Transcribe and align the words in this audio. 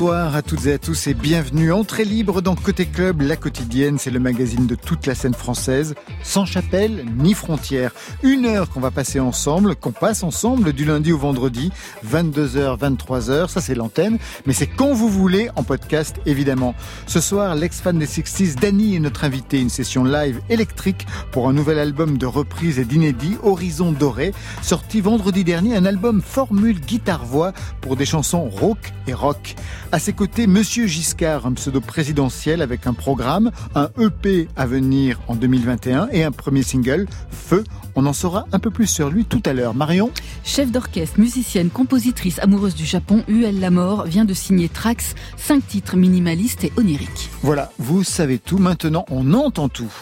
Bonsoir 0.00 0.34
à 0.34 0.40
toutes 0.40 0.64
et 0.64 0.72
à 0.72 0.78
tous 0.78 1.08
et 1.08 1.12
bienvenue. 1.12 1.74
Entrée 1.74 2.06
libre 2.06 2.40
dans 2.40 2.54
Côté 2.54 2.86
Club, 2.86 3.20
la 3.20 3.36
quotidienne, 3.36 3.98
c'est 3.98 4.10
le 4.10 4.18
magazine 4.18 4.66
de 4.66 4.74
toute 4.74 5.04
la 5.04 5.14
scène 5.14 5.34
française, 5.34 5.94
sans 6.22 6.46
chapelle 6.46 7.04
ni 7.18 7.34
frontières. 7.34 7.92
Une 8.22 8.46
heure 8.46 8.70
qu'on 8.70 8.80
va 8.80 8.90
passer 8.90 9.20
ensemble, 9.20 9.76
qu'on 9.76 9.92
passe 9.92 10.22
ensemble 10.22 10.72
du 10.72 10.86
lundi 10.86 11.12
au 11.12 11.18
vendredi, 11.18 11.70
22h, 12.10 12.78
23h, 12.78 13.48
ça 13.48 13.60
c'est 13.60 13.74
l'antenne, 13.74 14.16
mais 14.46 14.54
c'est 14.54 14.66
quand 14.66 14.94
vous 14.94 15.10
voulez 15.10 15.50
en 15.56 15.64
podcast 15.64 16.16
évidemment. 16.24 16.74
Ce 17.06 17.20
soir, 17.20 17.54
l'ex-fan 17.54 17.98
des 17.98 18.06
60s, 18.06 18.54
Danny 18.54 18.96
est 18.96 19.00
notre 19.00 19.24
invité, 19.24 19.60
une 19.60 19.68
session 19.68 20.02
live 20.02 20.40
électrique 20.48 21.06
pour 21.30 21.46
un 21.46 21.52
nouvel 21.52 21.78
album 21.78 22.16
de 22.16 22.24
reprise 22.24 22.78
et 22.78 22.86
d'inédit, 22.86 23.36
Horizon 23.42 23.92
Doré, 23.92 24.32
sorti 24.62 25.02
vendredi 25.02 25.44
dernier, 25.44 25.76
un 25.76 25.84
album 25.84 26.22
formule 26.22 26.80
guitare-voix 26.80 27.52
pour 27.82 27.96
des 27.96 28.06
chansons 28.06 28.48
rock 28.48 28.94
et 29.06 29.12
rock. 29.12 29.56
À 29.92 29.98
ses 29.98 30.12
côtés, 30.12 30.46
Monsieur 30.46 30.86
Giscard, 30.86 31.46
un 31.46 31.52
pseudo 31.54 31.80
présidentiel 31.80 32.62
avec 32.62 32.86
un 32.86 32.92
programme, 32.92 33.50
un 33.74 33.90
EP 33.98 34.46
à 34.54 34.64
venir 34.64 35.20
en 35.26 35.34
2021 35.34 36.10
et 36.12 36.22
un 36.22 36.30
premier 36.30 36.62
single, 36.62 37.08
Feu. 37.32 37.64
On 37.96 38.06
en 38.06 38.12
saura 38.12 38.46
un 38.52 38.60
peu 38.60 38.70
plus 38.70 38.86
sur 38.86 39.10
lui 39.10 39.24
tout 39.24 39.42
à 39.44 39.52
l'heure. 39.52 39.74
Marion? 39.74 40.12
Chef 40.44 40.70
d'orchestre, 40.70 41.18
musicienne, 41.18 41.70
compositrice 41.70 42.38
amoureuse 42.38 42.76
du 42.76 42.84
Japon, 42.84 43.24
UL 43.26 43.58
Lamor 43.58 44.04
vient 44.04 44.24
de 44.24 44.32
signer 44.32 44.68
Trax, 44.68 45.16
cinq 45.36 45.66
titres 45.66 45.96
minimalistes 45.96 46.62
et 46.62 46.72
oniriques. 46.76 47.28
Voilà, 47.42 47.72
vous 47.78 48.04
savez 48.04 48.38
tout. 48.38 48.58
Maintenant, 48.58 49.04
on 49.10 49.34
entend 49.34 49.68
tout. 49.68 49.92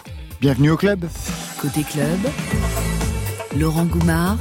Bienvenue 0.42 0.70
au 0.70 0.76
club. 0.76 1.06
Côté 1.62 1.82
club, 1.82 2.18
Laurent 3.58 3.86
Goumard 3.86 4.36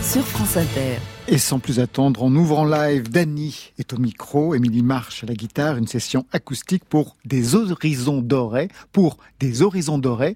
sur 0.00 0.24
France 0.24 0.56
Inter. 0.56 0.98
Et 1.28 1.38
sans 1.38 1.60
plus 1.60 1.80
attendre, 1.80 2.22
en 2.24 2.64
live. 2.64 3.08
Dany 3.08 3.72
est 3.78 3.92
au 3.92 3.98
micro, 3.98 4.54
Émilie 4.54 4.82
Marche 4.82 5.22
à 5.24 5.26
la 5.26 5.34
guitare, 5.34 5.76
une 5.76 5.86
session 5.86 6.26
acoustique 6.32 6.84
pour 6.84 7.16
des 7.24 7.54
horizons 7.54 8.20
dorés. 8.20 8.68
Pour 8.92 9.18
des 9.40 9.62
horizons 9.62 9.98
dorés. 9.98 10.34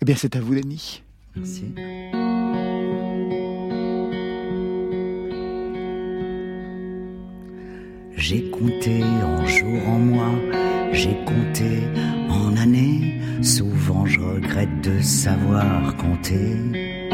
Eh 0.00 0.04
bien, 0.04 0.14
c'est 0.16 0.36
à 0.36 0.40
vous, 0.40 0.54
Dany. 0.54 1.02
Merci. 1.36 1.64
J'ai 8.16 8.50
compté 8.50 9.02
en 9.04 9.46
jours, 9.46 9.88
en 9.88 9.98
mois, 9.98 10.34
j'ai 10.92 11.16
compté 11.24 11.84
en 12.28 12.56
années. 12.56 13.20
Souvent 13.42 14.04
je 14.06 14.18
regrette 14.18 14.80
de 14.82 15.00
savoir 15.00 15.96
compter. 15.96 17.07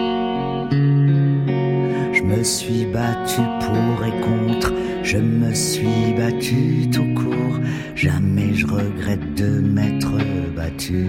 Me 2.25 2.43
suis 2.43 2.87
battu 2.87 3.43
pour 3.61 4.05
et 4.05 4.21
contre, 4.21 4.73
je 5.03 5.19
me 5.19 5.53
suis 5.53 6.15
battu 6.17 6.89
tout 6.91 7.13
court. 7.15 7.61
Jamais 7.95 8.55
je 8.55 8.67
regrette 8.67 9.35
de 9.35 9.61
m'être 9.61 10.17
battu. 10.57 11.07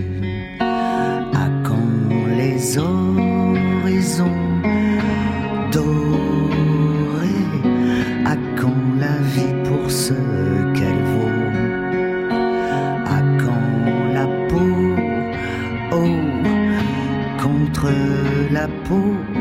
À 0.59 1.47
quand 1.63 2.09
les 2.37 2.77
horizons 2.77 4.25
dorés? 5.71 5.99
À 8.25 8.35
quand 8.59 8.83
la 8.99 9.17
vie 9.33 9.55
pour 9.63 9.89
ce 9.89 10.13
qu'elle 10.75 11.03
vaut? 11.13 11.41
À 13.05 13.21
quand 13.43 14.13
la 18.53 18.67
peau? 18.87 19.34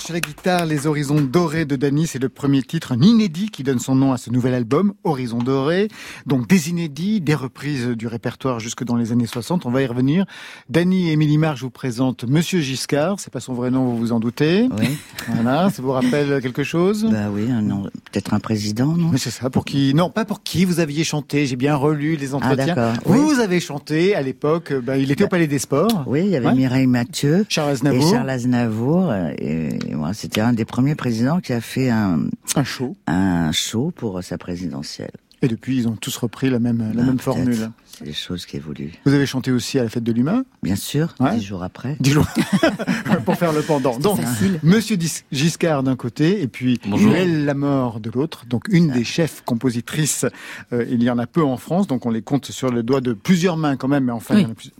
Marche 0.00 0.10
à 0.12 0.14
la 0.14 0.20
guitare, 0.20 0.64
Les 0.64 0.86
Horizons 0.86 1.20
Dorés 1.20 1.66
de 1.66 1.76
Dany, 1.76 2.06
c'est 2.06 2.18
le 2.18 2.30
premier 2.30 2.62
titre, 2.62 2.92
un 2.92 3.02
inédit 3.02 3.50
qui 3.50 3.62
donne 3.62 3.78
son 3.80 3.94
nom 3.94 4.14
à 4.14 4.16
ce 4.16 4.30
nouvel 4.30 4.54
album, 4.54 4.94
Horizons 5.04 5.36
Dorés. 5.42 5.88
Donc 6.24 6.48
des 6.48 6.70
inédits, 6.70 7.20
des 7.20 7.34
reprises 7.34 7.86
du 7.88 8.06
répertoire 8.06 8.60
jusque 8.60 8.82
dans 8.82 8.96
les 8.96 9.12
années 9.12 9.26
60, 9.26 9.66
on 9.66 9.70
va 9.70 9.82
y 9.82 9.86
revenir. 9.86 10.24
Dany 10.70 11.10
et 11.10 11.12
Émilie 11.12 11.36
Marche 11.36 11.60
vous 11.60 11.68
présentent 11.68 12.24
Monsieur 12.24 12.60
Giscard, 12.60 13.16
c'est 13.20 13.30
pas 13.30 13.40
son 13.40 13.52
vrai 13.52 13.70
nom, 13.70 13.84
vous 13.90 13.98
vous 13.98 14.12
en 14.12 14.20
doutez. 14.20 14.70
Oui, 14.78 14.96
Voilà, 15.34 15.68
ça 15.68 15.82
vous 15.82 15.92
rappelle 15.92 16.40
quelque 16.40 16.64
chose? 16.64 17.06
Bah 17.10 17.28
oui, 17.30 17.50
un 17.50 17.60
nom- 17.60 17.82
peut-être 18.10 18.32
un 18.32 18.40
président, 18.40 18.96
non? 18.96 19.10
Mais 19.12 19.18
c'est 19.18 19.28
ça, 19.28 19.50
pour 19.50 19.66
qui 19.66 19.92
Non, 19.92 20.08
pas 20.08 20.24
pour 20.24 20.42
qui 20.42 20.64
vous 20.64 20.80
aviez 20.80 21.04
chanté, 21.04 21.44
j'ai 21.44 21.56
bien 21.56 21.76
relu 21.76 22.16
les 22.16 22.32
entretiens. 22.34 22.74
d'accord, 22.74 22.94
vous 23.04 23.34
oui. 23.34 23.40
avez 23.42 23.60
chanté 23.60 24.14
à 24.14 24.22
l'époque, 24.22 24.72
bah, 24.82 24.96
il 24.96 25.10
était 25.10 25.24
au 25.24 25.28
Palais 25.28 25.46
des 25.46 25.58
Sports. 25.58 26.04
Oui, 26.06 26.22
il 26.24 26.30
y 26.30 26.36
avait 26.36 26.46
Ouais. 26.46 26.54
Mireille 26.54 26.86
Mathieu. 26.86 27.44
Charles 27.50 27.72
Aznavour. 27.72 28.08
Et 28.08 28.10
Charles 28.10 28.30
Aznavour, 28.30 29.10
euh, 29.10 29.30
et 29.36 29.68
moi, 29.94 30.14
c'était 30.14 30.40
un 30.40 30.52
des 30.52 30.64
premiers 30.64 30.94
présidents 30.94 31.40
qui 31.40 31.52
a 31.52 31.60
fait 31.60 31.90
un, 31.90 32.26
Un 32.56 32.64
show. 32.64 32.96
un 33.06 33.52
show 33.52 33.90
pour 33.94 34.22
sa 34.22 34.38
présidentielle. 34.38 35.12
Et 35.42 35.48
depuis, 35.48 35.76
ils 35.76 35.88
ont 35.88 35.96
tous 35.96 36.16
repris 36.18 36.50
la 36.50 36.58
même, 36.58 36.92
la 36.94 37.02
même 37.02 37.18
formule. 37.18 37.70
C'est 37.86 38.04
des 38.04 38.12
choses 38.12 38.44
qui 38.44 38.56
évoluent. 38.56 38.92
Vous 39.06 39.14
avez 39.14 39.26
chanté 39.26 39.50
aussi 39.50 39.78
à 39.78 39.82
la 39.82 39.88
fête 39.88 40.04
de 40.04 40.12
l'humain 40.12 40.44
Bien 40.62 40.76
sûr, 40.76 41.14
dix 41.34 41.42
jours 41.42 41.62
après. 41.62 41.96
Dix 41.98 42.12
jours. 42.12 42.26
Pour 43.24 43.36
faire 43.36 43.52
le 43.52 43.62
pendant. 43.62 43.98
Donc, 43.98 44.20
Monsieur 44.62 44.98
Giscard 45.32 45.82
d'un 45.82 45.96
côté, 45.96 46.42
et 46.42 46.48
puis 46.48 46.78
Joël 46.96 47.44
Lamort 47.44 48.00
de 48.00 48.10
l'autre. 48.10 48.44
Donc, 48.46 48.68
une 48.68 48.90
des 48.90 49.04
chefs 49.04 49.42
compositrices. 49.44 50.26
Euh, 50.72 50.84
il 50.90 51.02
y 51.02 51.10
en 51.10 51.18
a 51.18 51.26
peu 51.26 51.42
en 51.42 51.56
France, 51.56 51.86
donc 51.86 52.06
on 52.06 52.10
les 52.10 52.22
compte 52.22 52.50
sur 52.50 52.70
le 52.70 52.82
doigt 52.82 53.00
de 53.00 53.12
plusieurs 53.12 53.56
mains 53.56 53.76
quand 53.76 53.88
même, 53.88 54.04
mais 54.04 54.12
enfin, 54.12 54.36
il 54.36 54.42
y 54.42 54.46
en 54.46 54.50
a 54.50 54.54
plusieurs. 54.54 54.76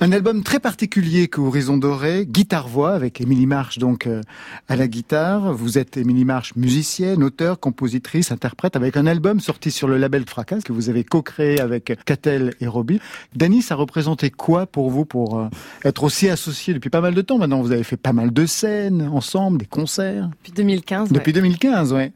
Un 0.00 0.12
album 0.12 0.42
très 0.42 0.60
particulier 0.60 1.28
que 1.28 1.40
Horizon 1.40 1.76
Doré, 1.76 2.26
guitare-voix, 2.26 2.92
avec 2.92 3.20
Émilie 3.20 3.46
Marche, 3.46 3.78
donc, 3.78 4.06
euh, 4.06 4.22
à 4.68 4.76
la 4.76 4.88
guitare. 4.88 5.52
Vous 5.52 5.76
êtes 5.76 5.98
Émilie 5.98 6.24
Marche, 6.24 6.56
musicienne, 6.56 7.22
auteur, 7.22 7.60
compositrice, 7.60 8.32
interprète, 8.32 8.76
avec 8.76 8.96
un 8.96 9.06
album 9.06 9.40
sorti 9.40 9.70
sur 9.70 9.89
le 9.90 9.98
label 9.98 10.24
Fracas 10.26 10.60
que 10.64 10.72
vous 10.72 10.88
avez 10.88 11.04
co-créé 11.04 11.60
avec 11.60 11.92
Catel 12.04 12.54
et 12.60 12.66
Robbie. 12.66 13.00
Dany, 13.34 13.60
ça 13.62 13.74
représentait 13.74 14.30
quoi 14.30 14.66
pour 14.66 14.90
vous 14.90 15.04
pour 15.04 15.38
euh, 15.38 15.48
être 15.84 16.04
aussi 16.04 16.28
associé 16.28 16.72
depuis 16.72 16.90
pas 16.90 17.00
mal 17.00 17.14
de 17.14 17.20
temps 17.20 17.38
maintenant? 17.38 17.60
Vous 17.60 17.72
avez 17.72 17.84
fait 17.84 17.96
pas 17.96 18.12
mal 18.12 18.32
de 18.32 18.46
scènes 18.46 19.10
ensemble, 19.12 19.58
des 19.58 19.66
concerts? 19.66 20.28
Depuis 20.28 20.52
2015. 20.52 21.12
Depuis 21.12 21.32
2015, 21.32 21.92
ouais. 21.92 22.12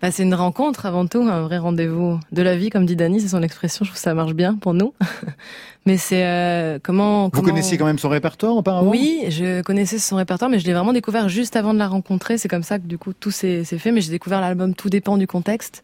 Bah, 0.00 0.10
c'est 0.10 0.22
une 0.22 0.34
rencontre 0.34 0.86
avant 0.86 1.06
tout, 1.06 1.22
un 1.22 1.42
vrai 1.42 1.58
rendez-vous 1.58 2.20
de 2.30 2.42
la 2.42 2.56
vie, 2.56 2.70
comme 2.70 2.86
dit 2.86 2.94
Dany, 2.94 3.20
c'est 3.20 3.28
son 3.28 3.42
expression. 3.42 3.84
Je 3.84 3.90
trouve 3.90 3.96
que 3.96 4.02
ça 4.02 4.14
marche 4.14 4.34
bien 4.34 4.54
pour 4.54 4.74
nous. 4.74 4.94
mais 5.86 5.96
c'est 5.96 6.24
euh, 6.24 6.78
comment, 6.82 7.30
Vous 7.32 7.42
connaissiez 7.42 7.78
quand 7.78 7.86
même 7.86 7.98
son 7.98 8.08
répertoire 8.08 8.56
auparavant? 8.56 8.90
Oui, 8.90 9.24
je 9.28 9.62
connaissais 9.62 9.98
son 9.98 10.16
répertoire, 10.16 10.50
mais 10.50 10.58
je 10.58 10.66
l'ai 10.66 10.72
vraiment 10.72 10.92
découvert 10.92 11.28
juste 11.28 11.56
avant 11.56 11.74
de 11.74 11.78
la 11.78 11.88
rencontrer. 11.88 12.38
C'est 12.38 12.48
comme 12.48 12.62
ça 12.62 12.78
que 12.78 12.86
du 12.86 12.98
coup 12.98 13.12
tout 13.12 13.30
s'est 13.30 13.64
fait. 13.64 13.90
Mais 13.90 14.00
j'ai 14.00 14.10
découvert 14.10 14.40
l'album 14.40 14.74
Tout 14.74 14.88
dépend 14.88 15.16
du 15.16 15.26
contexte. 15.26 15.82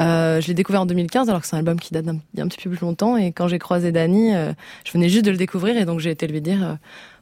Euh, 0.00 0.40
je 0.40 0.48
l'ai 0.48 0.54
découvert 0.54 0.82
en 0.82 0.86
2015, 0.86 1.28
alors 1.28 1.40
que 1.40 1.46
c'est 1.46 1.56
un 1.56 1.60
album 1.60 1.80
qui 1.80 1.92
date 1.92 2.04
d'un 2.04 2.48
petit 2.48 2.58
peu 2.62 2.70
plus 2.70 2.80
longtemps. 2.80 3.16
Et 3.16 3.32
quand 3.32 3.48
j'ai 3.48 3.58
croisé 3.58 3.92
Dany, 3.92 4.34
euh, 4.34 4.52
je 4.84 4.92
venais 4.92 5.08
juste 5.08 5.24
de 5.24 5.30
le 5.30 5.36
découvrir, 5.36 5.76
et 5.76 5.84
donc 5.84 6.00
j'ai 6.00 6.10
été 6.10 6.26
lui 6.26 6.40
dire. 6.40 6.62
Euh, 6.64 6.74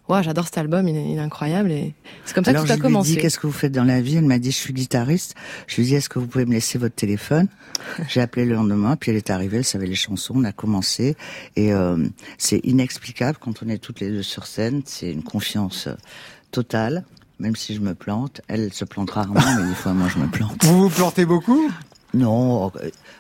Ouais, 0.07 0.23
j'adore 0.23 0.45
cet 0.45 0.59
album, 0.59 0.87
il 0.87 0.97
est, 0.97 1.19
incroyable 1.19 1.73
et 1.73 1.95
c'est 2.27 2.35
comme 2.35 2.45
ça 2.45 2.53
que 2.53 2.61
tout 2.61 2.71
a 2.71 2.77
commencé. 2.77 3.09
Je 3.09 3.13
lui 3.15 3.15
ai 3.15 3.17
dit 3.17 3.23
qu'est-ce 3.23 3.39
que 3.39 3.47
vous 3.47 3.55
faites 3.55 3.73
dans 3.73 3.85
la 3.85 4.03
vie? 4.03 4.17
Elle 4.17 4.27
m'a 4.27 4.39
dit 4.39 4.51
je 4.51 4.57
suis 4.57 4.75
guitariste. 4.75 5.35
Je 5.67 5.77
lui 5.77 5.85
ai 5.85 5.87
dit 5.87 5.95
est-ce 5.95 6.11
que 6.11 6.19
vous 6.19 6.27
pouvez 6.27 6.45
me 6.45 6.53
laisser 6.53 6.77
votre 6.77 6.95
téléphone? 6.95 7.49
J'ai 8.09 8.21
appelé 8.21 8.45
le 8.45 8.55
lendemain, 8.55 8.97
puis 8.97 9.11
elle 9.11 9.17
est 9.17 9.31
arrivée, 9.31 9.59
elle 9.59 9.65
savait 9.65 9.87
les 9.87 9.95
chansons, 9.95 10.35
on 10.37 10.45
a 10.45 10.53
commencé 10.53 11.17
et 11.57 11.73
euh, 11.73 12.07
c'est 12.37 12.59
inexplicable 12.65 13.39
quand 13.41 13.63
on 13.65 13.69
est 13.71 13.79
toutes 13.79 14.01
les 14.01 14.11
deux 14.11 14.23
sur 14.23 14.47
scène, 14.47 14.83
c'est 14.85 15.11
une 15.11 15.23
confiance 15.23 15.89
totale. 16.51 17.05
Même 17.39 17.57
si 17.57 17.75
je 17.75 17.81
me 17.81 17.95
plante, 17.95 18.43
elle 18.47 18.73
se 18.75 18.85
plante 18.85 19.11
rarement, 19.11 19.41
mais 19.57 19.67
des 19.67 19.75
fois 19.75 19.95
moi 19.95 20.09
je 20.09 20.19
me 20.19 20.29
plante. 20.29 20.63
Vous 20.65 20.83
vous 20.83 20.91
plantez 20.91 21.25
beaucoup? 21.25 21.71
Non, 22.15 22.71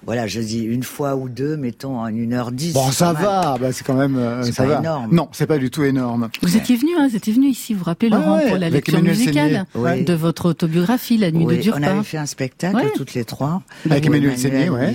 voilà, 0.05 0.27
je 0.27 0.41
dis 0.41 0.63
une 0.63 0.83
fois 0.83 1.17
ou 1.17 1.29
deux, 1.29 1.57
mettons 1.57 1.99
en 1.99 2.09
une 2.09 2.33
heure 2.33 2.53
dix. 2.53 2.73
Bon, 2.73 2.91
ça 2.91 3.13
va, 3.13 3.57
bah, 3.61 3.73
c'est 3.73 3.85
quand 3.85 3.95
même, 3.95 4.17
euh, 4.17 4.43
ça 4.45 4.67
va. 4.67 4.79
énorme. 4.79 5.15
Non, 5.15 5.29
c'est 5.33 5.47
pas 5.47 5.59
du 5.59 5.71
tout 5.71 5.85
énorme. 5.85 6.29
Vous 6.43 6.57
étiez 6.57 6.77
venu, 6.77 6.93
hein, 6.99 7.09
vous 7.09 7.17
étiez 7.17 7.33
venu 7.33 7.49
ici, 7.49 7.73
vous 7.73 7.81
vous 7.81 7.85
rappelez 7.85 8.11
Laurent 8.11 8.41
pour 8.47 8.57
la 8.59 8.71
lecture 8.71 9.03
musicale 9.03 9.67
de 9.75 10.15
votre 10.15 10.47
autobiographie, 10.51 11.19
La 11.19 11.31
Nuit 11.31 11.47
de 11.47 11.63
Durpa. 11.63 11.81
On 11.81 11.83
avait 11.83 12.03
fait 12.03 12.19
un 12.19 12.27
spectacle 12.27 12.91
toutes 12.95 13.15
les 13.15 13.25
trois 13.25 13.63
avec 13.91 14.07
Emmanuel 14.07 14.39
Seigné, 14.39 14.69
ouais. 14.69 14.95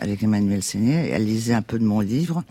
avec 0.00 0.22
Emmanuel 0.22 0.62
Seigné, 0.62 1.10
elle 1.10 1.24
lisait 1.24 1.54
un 1.54 1.62
peu 1.62 1.78
de 1.78 1.84
mon 1.84 2.00
livre 2.00 2.42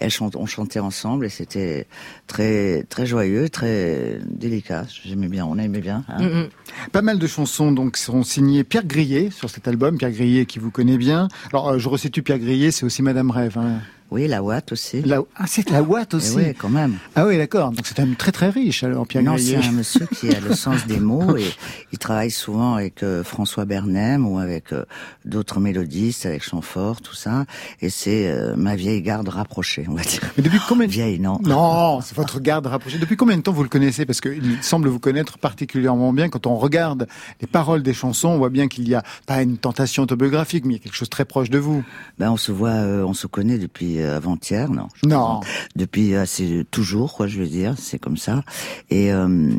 elles 0.00 0.10
chante, 0.10 0.36
on 0.36 0.46
chantait 0.46 0.78
ensemble 0.78 1.26
et 1.26 1.28
c'était 1.28 1.86
très 2.26 2.84
très 2.88 3.06
joyeux, 3.06 3.48
très 3.48 4.18
délicat. 4.24 4.84
J'aimais 5.04 5.28
bien, 5.28 5.44
on 5.44 5.58
aimait 5.58 5.80
bien. 5.80 6.04
Hein. 6.08 6.22
Mm. 6.22 6.48
Pas 6.92 7.02
mal 7.02 7.18
de 7.18 7.26
chansons 7.26 7.72
donc 7.72 7.96
seront 7.96 8.22
signées 8.22 8.64
Pierre 8.64 8.86
Grillet 8.86 9.30
sur 9.30 9.50
cet 9.50 9.66
album. 9.66 9.98
Pierre 9.98 10.12
Grillet 10.12 10.37
qui 10.46 10.58
vous 10.58 10.70
connaît 10.70 10.98
bien. 10.98 11.28
Alors 11.52 11.70
euh, 11.70 11.78
je 11.78 11.88
resitue 11.88 12.22
Pierre 12.22 12.38
Grillet, 12.38 12.70
c'est 12.70 12.84
aussi 12.84 13.02
Madame 13.02 13.30
Rêve. 13.30 13.58
Hein. 13.58 13.80
Oui, 14.10 14.26
la 14.26 14.42
Watt 14.42 14.72
aussi. 14.72 15.02
Ah, 15.36 15.44
c'est 15.46 15.68
la 15.70 15.82
Watt 15.82 16.14
aussi. 16.14 16.36
oui, 16.36 16.54
quand 16.54 16.70
même. 16.70 16.96
Ah 17.14 17.26
oui, 17.26 17.36
d'accord. 17.36 17.70
Donc 17.72 17.86
c'est 17.86 18.00
un 18.00 18.04
homme 18.04 18.16
très 18.16 18.32
très 18.32 18.48
riche 18.48 18.82
alors 18.82 19.06
Pierre 19.06 19.22
Non, 19.22 19.36
c'est 19.36 19.56
un 19.56 19.72
monsieur 19.72 20.06
qui 20.06 20.34
a 20.34 20.40
le 20.40 20.54
sens 20.54 20.86
des 20.86 20.98
mots 21.00 21.36
et 21.36 21.44
il 21.92 21.98
travaille 21.98 22.30
souvent 22.30 22.74
avec 22.74 23.02
euh, 23.02 23.22
François 23.22 23.66
Bernem 23.66 24.26
ou 24.26 24.38
avec 24.38 24.72
euh, 24.72 24.84
d'autres 25.26 25.60
mélodistes, 25.60 26.24
avec 26.24 26.42
Chamfort, 26.42 27.02
tout 27.02 27.14
ça. 27.14 27.44
Et 27.82 27.90
c'est 27.90 28.28
euh, 28.28 28.54
ma 28.56 28.76
vieille 28.76 29.02
garde 29.02 29.28
rapprochée, 29.28 29.84
on 29.88 29.94
va 29.94 30.02
dire. 30.02 30.20
Mais 30.36 30.42
depuis 30.42 30.60
combien 30.66 30.86
de... 30.86 30.92
Vieille, 30.92 31.20
non. 31.20 31.38
Non, 31.42 32.00
c'est 32.02 32.16
votre 32.16 32.40
garde 32.40 32.66
rapprochée. 32.66 32.98
Depuis 32.98 33.16
combien 33.16 33.36
de 33.36 33.42
temps 33.42 33.52
vous 33.52 33.62
le 33.62 33.68
connaissez? 33.68 34.06
Parce 34.06 34.22
qu'il 34.22 34.62
semble 34.62 34.88
vous 34.88 35.00
connaître 35.00 35.36
particulièrement 35.36 36.14
bien. 36.14 36.30
Quand 36.30 36.46
on 36.46 36.56
regarde 36.56 37.06
les 37.42 37.46
paroles 37.46 37.82
des 37.82 37.94
chansons, 37.94 38.28
on 38.28 38.38
voit 38.38 38.50
bien 38.50 38.68
qu'il 38.68 38.88
y 38.88 38.94
a 38.94 39.02
pas 39.26 39.42
une 39.42 39.58
tentation 39.58 40.04
autobiographique, 40.04 40.64
mais 40.64 40.74
il 40.74 40.76
y 40.78 40.80
a 40.80 40.82
quelque 40.82 40.96
chose 40.96 41.10
très 41.10 41.26
proche 41.26 41.50
de 41.50 41.58
vous. 41.58 41.84
Ben, 42.18 42.30
on 42.30 42.38
se 42.38 42.52
voit, 42.52 42.70
on 42.70 43.12
se 43.12 43.26
connaît 43.26 43.58
depuis 43.58 43.97
avant-hier 44.04 44.68
non. 44.70 45.40
Depuis, 45.76 46.14
euh, 46.14 46.24
c'est 46.26 46.66
toujours, 46.70 47.14
quoi, 47.14 47.26
je 47.26 47.38
veux 47.38 47.46
dire, 47.46 47.74
c'est 47.78 47.98
comme 47.98 48.16
ça. 48.16 48.42
Et 48.90 49.12
euh, 49.12 49.50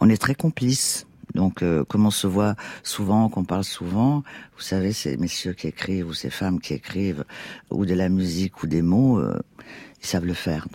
on 0.00 0.08
est 0.08 0.16
très 0.16 0.34
complices. 0.34 1.06
Donc, 1.34 1.62
euh, 1.62 1.84
comme 1.84 2.06
on 2.06 2.10
se 2.10 2.26
voit 2.26 2.56
souvent, 2.82 3.28
qu'on 3.28 3.44
parle 3.44 3.64
souvent, 3.64 4.22
vous 4.56 4.62
savez, 4.62 4.92
ces 4.92 5.16
messieurs 5.16 5.52
qui 5.52 5.68
écrivent 5.68 6.08
ou 6.08 6.14
ces 6.14 6.30
femmes 6.30 6.58
qui 6.60 6.74
écrivent 6.74 7.24
ou 7.70 7.84
de 7.84 7.94
la 7.94 8.08
musique 8.08 8.62
ou 8.62 8.66
des 8.66 8.82
mots, 8.82 9.22
ils 9.22 10.06
savent 10.06 10.24
le 10.24 10.34
faire. 10.34 10.66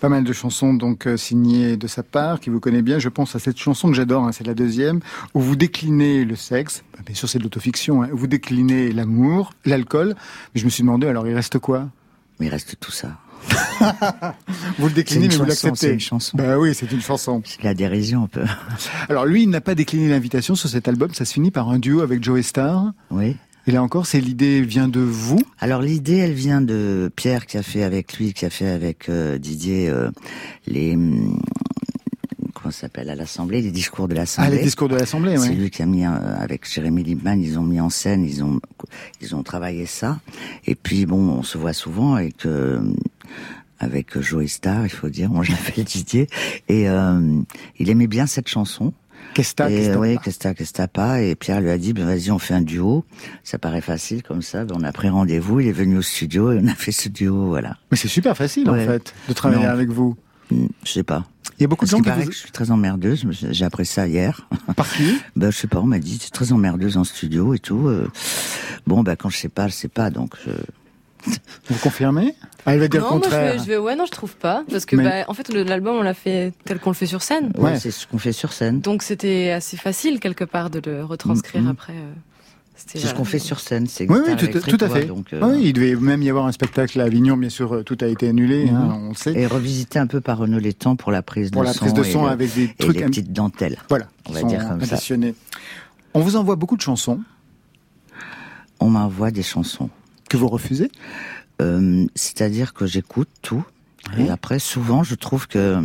Pas 0.00 0.08
mal 0.08 0.22
de 0.22 0.32
chansons 0.32 0.74
donc 0.74 1.08
signées 1.16 1.76
de 1.76 1.86
sa 1.86 2.02
part, 2.04 2.38
qui 2.38 2.50
vous 2.50 2.60
connaît 2.60 2.82
bien. 2.82 2.98
Je 3.00 3.08
pense 3.08 3.34
à 3.34 3.40
cette 3.40 3.58
chanson 3.58 3.88
que 3.88 3.94
j'adore, 3.94 4.24
hein, 4.24 4.32
c'est 4.32 4.46
la 4.46 4.54
deuxième, 4.54 5.00
où 5.34 5.40
vous 5.40 5.56
déclinez 5.56 6.24
le 6.24 6.36
sexe. 6.36 6.84
Bah, 6.92 7.00
bien 7.04 7.14
sûr, 7.14 7.28
c'est 7.28 7.38
de 7.38 7.44
l'autofiction. 7.44 8.02
Hein, 8.02 8.10
vous 8.12 8.28
déclinez 8.28 8.92
l'amour, 8.92 9.52
l'alcool. 9.64 10.14
Mais 10.54 10.60
je 10.60 10.64
me 10.64 10.70
suis 10.70 10.84
demandé, 10.84 11.08
alors 11.08 11.26
il 11.26 11.34
reste 11.34 11.58
quoi? 11.58 11.88
Mais 12.38 12.46
il 12.46 12.50
reste 12.50 12.76
tout 12.80 12.92
ça. 12.92 13.18
vous 14.78 14.88
le 14.88 14.92
déclinez, 14.92 15.28
mais 15.28 15.36
vous 15.36 15.44
l'acceptez. 15.44 15.76
C'est 15.76 15.92
une 15.92 16.00
chanson. 16.00 16.36
Bah 16.36 16.58
oui, 16.58 16.74
c'est 16.74 16.90
une 16.90 17.00
chanson. 17.00 17.42
C'est 17.44 17.62
la 17.62 17.74
dérision 17.74 18.24
un 18.24 18.28
peu. 18.28 18.44
Alors 19.08 19.26
lui, 19.26 19.42
il 19.42 19.50
n'a 19.50 19.60
pas 19.60 19.74
décliné 19.74 20.08
l'invitation 20.08 20.54
sur 20.54 20.68
cet 20.68 20.88
album. 20.88 21.12
Ça 21.14 21.24
se 21.24 21.34
finit 21.34 21.50
par 21.50 21.68
un 21.70 21.78
duo 21.78 22.00
avec 22.00 22.22
Joe 22.22 22.44
Star. 22.44 22.92
Oui. 23.10 23.36
Et 23.68 23.72
là 23.72 23.82
encore, 23.82 24.06
c'est 24.06 24.20
l'idée 24.20 24.60
vient 24.60 24.86
de 24.86 25.00
vous 25.00 25.40
Alors 25.58 25.82
l'idée, 25.82 26.18
elle 26.18 26.34
vient 26.34 26.60
de 26.60 27.10
Pierre 27.16 27.46
qui 27.46 27.58
a 27.58 27.62
fait 27.62 27.82
avec 27.82 28.16
lui, 28.16 28.32
qui 28.32 28.44
a 28.46 28.50
fait 28.50 28.68
avec 28.68 29.08
euh, 29.08 29.38
Didier 29.38 29.88
euh, 29.88 30.10
les 30.68 30.94
hum, 30.94 31.40
comment 32.66 32.72
ça 32.72 32.80
s'appelle 32.80 33.10
à 33.10 33.14
l'Assemblée, 33.14 33.62
les 33.62 33.70
discours 33.70 34.08
de 34.08 34.14
l'Assemblée. 34.14 34.50
Ah, 34.52 34.56
les 34.56 34.62
discours 34.62 34.88
de 34.88 34.96
l'Assemblée, 34.96 35.38
oui. 35.38 35.46
C'est 35.46 35.54
lui 35.54 35.70
qui 35.70 35.82
a 35.82 35.86
mis 35.86 36.04
avec 36.04 36.68
Jérémy 36.68 37.04
Liebman, 37.04 37.40
ils 37.40 37.58
ont 37.58 37.62
mis 37.62 37.80
en 37.80 37.90
scène, 37.90 38.24
ils 38.24 38.42
ont 38.42 38.60
ils 39.20 39.36
ont 39.36 39.42
travaillé 39.44 39.86
ça. 39.86 40.18
Et 40.66 40.74
puis 40.74 41.06
bon, 41.06 41.30
on 41.30 41.42
se 41.44 41.58
voit 41.58 41.72
souvent 41.72 42.14
avec 42.14 42.44
avec 43.78 44.18
Joey 44.18 44.48
Star, 44.48 44.84
il 44.84 44.90
faut 44.90 45.08
dire, 45.08 45.30
moi 45.30 45.44
je 45.44 45.52
l'appelle 45.52 45.84
Didier, 45.84 46.26
et 46.68 46.88
euh, 46.88 47.40
il 47.78 47.88
aimait 47.88 48.08
bien 48.08 48.26
cette 48.26 48.48
chanson. 48.48 48.92
Qu'est-ce 49.34 49.54
et, 49.68 49.94
oui, 49.96 50.16
qu'est-ce 50.24 50.38
qu'est-ce 50.38 50.86
pas 50.86 51.20
Et 51.20 51.34
Pierre 51.34 51.60
lui 51.60 51.70
a 51.70 51.78
dit, 51.78 51.92
ben 51.92 52.06
vas-y, 52.06 52.30
on 52.30 52.38
fait 52.38 52.54
un 52.54 52.62
duo. 52.62 53.04
Ça 53.44 53.58
paraît 53.58 53.80
facile 53.80 54.22
comme 54.22 54.40
ça. 54.40 54.64
Ben, 54.64 54.74
on 54.78 54.82
a 54.82 54.92
pris 54.92 55.10
rendez-vous. 55.10 55.60
Il 55.60 55.68
est 55.68 55.72
venu 55.72 55.98
au 55.98 56.02
studio 56.02 56.52
et 56.52 56.60
on 56.62 56.66
a 56.66 56.74
fait 56.74 56.92
ce 56.92 57.08
duo, 57.10 57.46
voilà. 57.46 57.76
Mais 57.90 57.96
c'est 57.96 58.08
super 58.08 58.36
facile 58.36 58.70
en 58.70 58.74
fait 58.74 59.14
de 59.28 59.32
travailler 59.34 59.66
avec 59.66 59.90
vous. 59.90 60.16
Je 60.50 60.90
sais 60.90 61.02
pas. 61.02 61.24
Il 61.58 61.62
y 61.62 61.64
a 61.64 61.68
beaucoup 61.68 61.86
de 61.86 61.90
gens 61.90 62.00
qui 62.00 62.10
que 62.10 62.32
je 62.32 62.38
suis 62.38 62.50
très 62.50 62.70
emmerdeuse. 62.70 63.26
J'ai 63.30 63.64
appris 63.64 63.86
ça 63.86 64.06
hier. 64.06 64.46
Par 64.76 64.88
qui 64.90 65.18
Ben 65.36 65.50
je 65.50 65.56
sais 65.56 65.68
pas. 65.68 65.80
On 65.80 65.86
m'a 65.86 65.98
dit, 65.98 66.20
es 66.24 66.30
très 66.30 66.52
emmerdeuse 66.52 66.96
en 66.96 67.04
studio 67.04 67.54
et 67.54 67.58
tout. 67.58 67.88
Euh. 67.88 68.10
Bon, 68.86 69.02
ben 69.02 69.16
quand 69.16 69.30
je 69.30 69.38
sais 69.38 69.48
pas, 69.48 69.68
je 69.68 69.72
sais 69.72 69.88
pas. 69.88 70.10
Donc 70.10 70.34
je 70.44 70.50
vous 71.68 71.78
confirmez 71.80 72.34
ah, 72.66 72.74
Elle 72.74 72.80
va 72.80 72.88
dire 72.88 73.00
non, 73.00 73.14
le 73.14 73.20
contraire. 73.20 73.54
Moi 73.54 73.64
je, 73.64 73.68
vais, 73.68 73.76
ouais, 73.76 73.96
non, 73.96 74.06
je 74.06 74.10
trouve 74.12 74.36
pas, 74.36 74.64
parce 74.70 74.86
que 74.86 74.96
bah, 74.96 75.24
en 75.28 75.34
fait 75.34 75.48
l'album 75.48 75.96
on 75.96 76.02
l'a 76.02 76.14
fait 76.14 76.52
tel 76.64 76.78
qu'on 76.78 76.90
le 76.90 76.94
fait 76.94 77.06
sur 77.06 77.22
scène. 77.22 77.52
Ouais, 77.58 77.78
c'est 77.78 77.90
ce 77.90 78.06
qu'on 78.06 78.18
fait 78.18 78.32
sur 78.32 78.52
scène. 78.52 78.80
Donc 78.80 79.02
c'était 79.02 79.50
assez 79.50 79.76
facile 79.76 80.20
quelque 80.20 80.44
part 80.44 80.70
de 80.70 80.80
le 80.84 81.04
retranscrire 81.04 81.62
mm-hmm. 81.62 81.70
après. 81.70 81.94
Euh, 81.94 82.12
c'est 82.76 82.98
ce 82.98 83.14
qu'on 83.14 83.24
fait 83.24 83.38
sur 83.38 83.60
scène, 83.60 83.86
c'est 83.86 84.10
oui, 84.10 84.18
oui, 84.26 84.36
tout, 84.36 84.76
à 84.80 84.88
fait. 84.88 85.06
Donc, 85.06 85.32
euh, 85.32 85.40
oui, 85.42 85.62
il 85.64 85.72
devait 85.72 85.96
même 85.96 86.22
y 86.22 86.30
avoir 86.30 86.46
un 86.46 86.52
spectacle 86.52 87.00
à 87.00 87.04
Avignon, 87.04 87.36
bien 87.36 87.48
sûr, 87.48 87.82
tout 87.84 87.96
a 88.02 88.06
été 88.06 88.28
annulé, 88.28 88.68
hein, 88.68 88.88
mm-hmm. 88.88 89.10
on 89.10 89.14
sait. 89.14 89.32
Et 89.32 89.46
revisité 89.46 89.98
un 89.98 90.06
peu 90.06 90.20
par 90.20 90.38
Renaud 90.38 90.58
Létang 90.58 90.96
pour 90.96 91.10
la 91.10 91.22
prise 91.22 91.50
pour 91.50 91.62
de 91.62 91.66
la 91.66 91.72
son. 91.72 91.80
prise 91.80 91.94
de 91.94 92.02
son 92.02 92.26
avec 92.26 92.54
des 92.54 92.72
trucs. 92.78 92.96
Et 92.96 93.00
les 93.00 93.06
petites 93.06 93.32
dentelles. 93.32 93.78
Voilà, 93.88 94.08
on 94.28 94.32
va 94.32 94.42
dire 94.42 94.68
comme 94.68 94.84
ça. 94.84 94.98
On 96.14 96.20
vous 96.20 96.36
envoie 96.36 96.56
beaucoup 96.56 96.76
de 96.76 96.82
chansons. 96.82 97.20
On 98.80 98.90
m'envoie 98.90 99.30
des 99.30 99.42
chansons. 99.42 99.90
Que 100.28 100.36
vous 100.36 100.48
refusez? 100.48 100.90
Euh, 101.62 102.06
c'est-à-dire 102.14 102.74
que 102.74 102.86
j'écoute 102.86 103.28
tout. 103.42 103.64
Et 104.18 104.30
après, 104.30 104.58
souvent, 104.58 105.02
je 105.02 105.14
trouve 105.14 105.48
que 105.48 105.82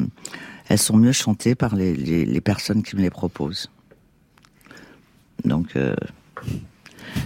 elles 0.67 0.77
sont 0.77 0.95
mieux 0.95 1.11
chantées 1.11 1.55
par 1.55 1.75
les, 1.75 1.93
les, 1.93 2.41
personnes 2.41 2.81
qui 2.81 2.95
me 2.95 3.01
les 3.01 3.09
proposent. 3.09 3.69
Donc, 5.43 5.75
euh, 5.75 5.95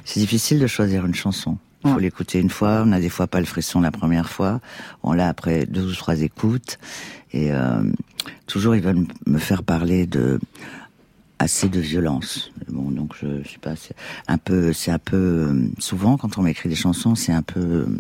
c'est 0.03 0.19
difficile 0.19 0.59
de 0.59 0.67
choisir 0.67 1.05
une 1.05 1.15
chanson. 1.15 1.57
Il 1.83 1.91
faut 1.91 1.99
l'écouter 1.99 2.39
une 2.39 2.49
fois. 2.49 2.83
On 2.85 2.91
a 2.91 2.99
des 2.99 3.09
fois 3.09 3.27
pas 3.27 3.39
le 3.39 3.45
frisson 3.45 3.79
la 3.79 3.91
première 3.91 4.29
fois. 4.29 4.59
On 5.03 5.13
l'a 5.13 5.27
après 5.27 5.67
deux 5.67 5.85
ou 5.85 5.93
trois 5.93 6.21
écoutes. 6.21 6.79
Et 7.31 7.51
euh, 7.51 7.83
toujours, 8.47 8.75
ils 8.75 8.81
veulent 8.81 9.05
me 9.27 9.37
faire 9.37 9.61
parler 9.61 10.07
de 10.07 10.39
assez 11.37 11.69
de 11.69 11.79
violence. 11.79 12.51
Bon, 12.69 12.89
donc 12.91 13.13
je, 13.21 13.43
je 13.43 13.49
sais 13.49 13.57
pas, 13.59 13.75
c'est 13.75 13.95
un 14.27 14.37
peu, 14.37 14.73
c'est 14.73 14.91
un 14.91 14.99
peu 14.99 15.17
euh, 15.17 15.69
souvent 15.79 16.17
quand 16.17 16.37
on 16.37 16.41
m'écrit 16.41 16.69
des 16.69 16.75
chansons, 16.75 17.15
c'est 17.15 17.33
un 17.33 17.41
peu 17.41 17.59
euh, 17.59 17.99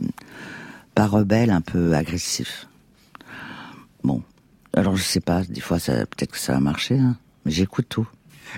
pas 0.95 1.05
rebelle, 1.05 1.49
un 1.51 1.61
peu 1.61 1.93
agressif. 1.93 2.67
Bon, 4.03 4.23
alors 4.73 4.95
je 4.95 5.03
sais 5.03 5.19
pas, 5.19 5.43
des 5.43 5.61
fois 5.61 5.79
ça, 5.79 6.05
peut-être 6.05 6.31
que 6.31 6.39
ça 6.39 6.53
va 6.53 6.59
marcher, 6.59 6.97
hein, 6.97 7.17
mais 7.45 7.51
j'écoute 7.51 7.87
tout. 7.89 8.07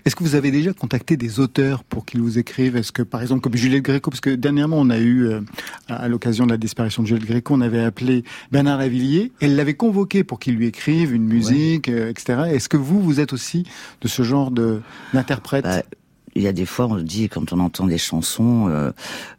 Est-ce 0.05 0.15
que 0.15 0.23
vous 0.23 0.35
avez 0.35 0.51
déjà 0.51 0.73
contacté 0.73 1.17
des 1.17 1.39
auteurs 1.39 1.83
pour 1.83 2.05
qu'ils 2.05 2.21
vous 2.21 2.37
écrivent 2.37 2.75
Est-ce 2.75 2.91
que, 2.91 3.01
par 3.01 3.21
exemple, 3.21 3.41
comme 3.41 3.55
Juliette 3.55 3.83
Gréco, 3.83 4.09
parce 4.09 4.21
que 4.21 4.31
dernièrement, 4.31 4.77
on 4.79 4.89
a 4.89 4.99
eu, 4.99 5.25
euh, 5.27 5.41
à 5.87 6.07
l'occasion 6.07 6.45
de 6.45 6.51
la 6.51 6.57
disparition 6.57 7.03
de 7.03 7.07
Juliette 7.07 7.27
Gréco, 7.27 7.53
on 7.53 7.61
avait 7.61 7.83
appelé 7.83 8.23
Bernard 8.51 8.77
Lavillier, 8.77 9.31
elle 9.41 9.55
l'avait 9.55 9.73
convoqué 9.73 10.23
pour 10.23 10.39
qu'il 10.39 10.55
lui 10.55 10.67
écrive 10.67 11.13
une 11.13 11.25
musique, 11.25 11.89
euh, 11.89 12.09
etc. 12.09 12.43
Est-ce 12.51 12.69
que 12.69 12.77
vous, 12.77 13.01
vous 13.01 13.19
êtes 13.19 13.33
aussi 13.33 13.65
de 14.01 14.07
ce 14.07 14.23
genre 14.23 14.51
de 14.51 14.81
d'interprète? 15.13 15.63
Bah, 15.63 15.83
il 16.37 16.43
y 16.43 16.47
a 16.47 16.53
des 16.53 16.65
fois, 16.65 16.85
on 16.85 16.97
se 16.97 17.03
dit, 17.03 17.29
quand 17.29 17.51
on 17.51 17.59
entend 17.59 17.85
des 17.87 17.97
chansons, 17.97 18.67
euh, 18.69 18.91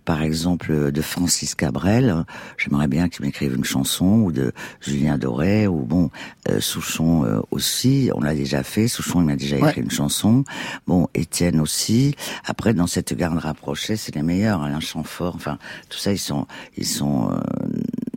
par 0.04 0.22
exemple 0.22 0.90
de 0.90 1.02
Francis 1.02 1.54
Cabrel, 1.54 2.10
euh, 2.10 2.22
j'aimerais 2.56 2.88
bien 2.88 3.08
qu'il 3.08 3.24
m'écrive 3.24 3.54
une 3.54 3.64
chanson, 3.64 4.22
ou 4.24 4.32
de 4.32 4.52
Julien 4.80 5.16
Doré, 5.18 5.66
ou 5.66 5.82
bon, 5.84 6.10
euh, 6.48 6.60
Souchon 6.60 7.24
euh, 7.24 7.40
aussi, 7.50 8.10
on 8.14 8.20
l'a 8.20 8.34
déjà 8.34 8.62
fait, 8.62 8.88
Souchon 8.88 9.20
il 9.20 9.26
m'a 9.26 9.36
déjà 9.36 9.56
écrit 9.56 9.68
Ouais. 9.68 9.84
une 9.84 9.90
chanson, 9.90 10.44
bon, 10.86 11.08
Étienne 11.14 11.60
aussi. 11.60 12.14
Après, 12.44 12.74
dans 12.74 12.86
cette 12.86 13.14
garde 13.14 13.38
rapprochée, 13.38 13.96
c'est 13.96 14.14
les 14.14 14.22
meilleurs, 14.22 14.62
Alain 14.62 14.80
Chamfort, 14.80 15.34
enfin, 15.36 15.58
tout 15.88 15.98
ça, 15.98 16.12
ils 16.12 16.18
sont, 16.18 16.46
ils 16.76 16.86
sont 16.86 17.30
euh, 17.30 17.38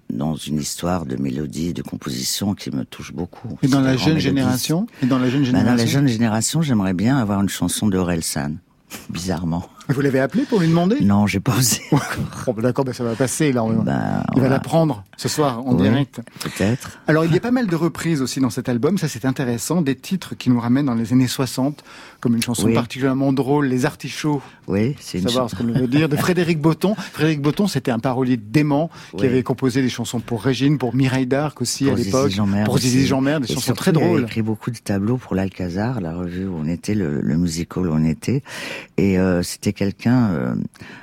dans 0.09 0.35
une 0.35 0.57
histoire 0.57 1.05
de 1.05 1.15
mélodie, 1.15 1.73
de 1.73 1.81
composition 1.81 2.53
qui 2.55 2.71
me 2.71 2.83
touche 2.85 3.13
beaucoup. 3.13 3.57
Et 3.63 3.67
dans 3.67 3.81
la 3.81 3.97
jeune 3.97 4.17
génération? 4.19 4.87
Et 5.03 5.05
dans 5.05 5.19
la 5.19 5.29
jeune 5.29 5.43
génération 5.43 5.71
dans 5.71 5.77
la 5.77 5.85
jeune 5.85 6.07
génération, 6.07 6.61
j'aimerais 6.61 6.93
bien 6.93 7.17
avoir 7.17 7.41
une 7.41 7.49
chanson 7.49 7.87
de 7.87 7.97
San. 8.21 8.57
Bizarrement. 9.09 9.69
Vous 9.89 9.99
l'avez 10.01 10.19
appelé 10.19 10.43
pour 10.43 10.59
lui 10.59 10.67
demander 10.67 11.01
Non, 11.01 11.27
j'ai 11.27 11.39
pas 11.39 11.57
osé. 11.57 11.81
Bon, 11.91 12.53
bah, 12.53 12.61
D'accord, 12.61 12.85
bah, 12.85 12.93
ça 12.93 13.03
va 13.03 13.15
passer 13.15 13.51
là. 13.51 13.63
on- 13.63 13.73
Bah, 13.83 14.23
Il 14.35 14.41
va 14.41 14.47
on 14.47 14.49
la 14.49 14.59
prendre 14.59 15.03
ce 15.17 15.27
soir 15.27 15.65
en 15.67 15.75
Oui. 15.75 15.81
direct. 15.81 16.21
Peut-être. 16.39 16.99
Alors, 17.07 17.25
il 17.25 17.33
y 17.33 17.37
a 17.37 17.39
pas 17.39 17.51
mal 17.51 17.67
de 17.67 17.75
reprises 17.75 18.21
aussi 18.21 18.39
dans 18.39 18.49
cet 18.49 18.69
album, 18.69 18.97
ça 18.97 19.07
c'est 19.07 19.25
intéressant, 19.25 19.81
des 19.81 19.95
titres 19.95 20.35
qui 20.37 20.49
nous 20.49 20.59
ramènent 20.59 20.85
dans 20.85 20.93
les 20.95 21.11
années 21.13 21.27
60, 21.27 21.83
comme 22.21 22.35
une 22.35 22.41
chanson 22.41 22.67
Oui. 22.67 22.73
particulièrement 22.73 23.33
drôle, 23.33 23.65
Les 23.67 23.85
Artichauts, 23.85 24.41
Oui, 24.67 24.95
c'est 24.99 25.17
une 25.17 25.27
savoir 25.27 25.49
ce 25.49 25.55
que 25.55 25.63
veut 25.63 25.87
dire, 25.87 26.07
de 26.07 26.15
Frédéric 26.17 26.59
Botton. 26.61 26.95
Frédéric 26.95 27.41
Botton, 27.41 27.67
c'était 27.67 27.91
un 27.91 27.99
parolier 27.99 28.37
dément 28.37 28.89
qui 29.17 29.25
avait 29.25 29.43
composé 29.43 29.81
des 29.81 29.89
chansons 29.89 30.19
pour 30.19 30.43
Régine, 30.43 30.77
pour 30.77 30.95
Mireille 30.95 31.25
d'Arc 31.27 31.59
aussi 31.61 31.85
Pour 31.85 31.93
à 31.93 31.97
l'époque, 31.97 32.31
pour 32.65 32.77
Zizi. 32.77 33.07
Jeanmaire, 33.07 33.39
des 33.41 33.45
Et 33.51 33.55
chansons 33.55 33.61
surtout, 33.65 33.79
très 33.79 33.91
il 33.91 33.97
a 33.97 33.99
drôles. 33.99 34.21
écrit 34.23 34.41
beaucoup 34.41 34.71
de 34.71 34.77
tableaux 34.77 35.17
pour 35.17 35.35
l'Alcazar, 35.35 35.99
la 36.01 36.13
revue 36.15 36.45
où 36.47 36.55
on 36.57 36.67
était, 36.67 36.93
le, 36.95 37.19
le 37.21 37.37
musical 37.37 37.87
où 37.87 37.93
on 37.93 38.03
était. 38.05 38.43
Et 38.97 39.17
euh, 39.19 39.41
c'était 39.43 39.70
quelqu'un. 39.73 40.31
euh, 40.31 40.55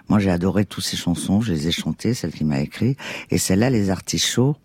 moi, 0.09 0.19
j'ai 0.19 0.31
adoré 0.31 0.65
toutes 0.65 0.85
ses 0.85 0.97
chansons. 0.97 1.41
Je 1.41 1.53
les 1.53 1.69
ai 1.69 1.73
chantées, 1.73 2.15
celles 2.15 2.33
qu'il 2.33 2.47
m'a 2.47 2.61
écrites. 2.61 2.99
Et 3.31 3.39
celle-là, 3.39 3.71
les 3.71 3.91
artichauts. 3.91 4.57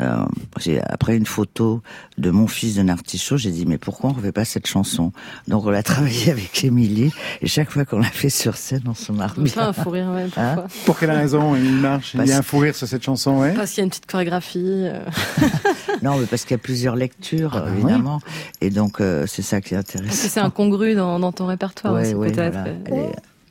Euh, 0.00 0.24
j'ai 0.58 0.80
après 0.82 1.16
une 1.16 1.26
photo 1.26 1.80
de 2.18 2.30
mon 2.30 2.46
fils 2.48 2.76
d'un 2.76 2.88
artichaut, 2.88 3.36
j'ai 3.36 3.50
dit 3.50 3.64
mais 3.66 3.78
pourquoi 3.78 4.10
on 4.10 4.12
refait 4.12 4.32
pas 4.32 4.44
cette 4.44 4.66
chanson? 4.66 5.12
Donc 5.48 5.64
on 5.66 5.70
l'a 5.70 5.82
travaillé 5.84 6.30
avec 6.32 6.64
Émilie 6.64 7.12
et 7.40 7.46
chaque 7.46 7.70
fois 7.70 7.84
qu'on 7.84 7.98
l'a 8.00 8.04
fait 8.10 8.28
sur 8.30 8.56
scène, 8.56 8.82
on 8.86 8.94
se 8.94 9.12
marre 9.12 9.34
bien. 9.36 9.44
Enfin, 9.44 9.68
un 9.68 9.72
fou 9.72 9.90
rire, 9.90 10.10
ouais, 10.12 10.24
Hein? 10.36 10.54
pourquoi 10.56 10.68
Pour 10.86 10.98
quelle 10.98 11.10
raison? 11.12 11.54
Il 11.54 11.70
marche 11.76 12.14
Il 12.14 12.26
y 12.26 12.32
a 12.32 12.38
un 12.38 12.42
fou 12.42 12.58
rire 12.58 12.74
sur 12.74 12.88
cette 12.88 13.04
chanson, 13.04 13.38
ouais? 13.40 13.52
Parce 13.54 13.70
qu'il 13.70 13.78
y 13.78 13.82
a 13.82 13.84
une 13.84 13.90
petite 13.90 14.06
chorégraphie. 14.06 14.60
euh. 14.64 15.00
Non, 16.02 16.18
mais 16.18 16.26
parce 16.26 16.42
qu'il 16.42 16.50
y 16.52 16.54
a 16.54 16.58
plusieurs 16.58 16.96
lectures, 16.96 17.52
Ah 17.54 17.60
bah 17.60 17.66
oui. 17.70 17.78
évidemment. 17.78 18.20
Et 18.60 18.70
donc, 18.70 19.00
euh, 19.00 19.26
c'est 19.26 19.42
ça 19.42 19.60
qui 19.60 19.74
est 19.74 19.76
Parce 19.76 19.92
que 19.92 19.98
intéressant. 19.98 20.28
c'est 20.28 20.40
incongru 20.40 20.94
dans, 20.94 21.18
dans 21.20 21.32
ton 21.32 21.46
répertoire 21.46 21.94
Ouais, 21.94 22.02
aussi, 22.06 22.14
ouais, 22.14 22.32
peut-être. 22.32 22.58
voilà. 22.88 23.06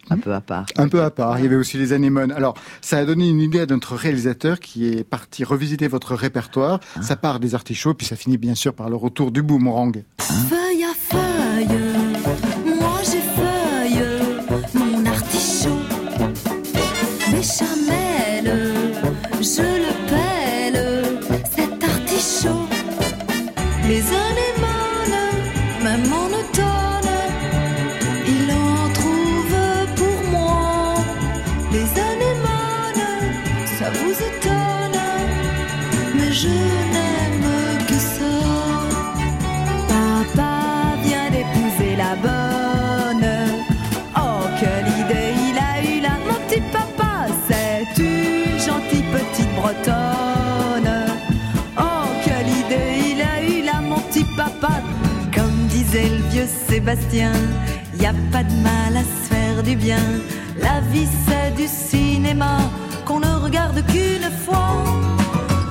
Un 0.10 0.18
peu 0.18 0.34
à 0.34 0.42
part. 0.42 0.66
Un 0.78 0.88
peu 0.88 1.02
à 1.02 1.12
part. 1.12 1.40
Il 1.40 1.44
y 1.44 1.48
avait 1.48 1.56
aussi 1.56 1.78
les 1.78 1.94
anémones. 1.94 2.32
Alors, 2.32 2.56
ça 2.82 2.98
a 2.98 3.06
donné 3.06 3.30
une 3.30 3.40
idée 3.40 3.62
à 3.62 3.66
notre 3.66 3.96
réalisateur 3.96 4.60
qui 4.60 4.88
est 4.88 5.04
parti 5.04 5.44
revisiter 5.44 5.88
votre 5.88 6.16
répertoire. 6.16 6.80
Ça 7.02 7.16
part 7.16 7.40
des 7.40 7.56
artichauts, 7.56 7.94
puis 7.94 8.06
ça 8.06 8.16
finit 8.16 8.38
bien 8.38 8.56
sûr 8.56 8.74
par 8.74 8.90
le 8.90 8.96
retour 8.96 9.32
du 9.32 9.42
boomerang. 9.42 10.04
Feuille 10.20 10.84
à 10.84 10.93
feuille, 10.93 10.93
vieux 56.34 56.48
Sébastien, 56.68 57.32
y 58.00 58.06
a 58.08 58.14
pas 58.32 58.44
de 58.44 58.56
mal 58.70 58.98
à 58.98 59.04
se 59.04 59.34
faire 59.34 59.62
du 59.62 59.76
bien. 59.76 60.04
La 60.60 60.80
vie 60.92 61.08
c'est 61.26 61.52
du 61.56 61.68
cinéma 61.68 62.58
qu'on 63.06 63.20
ne 63.20 63.34
regarde 63.46 63.80
qu'une 63.92 64.30
fois. 64.44 64.74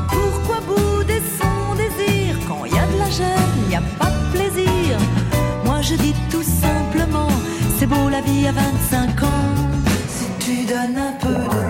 Pourquoi 0.09 0.59
bouder 0.69 1.21
son 1.40 1.75
désir 1.75 2.37
Quand 2.47 2.64
il 2.64 2.75
y 2.76 2.78
a 2.78 2.87
de 2.87 2.99
la 3.04 3.11
gêne, 3.11 3.59
n'y 3.69 3.75
a 3.75 3.83
pas 3.99 4.11
de 4.16 4.23
plaisir? 4.35 4.90
Moi 5.64 5.81
je 5.83 5.95
dis 5.97 6.14
tout 6.31 6.47
simplement, 6.64 7.33
c'est 7.76 7.87
beau 7.87 8.09
la 8.09 8.21
vie 8.21 8.47
à 8.47 8.52
25 8.52 9.23
ans. 9.25 9.54
Si 10.14 10.26
tu 10.45 10.64
donnes 10.73 10.99
un 11.09 11.14
peu 11.25 11.38
de 11.57 11.62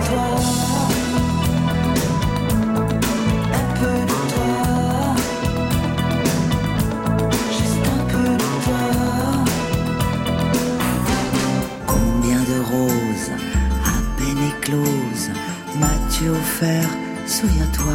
souviens-toi 17.25 17.93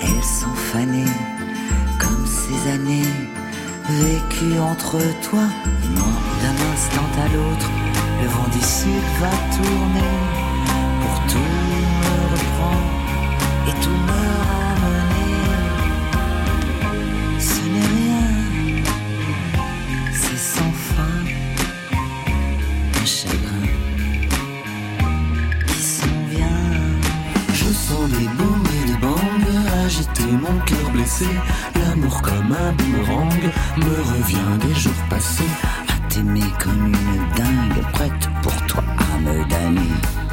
Elles 0.00 0.24
sont 0.24 0.54
fanées, 0.72 1.14
comme 1.98 2.26
ces 2.26 2.70
années, 2.70 3.10
vécues 3.88 4.58
entre 4.58 4.98
toi 5.28 5.44
et 5.84 5.88
moi. 5.88 6.12
D'un 6.42 6.58
instant 6.72 7.10
à 7.24 7.28
l'autre, 7.34 7.70
le 8.22 8.28
vent 8.28 8.48
du 8.52 8.60
sud 8.60 9.04
va 9.20 9.30
tourner, 9.56 10.10
Comme 32.10 32.52
un 32.52 32.72
boomerang 32.72 33.32
me 33.76 34.02
revient 34.02 34.66
des 34.66 34.74
jours 34.74 34.92
passés. 35.08 35.44
À 35.88 36.08
t'aimer 36.08 36.42
comme 36.62 36.86
une 36.86 37.34
dingue, 37.34 37.92
prête 37.92 38.28
pour 38.42 38.54
toi 38.66 38.84
à 38.98 39.18
me 39.18 39.48
damner. 39.48 40.23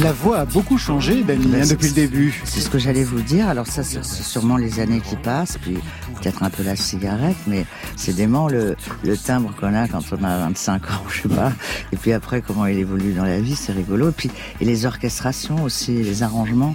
La 0.00 0.12
voix 0.12 0.38
a 0.38 0.44
beaucoup 0.44 0.78
changé, 0.78 1.24
hein, 1.28 1.34
c'est- 1.62 1.70
depuis 1.74 1.88
le 1.88 1.94
début. 1.94 2.40
C'est 2.44 2.60
ce 2.60 2.70
que 2.70 2.78
j'allais 2.78 3.04
vous 3.04 3.20
dire. 3.20 3.48
Alors 3.48 3.66
ça, 3.66 3.82
c'est 3.82 4.02
c'est 4.04 4.22
sûrement 4.22 4.56
les 4.56 4.80
années 4.80 5.00
qui 5.00 5.16
passent, 5.16 5.58
puis 5.60 5.74
peut-être 6.20 6.42
un 6.42 6.50
peu 6.50 6.62
la 6.62 6.76
cigarette, 6.76 7.36
mais 7.46 7.66
c'est 7.96 8.14
dément 8.14 8.48
le, 8.48 8.76
le 9.04 9.16
timbre 9.16 9.54
qu'on 9.60 9.74
a 9.74 9.88
quand 9.88 10.02
on 10.12 10.24
a 10.24 10.38
25 10.38 10.82
ans, 10.90 11.02
je 11.10 11.22
sais 11.22 11.28
pas. 11.28 11.52
Et 11.92 11.96
puis 11.96 12.12
après, 12.12 12.40
comment 12.40 12.66
il 12.66 12.78
évolue 12.78 13.12
dans 13.12 13.24
la 13.24 13.40
vie, 13.40 13.54
c'est 13.54 13.72
rigolo. 13.72 14.08
Et 14.08 14.12
puis 14.12 14.30
et 14.60 14.64
les 14.64 14.86
orchestrations 14.86 15.62
aussi, 15.62 15.92
les 16.02 16.22
arrangements. 16.22 16.74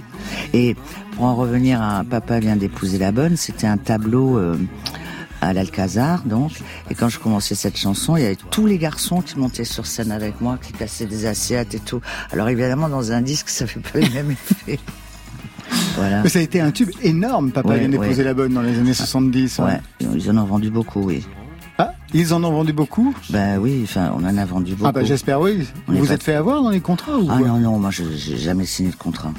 Et 0.52 0.76
pour 1.16 1.24
en 1.24 1.34
revenir 1.34 1.82
à 1.82 2.04
Papa 2.08 2.38
vient 2.38 2.56
d'épouser 2.56 2.98
la 2.98 3.10
bonne, 3.12 3.36
c'était 3.36 3.66
un 3.66 3.78
tableau. 3.78 4.38
euh, 4.38 4.56
à 5.40 5.52
l'Alcazar, 5.52 6.22
donc. 6.24 6.52
Et 6.90 6.94
quand 6.94 7.08
je 7.08 7.18
commençais 7.18 7.54
cette 7.54 7.76
chanson, 7.76 8.16
il 8.16 8.22
y 8.22 8.26
avait 8.26 8.36
tous 8.50 8.66
les 8.66 8.78
garçons 8.78 9.20
qui 9.20 9.38
montaient 9.38 9.64
sur 9.64 9.86
scène 9.86 10.10
avec 10.10 10.40
moi, 10.40 10.58
qui 10.60 10.72
passaient 10.72 11.06
des 11.06 11.26
assiettes 11.26 11.74
et 11.74 11.78
tout. 11.80 12.00
Alors 12.32 12.48
évidemment, 12.48 12.88
dans 12.88 13.12
un 13.12 13.20
disque, 13.22 13.48
ça 13.48 13.66
fait 13.66 13.80
pas 13.80 13.98
le 14.00 14.08
même 14.10 14.30
effet. 14.32 14.78
Voilà. 15.96 16.22
Mais 16.22 16.28
ça 16.28 16.38
a 16.38 16.42
été 16.42 16.60
un 16.60 16.70
tube 16.70 16.90
énorme, 17.02 17.50
Papa 17.50 17.68
Ouais, 17.70 17.78
vient 17.80 17.88
d'épouser 17.88 18.18
ouais. 18.18 18.24
la 18.24 18.32
bonne 18.34 18.54
dans 18.54 18.62
les 18.62 18.78
années 18.78 18.94
70. 18.94 19.58
Ouais, 19.58 19.80
ils 20.00 20.30
en 20.30 20.36
ont 20.38 20.44
vendu 20.44 20.70
beaucoup, 20.70 21.02
oui. 21.02 21.26
Ah, 21.76 21.92
ils 22.14 22.32
en 22.32 22.42
ont 22.44 22.50
vendu 22.52 22.72
beaucoup? 22.72 23.14
Ben 23.30 23.58
oui, 23.58 23.80
enfin, 23.84 24.12
on 24.16 24.24
en 24.24 24.36
a 24.38 24.44
vendu 24.44 24.72
beaucoup. 24.74 24.88
Ah 24.88 24.92
bah 24.92 25.04
j'espère 25.04 25.40
oui. 25.40 25.66
On 25.88 25.92
Vous 25.92 25.98
vous 25.98 26.06
pas- 26.06 26.14
êtes 26.14 26.22
fait 26.22 26.34
avoir 26.34 26.62
dans 26.62 26.70
les 26.70 26.80
contrats 26.80 27.18
ou 27.18 27.28
Ah 27.30 27.38
non, 27.40 27.58
non, 27.58 27.78
moi, 27.78 27.90
je 27.90 28.04
j'ai 28.16 28.36
jamais 28.38 28.64
signé 28.64 28.90
de 28.90 28.96
contrat. 28.96 29.32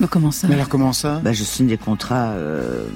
Mais 0.00 0.06
comment 0.08 0.30
ça? 0.30 0.48
Mais 0.48 0.54
alors 0.54 0.68
comment 0.68 0.92
ça? 0.92 1.20
Ben, 1.24 1.32
je 1.32 1.42
signe 1.44 1.66
des 1.68 1.78
contrats. 1.78 2.30
Euh, 2.32 2.86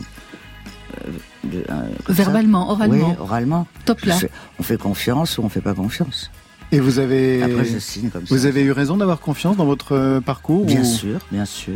euh, 1.07 1.11
de- 1.45 1.65
euh, 1.71 1.89
ça. 2.07 2.13
Verbalement, 2.13 2.71
oralement. 2.71 3.09
Oui, 3.11 3.15
oralement. 3.19 3.67
Top 3.85 4.01
là. 4.05 4.15
fais- 4.17 4.31
on 4.59 4.63
fait 4.63 4.77
confiance 4.79 5.39
ou 5.39 5.43
on 5.43 5.49
fait 5.49 5.61
pas 5.61 5.75
confiance. 5.75 6.31
Et 6.73 6.81
vous 6.81 6.99
avez 6.99 7.43
Après, 7.43 7.65
je 7.65 7.79
signe 7.79 8.09
comme 8.11 8.27
ça. 8.27 8.35
vous 8.35 8.47
avez 8.47 8.63
eu 8.63 8.73
raison 8.73 8.97
d'avoir 8.97 9.21
confiance 9.21 9.57
dans 9.57 9.67
votre 9.67 9.93
euh, 9.93 10.21
parcours 10.21 10.65
Bien 10.65 10.81
ou- 10.81 10.85
sûr, 10.85 11.21
bien 11.31 11.45
sûr. 11.45 11.75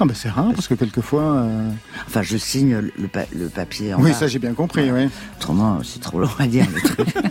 Ah 0.00 0.04
bah 0.04 0.14
c'est 0.16 0.30
rare 0.30 0.50
parce 0.54 0.66
que 0.68 0.74
quelquefois. 0.74 1.22
euh, 1.36 1.68
Enfin, 2.08 2.22
je 2.22 2.36
signe 2.36 2.76
le, 2.78 2.92
le 2.98 3.08
pa- 3.08 3.26
le 3.36 3.48
papier 3.48 3.94
en 3.94 4.00
Oui, 4.00 4.10
bas. 4.10 4.16
ça 4.16 4.26
j'ai 4.26 4.38
bien 4.40 4.52
compris. 4.54 4.90
Oui. 4.90 5.08
Autrement, 5.38 5.78
c'est 5.84 6.00
trop 6.00 6.18
long 6.18 6.30
à 6.38 6.46
dire. 6.46 6.66
le 6.74 6.80
truc. 6.80 7.14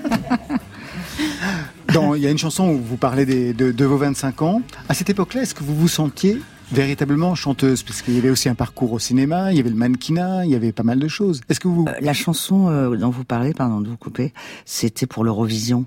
Il 2.15 2.21
y 2.21 2.27
a 2.27 2.31
une 2.31 2.37
chanson 2.37 2.69
où 2.69 2.77
vous 2.81 2.97
parlez 2.97 3.25
des- 3.25 3.53
de, 3.53 3.71
de 3.71 3.85
vos 3.85 3.97
25 3.97 4.41
ans. 4.41 4.61
À 4.89 4.93
cette 4.93 5.09
époque-là, 5.09 5.41
est-ce 5.41 5.53
que 5.53 5.63
vous 5.63 5.75
vous 5.75 5.87
sentiez 5.87 6.41
véritablement 6.71 7.35
chanteuse 7.35 7.83
Parce 7.83 8.01
qu'il 8.01 8.13
y 8.15 8.17
avait 8.17 8.29
aussi 8.29 8.49
un 8.49 8.55
parcours 8.55 8.91
au 8.93 8.99
cinéma, 8.99 9.51
il 9.51 9.57
y 9.57 9.59
avait 9.59 9.69
le 9.69 9.75
mannequinat, 9.75 10.45
il 10.45 10.51
y 10.51 10.55
avait 10.55 10.71
pas 10.71 10.83
mal 10.83 10.99
de 10.99 11.07
choses. 11.07 11.41
Est-ce 11.49 11.59
que 11.59 11.67
vous... 11.67 11.85
Euh, 11.87 11.93
La 12.01 12.13
chanson 12.13 12.69
euh, 12.69 12.95
dont 12.95 13.09
vous 13.09 13.23
parlez, 13.23 13.53
pardon 13.53 13.81
de 13.81 13.89
vous 13.89 13.97
couper, 13.97 14.33
c'était 14.65 15.05
pour 15.07 15.23
l'Eurovision 15.23 15.85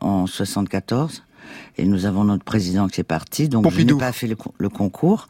en 0.00 0.26
74. 0.26 1.22
Et 1.78 1.84
nous 1.86 2.06
avons 2.06 2.24
notre 2.24 2.44
président 2.44 2.88
qui 2.88 3.00
est 3.00 3.04
parti, 3.04 3.48
donc 3.48 3.64
je 3.64 3.70
Pompidou. 3.70 3.94
n'ai 3.94 4.00
pas 4.00 4.12
fait 4.12 4.26
le, 4.26 4.36
con- 4.36 4.52
le 4.58 4.68
concours. 4.68 5.26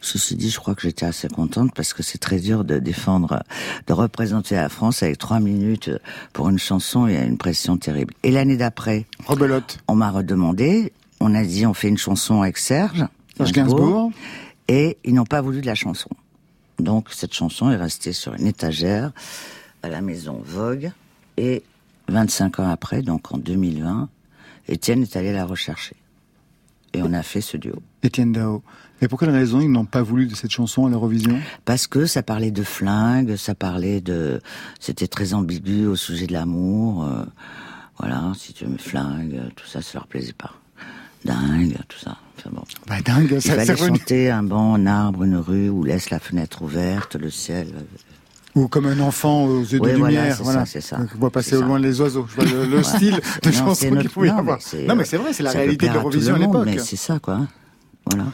Ceci 0.00 0.34
dit, 0.34 0.50
je 0.50 0.58
crois 0.58 0.74
que 0.74 0.82
j'étais 0.82 1.06
assez 1.06 1.28
contente 1.28 1.72
parce 1.76 1.92
que 1.94 2.02
c'est 2.02 2.18
très 2.18 2.40
dur 2.40 2.64
de 2.64 2.78
défendre, 2.80 3.44
de 3.86 3.92
représenter 3.92 4.56
la 4.56 4.68
France 4.68 5.02
avec 5.04 5.18
trois 5.18 5.38
minutes 5.38 5.90
pour 6.32 6.48
une 6.48 6.58
chanson. 6.58 7.06
Il 7.06 7.14
y 7.14 7.16
a 7.16 7.22
une 7.22 7.38
pression 7.38 7.76
terrible. 7.76 8.12
Et 8.24 8.32
l'année 8.32 8.56
d'après, 8.56 9.06
Rebelote, 9.26 9.78
on 9.86 9.94
m'a 9.94 10.10
redemandé. 10.10 10.92
On 11.20 11.34
a 11.36 11.44
dit 11.44 11.66
on 11.66 11.74
fait 11.74 11.86
une 11.88 11.98
chanson 11.98 12.42
avec 12.42 12.58
Serge. 12.58 13.04
Serge 13.36 13.52
Gainsbourg. 13.52 14.12
Et 14.68 14.98
ils 15.04 15.14
n'ont 15.14 15.24
pas 15.24 15.40
voulu 15.40 15.60
de 15.60 15.66
la 15.66 15.74
chanson. 15.74 16.10
Donc 16.78 17.08
cette 17.10 17.34
chanson 17.34 17.70
est 17.70 17.76
restée 17.76 18.12
sur 18.12 18.34
une 18.34 18.46
étagère 18.46 19.12
à 19.82 19.88
la 19.88 20.00
maison 20.00 20.40
Vogue. 20.44 20.92
Et 21.36 21.62
25 22.08 22.60
ans 22.60 22.68
après, 22.68 23.02
donc 23.02 23.32
en 23.32 23.38
2020, 23.38 24.08
Étienne 24.68 25.02
est 25.02 25.16
allé 25.16 25.32
la 25.32 25.44
rechercher. 25.44 25.96
Et 26.94 27.02
on 27.02 27.12
a 27.12 27.22
fait 27.22 27.40
ce 27.40 27.56
duo. 27.56 27.76
Étienne 28.02 28.32
Dao. 28.32 28.62
Mais 29.00 29.08
pour 29.08 29.18
quelle 29.18 29.30
raison 29.30 29.60
ils 29.60 29.70
n'ont 29.70 29.86
pas 29.86 30.02
voulu 30.02 30.26
de 30.26 30.34
cette 30.34 30.50
chanson 30.50 30.86
à 30.86 30.90
l'Eurovision 30.90 31.38
Parce 31.64 31.86
que 31.86 32.06
ça 32.06 32.22
parlait 32.22 32.50
de 32.50 32.62
flingue, 32.62 33.36
ça 33.36 33.54
parlait 33.54 34.00
de... 34.00 34.40
C'était 34.78 35.08
très 35.08 35.34
ambigu 35.34 35.86
au 35.86 35.96
sujet 35.96 36.26
de 36.26 36.32
l'amour. 36.32 37.04
euh, 37.04 37.24
voilà, 37.98 38.32
si 38.36 38.52
tu 38.52 38.66
me 38.66 38.78
flingues, 38.78 39.40
tout 39.56 39.66
ça, 39.66 39.80
ça 39.82 39.92
leur 39.94 40.06
plaisait 40.06 40.32
pas. 40.32 40.54
Dingue, 41.24 41.76
tout 41.88 41.98
ça. 41.98 42.16
Enfin 42.38 42.50
bon. 42.52 42.62
Bah 42.88 42.96
dingue, 43.04 43.28
Il 43.32 43.42
ça, 43.42 43.50
fallait 43.50 43.66
c'est 43.66 43.74
revenu. 43.74 43.98
chanter 43.98 44.30
un 44.30 44.42
banc, 44.42 44.74
un 44.74 44.86
arbre, 44.86 45.22
une 45.24 45.36
rue, 45.36 45.68
ou 45.68 45.84
laisse 45.84 46.10
la 46.10 46.18
fenêtre 46.18 46.62
ouverte, 46.62 47.14
le 47.16 47.30
ciel. 47.30 47.68
Ou 48.54 48.68
comme 48.68 48.86
un 48.86 49.00
enfant 49.00 49.44
aux 49.44 49.60
yeux 49.60 49.78
de 49.78 49.88
voilà, 49.88 49.94
lumière. 49.94 50.38
voilà. 50.42 50.60
ça, 50.60 50.66
c'est 50.66 50.80
ça. 50.80 50.98
On 51.00 51.18
voit 51.18 51.30
passer 51.30 51.56
au 51.56 51.60
ça. 51.60 51.66
loin 51.66 51.78
les 51.78 52.00
oiseaux. 52.00 52.26
Je 52.28 52.34
vois 52.34 52.44
le, 52.44 52.66
le 52.66 52.82
style 52.82 53.18
de 53.42 53.48
Non, 53.50 53.52
chanson 53.54 53.90
qu'il 53.96 54.10
pouvait 54.10 54.28
y 54.28 54.30
avoir. 54.30 54.58
Non 54.86 54.94
mais 54.96 55.04
c'est 55.04 55.16
vrai, 55.16 55.32
c'est 55.32 55.42
la 55.42 55.52
réalité 55.52 55.88
de 55.88 55.94
l'Eurovision 55.94 56.34
à 56.34 56.38
l'époque. 56.38 56.66
Mais 56.66 56.78
c'est 56.78 56.96
ça, 56.96 57.18
quoi. 57.18 57.40
Voilà. 58.06 58.24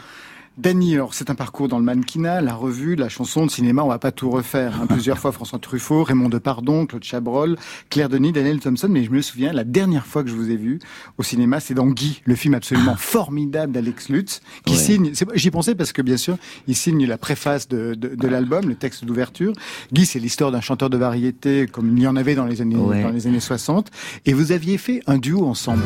Dany, 0.59 0.95
alors 0.95 1.13
c'est 1.13 1.29
un 1.29 1.35
parcours 1.35 1.69
dans 1.69 1.77
le 1.79 1.85
mannequinat, 1.85 2.41
la 2.41 2.53
revue, 2.53 2.95
la 2.97 3.07
chanson, 3.07 3.43
le 3.43 3.49
cinéma, 3.49 3.81
on 3.81 3.87
va 3.87 3.97
pas 3.97 4.11
tout 4.11 4.29
refaire. 4.29 4.81
hein. 4.81 4.87
Plusieurs 4.87 5.17
fois 5.17 5.31
François 5.31 5.57
Truffaut, 5.57 6.03
Raymond 6.03 6.27
Depardon, 6.27 6.85
Claude 6.85 7.03
Chabrol, 7.05 7.55
Claire 7.89 8.09
Denis, 8.09 8.33
Daniel 8.33 8.59
Thompson, 8.59 8.87
mais 8.89 9.05
je 9.05 9.09
me 9.09 9.21
souviens, 9.21 9.53
la 9.53 9.63
dernière 9.63 10.05
fois 10.05 10.21
que 10.21 10.29
je 10.29 10.35
vous 10.35 10.51
ai 10.51 10.57
vu 10.57 10.79
au 11.17 11.23
cinéma, 11.23 11.61
c'est 11.61 11.73
dans 11.75 11.87
Guy, 11.87 12.21
le 12.25 12.35
film 12.35 12.55
absolument 12.55 12.97
formidable 12.97 13.71
d'Alex 13.71 14.09
Lutz, 14.09 14.41
qui 14.65 14.73
Ouais. 14.73 14.79
signe, 14.79 15.11
j'y 15.35 15.49
pensais 15.49 15.75
parce 15.75 15.93
que 15.93 16.01
bien 16.01 16.17
sûr, 16.17 16.35
il 16.67 16.75
signe 16.75 17.05
la 17.07 17.17
préface 17.17 17.69
de, 17.69 17.93
de, 17.93 18.13
de 18.15 18.27
l'album, 18.27 18.67
le 18.67 18.75
texte 18.75 19.05
d'ouverture. 19.05 19.53
Guy, 19.93 20.05
c'est 20.05 20.19
l'histoire 20.19 20.51
d'un 20.51 20.59
chanteur 20.61 20.89
de 20.89 20.97
variété, 20.97 21.67
comme 21.71 21.95
il 21.95 22.03
y 22.03 22.07
en 22.07 22.17
avait 22.17 22.35
dans 22.35 22.45
les 22.45 22.61
années, 22.61 22.75
Ouais. 22.75 23.01
dans 23.03 23.11
les 23.11 23.27
années 23.27 23.39
60, 23.39 23.91
et 24.25 24.33
vous 24.33 24.51
aviez 24.51 24.77
fait 24.77 25.01
un 25.07 25.19
duo 25.19 25.45
ensemble. 25.45 25.83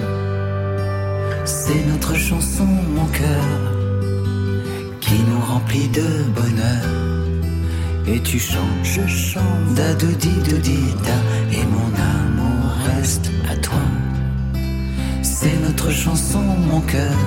C'est 1.46 1.86
notre 1.88 2.16
chanson, 2.16 2.66
mon 2.66 3.06
cœur, 3.08 3.83
qui 5.54 5.60
nous 5.60 5.60
remplit 5.60 5.88
de 5.90 6.24
bonheur. 6.34 6.84
Et 8.08 8.20
tu 8.22 8.40
chantes, 8.40 8.84
je 8.84 9.08
chante, 9.08 9.76
da 9.76 9.94
do 9.94 10.08
di 10.20 10.30
do 10.50 10.58
di 10.58 10.80
da, 11.04 11.18
et 11.52 11.66
mon 11.66 11.92
amour 11.96 12.72
reste 12.86 13.30
à 13.50 13.56
toi. 13.58 13.80
C'est 15.22 15.58
notre 15.66 15.92
chanson, 15.92 16.42
mon 16.42 16.82
cœur, 16.82 17.18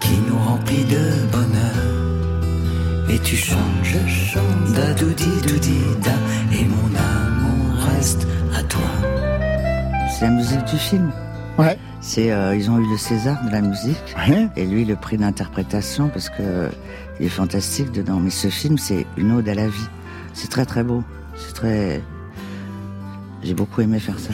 qui 0.00 0.16
nous 0.28 0.38
remplit 0.38 0.84
de 0.84 1.04
bonheur. 1.32 3.10
Et 3.10 3.18
tu 3.18 3.36
chantes, 3.36 3.82
je 3.82 3.98
chante, 4.08 4.72
da 4.74 4.92
do 4.94 5.08
di 5.12 5.48
do 5.48 5.58
di 5.58 5.80
da, 6.02 6.16
et 6.52 6.64
mon 6.64 6.90
amour 6.96 7.84
reste 7.94 8.26
à 8.56 8.62
toi. 8.62 8.90
C'est 10.10 10.24
la 10.24 10.30
musique 10.30 10.64
du 10.64 10.78
film? 10.78 11.10
Ouais. 11.58 11.76
C'est, 12.00 12.32
euh, 12.32 12.56
ils 12.56 12.70
ont 12.70 12.78
eu 12.78 12.88
le 12.88 12.96
César 12.96 13.44
de 13.44 13.50
la 13.50 13.60
musique. 13.60 14.16
Ouais. 14.16 14.48
Et 14.56 14.66
lui, 14.66 14.84
le 14.84 14.96
prix 14.96 15.18
d'interprétation, 15.18 16.08
parce 16.08 16.30
que 16.30 16.36
euh, 16.40 16.68
il 17.18 17.26
est 17.26 17.30
fantastique 17.30 17.92
dedans. 17.92 18.18
Mais 18.20 18.30
ce 18.30 18.48
film, 18.48 18.78
c'est 18.78 19.06
une 19.16 19.32
ode 19.32 19.48
à 19.48 19.54
la 19.54 19.68
vie. 19.68 19.88
C'est 20.32 20.48
très 20.48 20.64
très 20.64 20.82
beau. 20.82 21.04
C'est 21.36 21.54
très. 21.54 22.02
J'ai 23.42 23.54
beaucoup 23.54 23.80
aimé 23.80 23.98
faire 23.98 24.18
ça. 24.18 24.32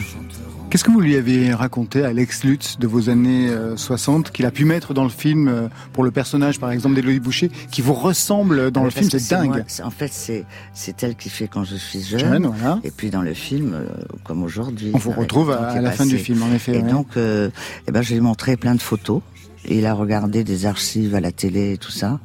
Qu'est-ce 0.69 0.83
que 0.83 0.91
vous 0.91 0.99
lui 0.99 1.15
avez 1.15 1.53
raconté 1.53 2.03
Alex 2.03 2.43
Lutz 2.43 2.77
de 2.77 2.87
vos 2.87 3.09
années 3.09 3.47
euh, 3.49 3.77
60 3.77 4.31
qu'il 4.31 4.45
a 4.45 4.51
pu 4.51 4.65
mettre 4.65 4.93
dans 4.93 5.05
le 5.05 5.09
film 5.09 5.47
euh, 5.47 5.69
pour 5.93 6.03
le 6.03 6.11
personnage 6.11 6.59
par 6.59 6.71
exemple 6.71 6.93
d'Élodie 6.95 7.21
Boucher 7.21 7.49
qui 7.71 7.81
vous 7.81 7.93
ressemble 7.93 8.69
dans 8.71 8.81
Ah, 8.81 8.85
le 8.85 8.89
film? 8.89 9.09
c'est 9.09 9.31
moi- 9.45 9.55
dingue. 9.57 9.65
en 9.83 9.89
fait, 9.91 10.11
c'est 10.11 10.43
c'est 10.73 11.01
elle 11.03 11.15
qui 11.15 11.29
fait 11.29 11.47
quand 11.47 11.63
je 11.63 11.77
suis 11.77 12.01
jeune. 12.03 12.19
Jeune, 12.19 12.47
voilà. 12.47 12.79
Et 12.83 12.91
puis 12.91 13.09
dans 13.09 13.21
le 13.21 13.33
film, 13.33 13.73
euh, 13.73 13.85
comme 14.25 14.43
aujourd'hui. 14.43 14.91
On 14.93 14.97
vous 14.97 15.11
retrouve 15.11 15.51
à, 15.51 15.79
la 15.79 15.91
fin 15.91 16.05
du 16.05 16.17
film 16.17 16.43
en 16.43 16.51
effet. 16.53 16.73
Et 16.73 16.81
ouais. 16.81 16.91
donc, 16.91 17.07
euh, 17.15 17.49
eh 17.87 17.91
ben, 17.91 18.01
je 18.01 18.09
lui 18.09 18.17
ai 18.17 18.21
montré 18.21 18.57
plein 18.57 18.75
de 18.75 18.81
photos. 18.81 19.21
Et 19.65 19.79
il 19.79 19.85
a 19.85 19.93
regardé 19.93 20.43
des 20.43 20.65
archives 20.65 21.15
à 21.15 21.21
la 21.21 21.31
télé 21.31 21.73
et 21.73 21.77
tout 21.77 21.91
ça. 21.91 22.19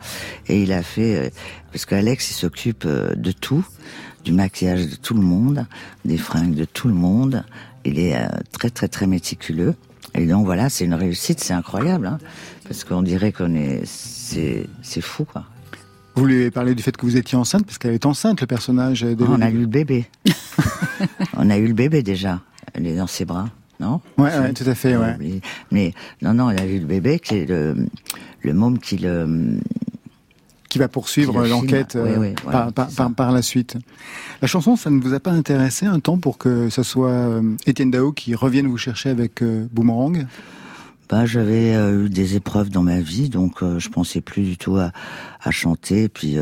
Et 0.48 0.62
il 0.62 0.72
a 0.72 0.82
fait, 0.82 1.16
euh, 1.16 1.30
parce 1.72 1.86
qu'Alex, 1.86 2.30
il 2.30 2.34
s'occupe 2.34 2.84
euh, 2.86 3.14
de 3.14 3.32
tout, 3.32 3.64
du 4.24 4.32
maquillage 4.32 4.88
de 4.88 4.96
tout 4.96 5.14
le 5.14 5.22
monde, 5.22 5.66
des 6.04 6.18
fringues 6.18 6.54
de 6.54 6.64
tout 6.64 6.88
le 6.88 6.94
monde. 6.94 7.44
Il 7.84 7.98
est 7.98 8.16
euh, 8.16 8.26
très, 8.52 8.70
très, 8.70 8.88
très 8.88 9.06
méticuleux. 9.06 9.74
Et 10.14 10.26
donc 10.26 10.44
voilà, 10.44 10.68
c'est 10.68 10.84
une 10.84 10.94
réussite, 10.94 11.40
c'est 11.40 11.54
incroyable, 11.54 12.06
hein, 12.06 12.18
parce 12.64 12.84
qu'on 12.84 13.02
dirait 13.02 13.32
qu'on 13.32 13.54
est, 13.54 13.82
c'est, 13.84 14.66
c'est 14.82 15.00
fou, 15.00 15.24
quoi. 15.24 15.44
Vous 16.14 16.26
lui 16.26 16.36
avez 16.36 16.50
parlé 16.50 16.74
du 16.74 16.82
fait 16.82 16.94
que 16.94 17.06
vous 17.06 17.16
étiez 17.16 17.38
enceinte 17.38 17.64
parce 17.64 17.78
qu'elle 17.78 17.94
est 17.94 18.04
enceinte 18.04 18.42
le 18.42 18.46
personnage. 18.46 19.06
Ah, 19.08 19.24
on 19.28 19.40
a 19.40 19.48
eu 19.48 19.60
le 19.60 19.66
bébé. 19.66 20.06
on 21.36 21.48
a 21.48 21.56
eu 21.56 21.66
le 21.66 21.72
bébé 21.72 22.02
déjà. 22.02 22.40
Elle 22.74 22.86
est 22.86 22.96
dans 22.96 23.06
ses 23.06 23.24
bras, 23.24 23.48
non? 23.80 24.00
Ouais, 24.18 24.38
ouais, 24.38 24.52
tout 24.52 24.68
à 24.68 24.74
fait, 24.74 24.96
ouais. 24.96 25.16
Mais, 25.70 25.94
non, 26.20 26.34
non, 26.34 26.50
elle 26.50 26.60
a 26.60 26.66
eu 26.66 26.78
le 26.78 26.86
bébé 26.86 27.18
qui 27.18 27.36
est 27.36 27.46
le, 27.46 27.86
le 28.42 28.52
môme 28.52 28.78
qui 28.78 28.98
le. 28.98 29.58
Qui 30.72 30.78
va 30.78 30.88
poursuivre 30.88 31.42
le 31.42 31.50
l'enquête. 31.50 31.98
Oui, 32.02 32.10
euh, 32.10 32.18
oui, 32.18 32.34
voilà, 32.44 32.70
par, 32.72 33.12
par, 33.12 33.30
la 33.30 33.42
suite. 33.42 33.76
La 34.40 34.48
chanson, 34.48 34.74
ça 34.74 34.88
ne 34.88 35.02
vous 35.02 35.12
a 35.12 35.20
pas 35.20 35.30
intéressé 35.30 35.84
un 35.84 36.00
temps 36.00 36.16
pour 36.16 36.38
que 36.38 36.70
ce 36.70 36.82
soit 36.82 37.10
euh, 37.10 37.42
Étienne 37.66 37.90
Dao 37.90 38.12
qui 38.12 38.34
revienne 38.34 38.66
vous 38.68 38.78
chercher 38.78 39.10
avec 39.10 39.42
euh, 39.42 39.66
Boomerang? 39.70 40.26
Bah, 41.10 41.26
j'avais 41.26 41.74
eu 41.74 42.08
des 42.08 42.36
épreuves 42.36 42.70
dans 42.70 42.82
ma 42.82 43.00
vie, 43.00 43.28
donc 43.28 43.62
je 43.62 43.88
pensais 43.90 44.22
plus 44.22 44.44
du 44.44 44.56
tout 44.56 44.78
à, 44.78 44.92
à 45.42 45.50
chanter. 45.50 46.08
Puis 46.08 46.38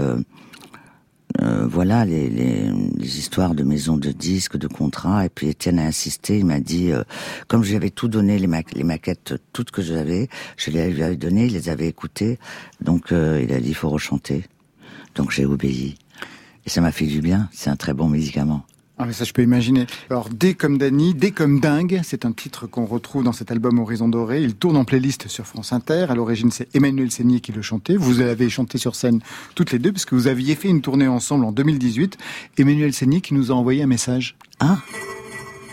euh, 1.43 1.66
voilà 1.66 2.05
les, 2.05 2.29
les, 2.29 2.71
les 2.97 3.19
histoires 3.19 3.55
de 3.55 3.62
maisons 3.62 3.97
de 3.97 4.11
disques, 4.11 4.57
de 4.57 4.66
contrats. 4.66 5.25
Et 5.25 5.29
puis 5.29 5.49
Étienne 5.49 5.79
a 5.79 5.87
insisté. 5.87 6.38
Il 6.38 6.47
m'a 6.47 6.61
dit, 6.61 6.93
euh, 6.93 7.03
comme 7.49 7.62
j'avais 7.64 7.90
tout 7.90 8.09
donné, 8.09 8.38
les, 8.38 8.47
ma- 8.47 8.62
les 8.75 8.85
maquettes 8.85 9.35
toutes 9.53 9.71
que 9.71 9.83
j'avais, 9.83 10.29
je 10.57 10.71
les 10.71 10.90
lui 10.90 11.03
avais 11.03 11.16
données, 11.16 11.47
il 11.47 11.53
les 11.53 11.69
avait 11.69 11.88
écoutées. 11.88 12.38
Donc 12.81 13.12
euh, 13.12 13.40
il 13.43 13.53
a 13.53 13.61
dit, 13.61 13.69
il 13.71 13.75
faut 13.75 13.90
rechanter. 13.90 14.45
Donc 15.14 15.31
j'ai 15.31 15.47
obéi. 15.47 15.97
Et 16.66 16.71
ça 16.71 16.81
m'a 16.81 16.93
fait 16.93 17.07
du 17.07 17.21
bien. 17.21 17.49
C'est 17.53 17.71
un 17.71 17.77
très 17.77 17.95
bon 17.95 18.09
médicament. 18.09 18.64
Ah 19.03 19.07
mais 19.07 19.15
ça 19.15 19.25
je 19.25 19.33
peux 19.33 19.43
imaginer. 19.43 19.87
Alors 20.11 20.29
Dès 20.29 20.53
comme 20.53 20.77
Dany, 20.77 21.15
Dès 21.15 21.31
comme 21.31 21.59
dingue, 21.59 22.01
c'est 22.03 22.27
un 22.27 22.33
titre 22.33 22.67
qu'on 22.67 22.85
retrouve 22.85 23.25
dans 23.25 23.33
cet 23.33 23.51
album 23.51 23.79
Horizon 23.79 24.11
Doré. 24.11 24.43
Il 24.43 24.57
tourne 24.57 24.77
en 24.77 24.85
playlist 24.85 25.27
sur 25.27 25.47
France 25.47 25.73
Inter. 25.73 26.05
À 26.11 26.15
l'origine 26.15 26.51
c'est 26.51 26.69
Emmanuel 26.77 27.11
Seigné 27.11 27.41
qui 27.41 27.51
le 27.51 27.63
chantait. 27.63 27.97
Vous 27.97 28.21
l'avez 28.21 28.51
chanté 28.51 28.77
sur 28.77 28.95
scène 28.95 29.21
toutes 29.55 29.73
les 29.73 29.79
deux 29.79 29.91
puisque 29.91 30.13
vous 30.13 30.27
aviez 30.27 30.55
fait 30.55 30.69
une 30.69 30.83
tournée 30.83 31.09
ensemble 31.09 31.47
en 31.47 31.53
2018. 31.53 32.19
Emmanuel 32.59 32.93
Seigné 32.93 33.23
qui 33.23 33.33
nous 33.33 33.51
a 33.51 33.55
envoyé 33.55 33.83
un 33.83 33.87
message. 33.87 34.37
Ah, 34.61 34.77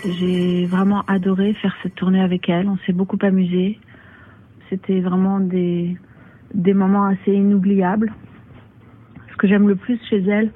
J'ai 0.06 0.66
vraiment 0.66 1.02
adoré 1.08 1.54
faire 1.56 1.76
cette 1.84 1.96
tournée 1.96 2.22
avec 2.22 2.48
elle. 2.48 2.70
On 2.70 2.78
s'est 2.86 2.94
beaucoup 2.94 3.20
amusé. 3.24 3.78
C'était 4.70 5.02
vraiment 5.02 5.42
des, 5.42 5.98
des 6.54 6.74
moments 6.74 7.08
assez 7.08 7.34
inoubliables. 7.34 8.14
ce 9.30 9.36
que 9.36 9.50
j'aime 9.50 9.68
le 9.68 9.76
plus 9.76 10.00
chez 10.10 10.24
elle, 10.30 10.54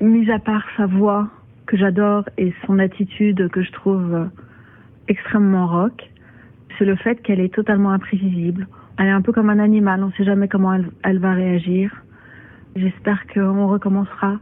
mis 0.00 0.28
à 0.32 0.40
part 0.40 0.64
sa 0.76 0.86
voix 0.86 1.30
que 1.66 1.76
j'adore 1.76 2.24
et 2.38 2.52
son 2.66 2.78
attitude 2.78 3.48
que 3.50 3.62
je 3.62 3.72
trouve 3.72 4.14
euh, 4.14 4.24
extrêmement 5.08 5.66
rock, 5.66 6.10
c'est 6.78 6.84
le 6.84 6.96
fait 6.96 7.22
qu'elle 7.22 7.40
est 7.40 7.54
totalement 7.54 7.90
imprévisible. 7.90 8.66
Elle 8.98 9.06
est 9.06 9.10
un 9.10 9.22
peu 9.22 9.32
comme 9.32 9.50
un 9.50 9.58
animal, 9.58 10.02
on 10.02 10.08
ne 10.08 10.12
sait 10.12 10.24
jamais 10.24 10.48
comment 10.48 10.72
elle, 10.72 10.90
elle 11.02 11.18
va 11.18 11.32
réagir. 11.32 11.90
J'espère 12.76 13.26
qu'on 13.32 13.68
recommencera 13.68 14.38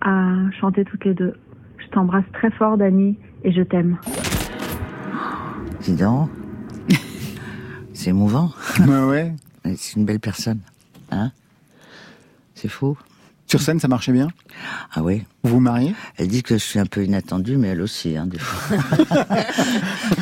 à 0.00 0.34
chanter 0.60 0.84
toutes 0.84 1.04
les 1.04 1.14
deux. 1.14 1.34
Je 1.78 1.88
t'embrasse 1.88 2.24
très 2.32 2.50
fort, 2.50 2.76
Dani, 2.76 3.16
et 3.44 3.52
je 3.52 3.62
t'aime. 3.62 3.98
Dis 5.80 5.96
donc. 5.96 6.30
C'est 7.92 8.10
émouvant. 8.10 8.50
Ouais, 8.80 9.04
ouais. 9.04 9.32
C'est 9.76 9.96
une 9.96 10.04
belle 10.04 10.20
personne. 10.20 10.60
Hein? 11.10 11.30
C'est 12.54 12.68
fou. 12.68 12.96
Sur 13.52 13.60
scène, 13.60 13.78
ça 13.78 13.86
marchait 13.86 14.12
bien? 14.12 14.28
Ah 14.94 15.02
oui. 15.02 15.24
Vous 15.42 15.50
vous 15.50 15.60
mariez? 15.60 15.94
Elle 16.16 16.28
dit 16.28 16.42
que 16.42 16.54
je 16.54 16.64
suis 16.64 16.78
un 16.78 16.86
peu 16.86 17.04
inattendue, 17.04 17.58
mais 17.58 17.68
elle 17.68 17.82
aussi, 17.82 18.16
hein, 18.16 18.24
des 18.24 18.38
fois. 18.38 18.78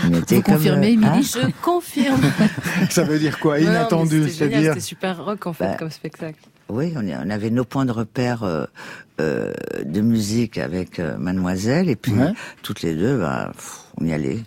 Vous 0.03 0.21
comme, 0.27 0.43
confirmez, 0.43 0.97
euh, 0.97 1.01
hein 1.05 1.13
Émilie 1.13 1.31
Je 1.33 1.49
confirme. 1.63 2.21
Ça 2.91 3.05
veut 3.05 3.21
dire 3.21 3.39
quoi? 3.39 3.61
Inattendu, 3.61 4.29
c'est-à-dire 4.29 4.73
C'était 4.75 4.81
super 4.81 5.25
rock 5.25 5.47
en 5.47 5.53
fait 5.53 5.65
Bah, 5.65 5.77
comme 5.79 5.93
spectacle. 5.93 6.41
Oui, 6.71 6.93
on, 6.97 7.31
avait 7.31 7.51
nos 7.51 7.65
points 7.65 7.85
de 7.85 7.93
repère 7.93 8.43
euh, 8.43 8.65
euh, 9.21 9.53
de 9.85 10.01
musique 10.01 10.59
avec 10.59 10.99
euh, 10.99 11.17
Mademoiselle, 11.17 11.89
et 11.89 11.95
puis 11.95 12.11
Ouais. 12.11 12.33
toutes 12.65 12.83
les 12.83 12.97
deux, 12.97 13.17
bah, 13.17 13.53
pff, 13.55 13.79
on 14.01 14.07
y 14.07 14.13
allait 14.13 14.43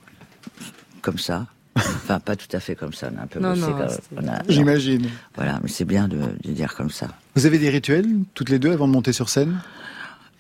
comme 1.02 1.20
ça. 1.20 1.46
Enfin, 1.76 2.20
pas 2.20 2.36
tout 2.36 2.48
à 2.56 2.60
fait 2.60 2.76
comme 2.76 2.94
ça, 2.94 3.10
on 3.14 3.18
a 3.20 3.24
un 3.24 3.28
peu 3.28 3.40
Non, 3.40 3.50
bossé 3.50 3.62
non, 3.62 3.78
on 4.18 4.22
J'imagine. 4.52 5.08
Voilà, 5.36 5.60
mais 5.64 5.70
c'est 5.70 5.86
bien 5.86 6.08
de, 6.08 6.18
de 6.44 6.52
dire 6.52 6.76
comme 6.76 6.90
ça. 6.92 7.08
Vous 7.36 7.46
avez 7.46 7.58
des 7.58 7.70
rituels, 7.70 8.06
toutes 8.36 8.50
les 8.50 8.60
deux, 8.60 8.72
avant 8.72 8.88
de 8.88 8.94
monter 8.94 9.12
sur 9.14 9.30
scène? 9.30 9.60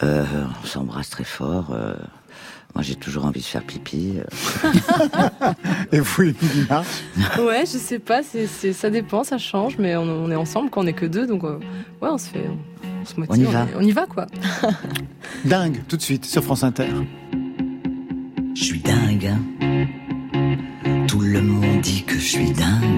Euh, 0.03 0.23
on 0.63 0.67
s'embrasse 0.67 1.09
très 1.09 1.23
fort. 1.23 1.71
euh, 1.73 1.95
moi, 2.75 2.83
j'ai 2.83 2.95
toujours 2.95 3.25
envie 3.25 3.39
de 3.41 3.45
faire 3.45 3.63
pipi. 3.63 4.13
euh. 4.17 4.71
Et 5.91 5.99
vous, 5.99 6.23
Ouais, 6.23 7.61
je 7.65 7.77
sais 7.77 7.99
pas, 7.99 8.21
c'est, 8.23 8.47
c'est- 8.47 8.73
ça 8.73 8.89
dépend, 8.89 9.23
ça 9.23 9.37
change, 9.37 9.77
mais 9.79 9.95
on, 9.95 10.03
on 10.03 10.29
est 10.31 10.35
ensemble 10.35 10.69
quand 10.69 10.83
on 10.83 10.87
est 10.87 10.93
que 10.93 11.05
deux, 11.05 11.25
donc 11.27 11.43
euh, 11.43 11.57
ouais, 12.01 12.09
on 12.11 12.17
se 12.17 12.29
fait, 12.29 12.45
on, 13.01 13.05
se 13.05 13.19
motive, 13.19 13.33
On 13.47 13.49
y 13.49 13.53
va. 13.53 13.61
est- 13.63 13.75
on 13.77 13.81
y 13.81 13.91
va 13.91 14.05
quoi. 14.07 14.25
Dingue, 15.45 15.81
tout 15.87 15.97
de 15.97 16.01
suite, 16.01 16.25
sur 16.25 16.43
France 16.43 16.63
Inter. 16.63 16.87
Je 18.55 18.63
suis 18.63 18.79
dingue. 18.79 19.25
hein. 19.27 19.39
Suis 22.33 22.51
dingue. 22.51 22.92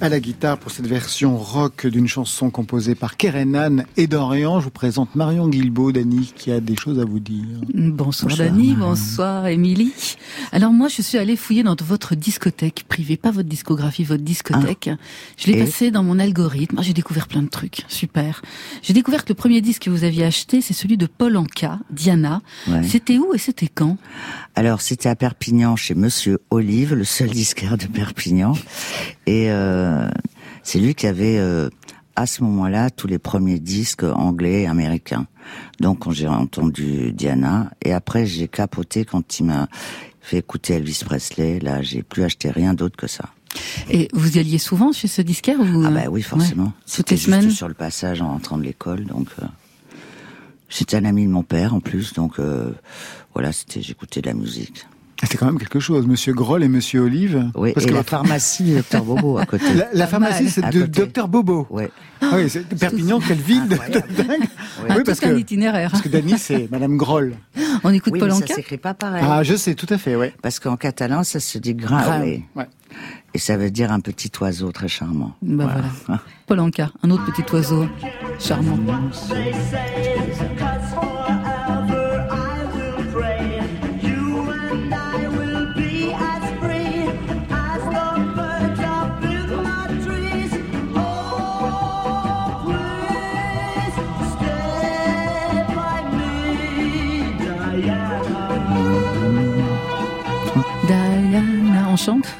À 0.00 0.08
la 0.08 0.20
guitare 0.20 0.58
pour 0.58 0.70
cette 0.70 0.86
version 0.86 1.36
rock 1.36 1.86
d'une 1.86 2.06
chanson 2.06 2.50
composée 2.50 2.94
par 2.94 3.16
Kerenan 3.16 3.84
et 3.96 4.06
Dorian. 4.06 4.60
Je 4.60 4.64
vous 4.64 4.70
présente 4.70 5.14
Marion 5.14 5.48
Guilbault, 5.48 5.90
Danny, 5.92 6.32
qui 6.36 6.52
a 6.52 6.60
des 6.60 6.76
choses 6.76 7.00
à 7.00 7.04
vous 7.04 7.18
dire. 7.18 7.44
Bonsoir, 7.74 8.30
Bonsoir, 8.30 8.48
Dani, 8.48 8.74
bonsoir 8.74 9.46
Émilie. 9.46 9.92
Alors 10.52 10.72
moi 10.72 10.88
je 10.88 11.02
suis 11.02 11.18
allée 11.18 11.36
fouiller 11.36 11.62
dans 11.62 11.74
votre 11.84 12.14
discothèque 12.14 12.84
privée, 12.88 13.16
pas 13.16 13.30
votre 13.30 13.48
discographie, 13.48 14.04
votre 14.04 14.22
discothèque. 14.22 14.90
Je 15.36 15.50
l'ai 15.50 15.64
passé 15.64 15.90
dans 15.90 16.02
mon 16.02 16.18
algorithme. 16.18 16.76
Ah, 16.78 16.82
J'ai 16.82 16.92
découvert 16.94 17.26
plein 17.26 17.42
de 17.42 17.48
trucs, 17.48 17.82
super. 17.88 18.42
J'ai 18.82 18.92
découvert 18.92 19.24
que 19.24 19.30
le 19.30 19.34
premier 19.34 19.60
disque 19.60 19.82
que 19.82 19.90
vous 19.90 20.04
aviez 20.04 20.24
acheté, 20.24 20.60
c'est 20.60 20.74
celui 20.74 20.96
de 20.96 21.06
Paul 21.06 21.36
Anka, 21.36 21.78
Diana. 21.90 22.42
Ouais. 22.68 22.82
C'était 22.84 23.18
où 23.18 23.34
et 23.34 23.38
c'était 23.38 23.68
quand? 23.68 23.98
Alors, 24.56 24.80
c'était 24.80 25.08
à 25.08 25.16
Perpignan 25.16 25.74
chez 25.74 25.94
Monsieur 25.94 26.38
Olive, 26.50 26.94
le 26.94 27.04
seul 27.04 27.30
disquaire 27.30 27.76
de 27.76 27.86
Perpignan. 27.86 28.52
Et 29.26 29.50
euh, 29.50 30.08
c'est 30.62 30.78
lui 30.78 30.94
qui 30.94 31.08
avait, 31.08 31.38
euh, 31.38 31.70
à 32.14 32.26
ce 32.26 32.44
moment-là, 32.44 32.90
tous 32.90 33.08
les 33.08 33.18
premiers 33.18 33.58
disques 33.58 34.04
anglais 34.04 34.62
et 34.62 34.66
américains. 34.66 35.26
Donc, 35.80 36.00
quand 36.00 36.12
j'ai 36.12 36.28
entendu 36.28 37.12
Diana, 37.12 37.70
et 37.84 37.92
après, 37.92 38.26
j'ai 38.26 38.46
capoté 38.46 39.04
quand 39.04 39.40
il 39.40 39.46
m'a 39.46 39.68
fait 40.20 40.38
écouter 40.38 40.74
Elvis 40.74 41.02
Presley. 41.04 41.58
Là, 41.58 41.82
j'ai 41.82 42.02
plus 42.02 42.22
acheté 42.22 42.50
rien 42.50 42.74
d'autre 42.74 42.96
que 42.96 43.08
ça. 43.08 43.30
Et 43.90 44.08
vous 44.12 44.36
y 44.36 44.40
alliez 44.40 44.58
souvent 44.58 44.92
chez 44.92 45.08
ce 45.08 45.22
disquaire 45.22 45.58
ou 45.60 45.84
Ah 45.84 45.90
bah 45.90 46.04
oui, 46.08 46.22
forcément. 46.22 46.64
Ouais. 46.64 46.94
Toutes 46.94 47.10
les 47.10 47.16
juste 47.16 47.26
semaines 47.26 47.50
sur 47.50 47.68
le 47.68 47.74
passage 47.74 48.20
en 48.22 48.28
rentrant 48.28 48.58
de 48.58 48.64
l'école, 48.64 49.04
donc 49.04 49.28
euh, 49.40 49.46
c'était 50.68 50.96
un 50.96 51.04
ami 51.04 51.24
de 51.24 51.30
mon 51.30 51.42
père 51.44 51.74
en 51.74 51.80
plus, 51.80 52.14
donc 52.14 52.38
euh, 52.40 52.72
voilà, 53.34 53.52
c'était 53.52 53.82
j'écoutais 53.82 54.20
de 54.20 54.26
la 54.28 54.34
musique. 54.34 54.86
C'est 55.30 55.38
quand 55.38 55.46
même 55.46 55.58
quelque 55.58 55.80
chose, 55.80 56.06
Monsieur 56.06 56.34
Groll 56.34 56.64
et 56.64 56.68
Monsieur 56.68 57.00
Olive. 57.02 57.48
Oui, 57.54 57.72
Parce 57.72 57.86
et 57.86 57.88
que 57.88 57.94
la 57.94 58.00
votre- 58.00 58.10
pharmacie 58.10 58.74
Docteur 58.74 59.04
Bobo 59.04 59.38
à 59.38 59.46
côté. 59.46 59.64
la, 59.94 60.06
pharmacie, 60.06 60.42
mal. 60.42 60.52
c'est 60.52 60.70
de. 60.70 60.84
Docteur 60.86 61.28
Bobo. 61.28 61.66
Ouais. 61.70 61.90
Ah 62.20 62.32
oui, 62.34 62.50
c'est 62.50 62.68
Perpignan, 62.76 63.20
quelle 63.20 63.38
ville 63.38 63.66
de, 63.68 63.74
Incroyable. 63.74 64.08
de 64.14 64.22
dingue. 64.22 64.38
Ah, 64.42 64.82
Oui, 64.90 64.94
tout 64.96 65.02
parce 65.04 65.22
un 65.22 65.30
que, 65.30 65.38
itinéraire. 65.38 65.90
parce 65.92 66.02
que 66.02 66.08
Danny, 66.10 66.36
c'est 66.36 66.68
Madame 66.70 66.96
Groll. 66.98 67.36
On 67.84 67.90
écoute 67.92 68.12
Oui, 68.12 68.18
Paul 68.18 68.32
mais 68.38 68.46
ça 68.46 68.54
s'écrit 68.54 68.76
pas 68.76 68.92
pareil. 68.92 69.24
Ah, 69.26 69.42
je 69.44 69.54
sais, 69.54 69.74
tout 69.74 69.86
à 69.88 69.96
fait, 69.98 70.14
ouais. 70.16 70.34
Parce 70.42 70.58
qu'en 70.58 70.76
catalan, 70.76 71.22
ça 71.24 71.40
se 71.40 71.56
dit 71.58 71.74
grave. 71.74 72.22
Ouais. 72.54 72.66
Et 73.32 73.38
ça 73.38 73.56
veut 73.56 73.70
dire 73.70 73.92
un 73.92 74.00
petit 74.00 74.30
oiseau 74.40 74.72
très 74.72 74.88
charmant. 74.88 75.34
Bah 75.42 75.68
voilà. 76.06 76.20
Paul 76.46 76.60
Anka, 76.60 76.90
un 77.02 77.10
autre 77.10 77.24
petit 77.32 77.50
oiseau 77.54 77.86
charmant. 78.38 78.78
Chante 101.96 102.26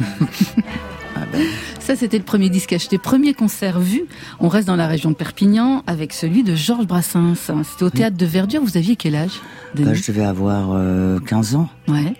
Ah 1.17 1.27
ben, 1.31 1.43
Ça, 1.79 1.95
c'était 1.95 2.19
le 2.19 2.25
premier 2.25 2.51
disque 2.51 2.73
acheté, 2.73 2.99
premier 2.99 3.35
concert 3.35 3.79
vu. 3.79 4.03
On 4.41 4.49
reste 4.49 4.67
dans 4.67 4.77
la 4.77 4.89
région 4.89 5.11
de 5.11 5.15
Perpignan 5.15 5.85
avec 5.87 6.13
celui 6.13 6.43
de 6.43 6.55
Georges 6.55 6.87
Brassens. 6.87 7.35
C'était 7.37 7.85
au 7.85 7.91
théâtre 7.91 8.17
de 8.17 8.27
Verdure. 8.27 8.63
Vous 8.63 8.77
aviez 8.77 8.97
quel 8.97 9.15
âge 9.15 9.41
bah, 9.77 9.95
je 9.95 10.07
devais 10.11 10.25
avoir 10.25 10.71
euh, 10.73 11.21
15 11.21 11.55
ans. 11.55 11.69
Ouais. 11.89 12.15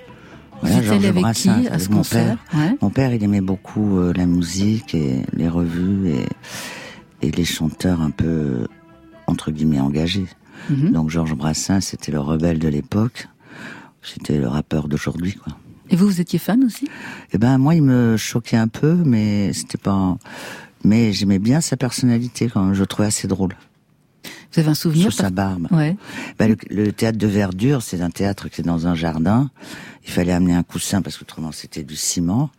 Voilà, 0.61 0.83
Georges 0.83 1.05
avec 1.05 1.23
Brassens, 1.23 1.61
qui 1.61 1.67
à 1.67 1.73
avec 1.73 1.81
ce 1.81 1.91
mon 1.91 1.99
concert 1.99 2.39
Ouais. 2.55 2.77
Mon 2.81 2.91
père, 2.91 3.13
il 3.13 3.23
aimait 3.23 3.41
beaucoup 3.41 3.99
euh, 3.99 4.13
la 4.15 4.27
musique 4.27 4.95
et 4.95 5.23
les 5.33 5.49
revues 5.49 6.11
et, 6.11 7.27
et 7.27 7.31
les 7.31 7.45
chanteurs 7.45 8.01
un 8.01 8.11
peu, 8.11 8.67
entre 9.27 9.51
guillemets, 9.51 9.81
engagés. 9.81 10.27
Mhm. 10.71 10.93
Donc 10.93 11.11
Georges 11.11 11.35
Brassens, 11.35 11.81
c'était 11.81 12.13
le 12.13 12.21
rebelle 12.21 12.59
de 12.59 12.69
l'époque. 12.69 13.29
C'était 14.03 14.39
le 14.39 14.49
rappeur 14.49 14.89
d'aujourd'hui, 14.89 15.35
quoi. 15.35 15.57
Et 15.95 15.97
vous, 15.97 16.07
vous 16.07 16.21
étiez 16.21 16.41
fan 16.41 16.65
aussi? 16.65 16.89
Eh 17.33 17.39
ben, 17.39 17.57
moi, 17.57 17.77
il 17.77 17.83
me 17.83 18.17
choquait 18.17 18.57
un 18.57 18.67
peu, 18.67 18.95
mais 18.95 19.53
c'était 19.53 19.79
pas... 19.79 20.19
Mais 20.83 21.13
j'aimais 21.13 21.39
bien 21.39 21.61
sa 21.61 21.77
personnalité, 21.77 22.49
quand 22.53 22.65
même. 22.65 22.75
Je 22.75 22.81
le 22.81 22.87
trouvais 22.89 23.07
assez 23.07 23.29
drôle. 23.29 23.55
Vous 24.53 24.59
avez 24.59 24.71
un 24.71 24.75
souvenir 24.75 25.03
Sur 25.05 25.13
sa 25.13 25.31
barbe. 25.31 25.69
Ouais. 25.71 25.97
Ben, 26.37 26.49
le, 26.49 26.57
le 26.69 26.91
théâtre 26.91 27.17
de 27.17 27.29
Verdure, 27.29 27.81
c'est 27.81 28.01
un 28.01 28.11
théâtre 28.11 28.49
qui 28.49 28.63
est 28.63 28.65
dans 28.65 28.89
un 28.89 28.97
jardin. 28.97 29.53
Il 30.05 30.11
fallait 30.11 30.33
amener 30.33 30.55
un 30.57 30.65
coussin 30.65 31.01
parce 31.01 31.17
qu'autrement 31.17 31.53
c'était 31.53 31.85
du 31.85 31.95
ciment. 31.95 32.51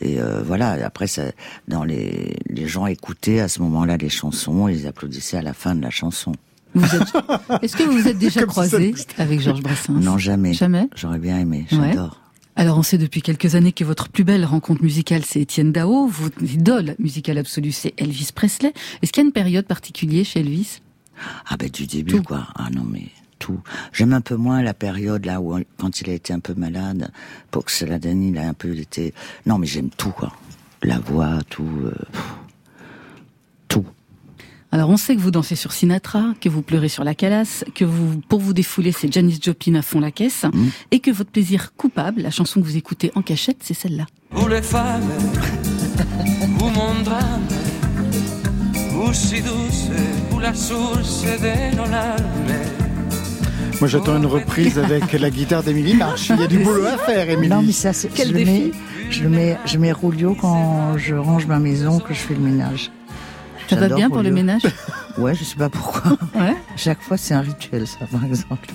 Et 0.00 0.20
euh, 0.20 0.44
voilà. 0.44 0.78
Après, 0.86 1.08
ça, 1.08 1.24
dans 1.66 1.82
les, 1.82 2.36
les 2.48 2.68
gens 2.68 2.86
écoutaient 2.86 3.40
à 3.40 3.48
ce 3.48 3.62
moment-là 3.62 3.96
les 3.96 4.10
chansons. 4.10 4.68
Ils 4.68 4.86
applaudissaient 4.86 5.38
à 5.38 5.42
la 5.42 5.54
fin 5.54 5.74
de 5.74 5.82
la 5.82 5.90
chanson. 5.90 6.30
Êtes... 6.76 6.82
Est-ce 7.62 7.74
que 7.76 7.82
vous 7.82 7.98
vous 7.98 8.06
êtes 8.06 8.18
déjà 8.18 8.42
Comme 8.42 8.50
si 8.50 8.54
ça 8.54 8.68
croisé 8.68 8.94
avec 9.18 9.40
Georges 9.40 9.62
Brassens? 9.62 9.94
Non, 9.94 10.18
jamais. 10.18 10.52
Jamais? 10.52 10.88
J'aurais 10.94 11.18
bien 11.18 11.40
aimé. 11.40 11.66
Ouais. 11.72 11.96
Alors 12.58 12.78
on 12.78 12.82
sait 12.82 12.96
depuis 12.98 13.20
quelques 13.20 13.54
années 13.54 13.72
que 13.72 13.84
votre 13.84 14.08
plus 14.08 14.24
belle 14.24 14.44
rencontre 14.46 14.82
musicale 14.82 15.22
c'est 15.24 15.40
Étienne 15.40 15.72
Dao, 15.72 16.06
votre 16.06 16.42
idole 16.42 16.96
musicale 16.98 17.36
absolue 17.38 17.72
c'est 17.72 17.92
Elvis 17.98 18.30
Presley. 18.34 18.72
Est-ce 19.02 19.12
qu'il 19.12 19.22
y 19.22 19.26
a 19.26 19.28
une 19.28 19.32
période 19.32 19.66
particulière 19.66 20.24
chez 20.24 20.40
Elvis? 20.40 20.80
Ah 21.48 21.56
ben 21.58 21.68
du 21.68 21.86
début 21.86 22.12
Tout. 22.12 22.22
quoi. 22.22 22.46
Ah 22.54 22.68
non 22.74 22.84
mais 22.84 23.08
tout. 23.38 23.60
J'aime 23.92 24.14
un 24.14 24.22
peu 24.22 24.36
moins 24.36 24.62
la 24.62 24.72
période 24.72 25.26
là 25.26 25.40
où 25.42 25.58
quand 25.76 26.00
il 26.00 26.08
a 26.08 26.14
été 26.14 26.32
un 26.32 26.40
peu 26.40 26.54
malade, 26.54 27.10
pour 27.50 27.66
que 27.66 27.72
cela 27.72 27.98
il 28.02 28.38
a 28.38 28.48
un 28.48 28.54
peu 28.54 28.74
été. 28.74 29.12
Non 29.44 29.58
mais 29.58 29.66
j'aime 29.66 29.90
tout 29.90 30.10
quoi. 30.10 30.32
La 30.82 30.98
voix, 30.98 31.38
tout, 31.50 31.68
euh. 31.84 31.92
Alors 34.76 34.90
on 34.90 34.98
sait 34.98 35.16
que 35.16 35.22
vous 35.22 35.30
dansez 35.30 35.56
sur 35.56 35.72
Sinatra, 35.72 36.34
que 36.38 36.50
vous 36.50 36.60
pleurez 36.60 36.90
sur 36.90 37.02
la 37.02 37.14
calasse, 37.14 37.64
que 37.74 37.86
vous 37.86 38.20
pour 38.28 38.40
vous 38.40 38.52
défouler 38.52 38.92
c'est 38.92 39.10
Janis 39.10 39.38
Joplin 39.42 39.74
à 39.76 39.80
fond 39.80 40.00
la 40.00 40.10
caisse, 40.10 40.42
Mm. 40.52 40.66
et 40.90 41.00
que 41.00 41.10
votre 41.10 41.30
plaisir 41.30 41.72
coupable, 41.78 42.20
la 42.20 42.30
chanson 42.30 42.60
que 42.60 42.66
vous 42.66 42.76
écoutez 42.76 43.10
en 43.14 43.22
cachette, 43.22 43.56
c'est 43.62 43.72
celle-là. 43.72 44.04
Où 44.36 44.46
les 44.48 44.60
femmes, 44.60 45.00
où 46.60 46.64
mon 46.64 47.02
drame, 47.02 47.40
où 49.00 49.14
si 49.14 49.40
douce, 49.40 49.88
où 50.30 50.38
la 50.40 50.52
source 50.52 51.22
de 51.22 51.74
nos 51.74 51.90
larmes. 51.90 52.20
Moi, 53.80 53.88
j'attends 53.88 54.18
une 54.18 54.26
reprise 54.26 54.78
avec 54.78 55.10
la 55.14 55.30
guitare 55.30 55.62
d'Émilie 55.62 55.94
March. 55.94 56.28
Il 56.28 56.38
y 56.40 56.42
a 56.44 56.46
du 56.46 56.58
boulot 56.58 56.84
à 56.84 56.98
faire, 56.98 57.30
Émilie. 57.30 57.48
Non 57.48 57.62
mais 57.62 57.72
ça 57.72 57.94
c'est. 57.94 58.08
Quel 58.12 58.28
je 58.28 58.34
mets, 58.34 58.70
je 59.08 59.26
mets, 59.26 59.56
je 59.64 59.78
mets 59.78 59.92
Roulio 59.92 60.34
quand 60.38 60.98
je 60.98 61.14
range 61.14 61.46
ma 61.46 61.58
maison, 61.58 61.98
que 61.98 62.12
je 62.12 62.18
fais 62.18 62.34
le 62.34 62.40
ménage. 62.40 62.90
Ça 63.68 63.76
va 63.76 63.88
bien 63.88 64.08
pour 64.08 64.22
le 64.22 64.30
ménage? 64.30 64.62
Ouais, 65.18 65.34
je 65.34 65.44
sais 65.44 65.56
pas 65.56 65.68
pourquoi. 65.68 66.16
Ouais. 66.34 66.54
Chaque 66.76 67.00
fois 67.00 67.16
c'est 67.16 67.34
un 67.34 67.40
rituel 67.40 67.86
ça 67.86 68.06
par 68.10 68.24
exemple. 68.24 68.68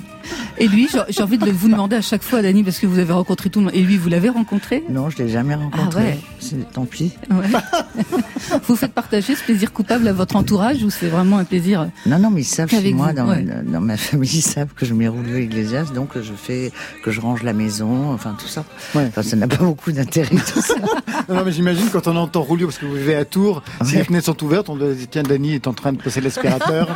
Et 0.60 0.68
lui, 0.68 0.88
j'ai- 1.10 1.24
envie 1.24 1.40
de 1.40 1.50
vous 1.50 1.68
demander 1.68 1.96
à 1.96 2.02
chaque 2.02 2.22
fois, 2.22 2.42
Dani, 2.44 2.64
parce 2.64 2.78
que 2.78 2.86
vous 2.86 3.00
avez 3.00 3.12
rencontré 3.12 3.50
tout 3.50 3.60
le 3.60 3.66
monde. 3.66 3.74
Et 3.76 3.82
lui, 3.82 3.98
vous 3.98 4.08
l'avez 4.08 4.30
rencontré? 4.30 4.84
Non, 4.90 5.10
je 5.10 5.18
l'ai 5.18 5.30
jamais 5.30 5.56
rencontré. 5.56 6.00
Ah 6.02 6.10
ouais. 6.12 6.20
C'est 6.40 6.72
tant 6.72 6.86
pis. 6.86 7.14
Ouais. 7.32 7.48
Vous 8.68 8.76
faites 8.76 8.92
partager 8.94 9.36
ce 9.36 9.44
plaisir 9.44 9.72
coupable 9.74 10.08
à 10.08 10.14
votre 10.14 10.36
entourage 10.36 10.84
ou 10.84 10.90
c'est 10.90 11.08
vraiment 11.08 11.38
un 11.38 11.44
plaisir 11.46 11.90
Non, 12.06 12.20
non, 12.20 12.30
mais 12.30 12.42
ils 12.42 12.46
savent 12.46 12.70
chez 12.70 12.94
moi, 12.94 13.14
dans, 13.14 13.28
ouais. 13.30 13.44
dans 13.66 13.82
ma 13.82 13.98
famille, 13.98 14.30
ils 14.30 14.42
savent 14.42 14.74
que 14.76 14.86
je 14.86 14.94
mets 14.94 15.08
Roulio 15.08 15.38
Iglesias, 15.38 15.86
donc 15.94 16.10
je 16.22 16.34
fais, 16.34 16.72
que 17.04 17.12
je 17.12 17.22
range 17.22 17.44
la 17.44 17.54
maison, 17.54 18.12
enfin 18.12 18.36
tout 18.40 18.48
ça. 18.48 18.64
Ouais. 18.94 19.06
Enfin, 19.08 19.24
ça 19.24 19.36
n'a 19.38 19.48
pas 19.48 19.58
beaucoup 19.64 19.92
d'intérêt 19.92 20.36
tout 20.36 20.62
ça. 20.62 20.76
Non, 21.30 21.36
non, 21.38 21.46
mais 21.46 21.52
j'imagine 21.52 21.88
quand 21.92 22.08
on 22.08 22.16
entend 22.18 22.42
Roulio, 22.42 22.68
parce 22.68 22.80
que 22.80 22.86
vous 22.86 22.96
vivez 22.96 23.16
à 23.16 23.24
Tours, 23.26 23.62
si 23.86 23.96
les 23.96 24.04
fenêtres 24.04 24.26
sont 24.26 24.44
ouvertes, 24.44 24.70
on 24.70 24.76
doit 24.76 24.92
dire 24.92 25.08
tiens, 25.10 25.24
Dany 25.24 25.54
est 25.54 25.68
en 25.68 25.74
train 25.74 25.94
de 25.94 26.02
passer 26.02 26.20
l'aspirateur. 26.32 26.96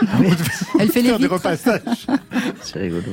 Elle 0.79 0.89
fait 0.89 1.01
les 1.01 1.09
faire 1.09 1.17
des 1.17 1.23
vitres. 1.23 1.33
repassages. 1.35 2.07
C'est 2.61 2.79
rigolo. 2.79 3.03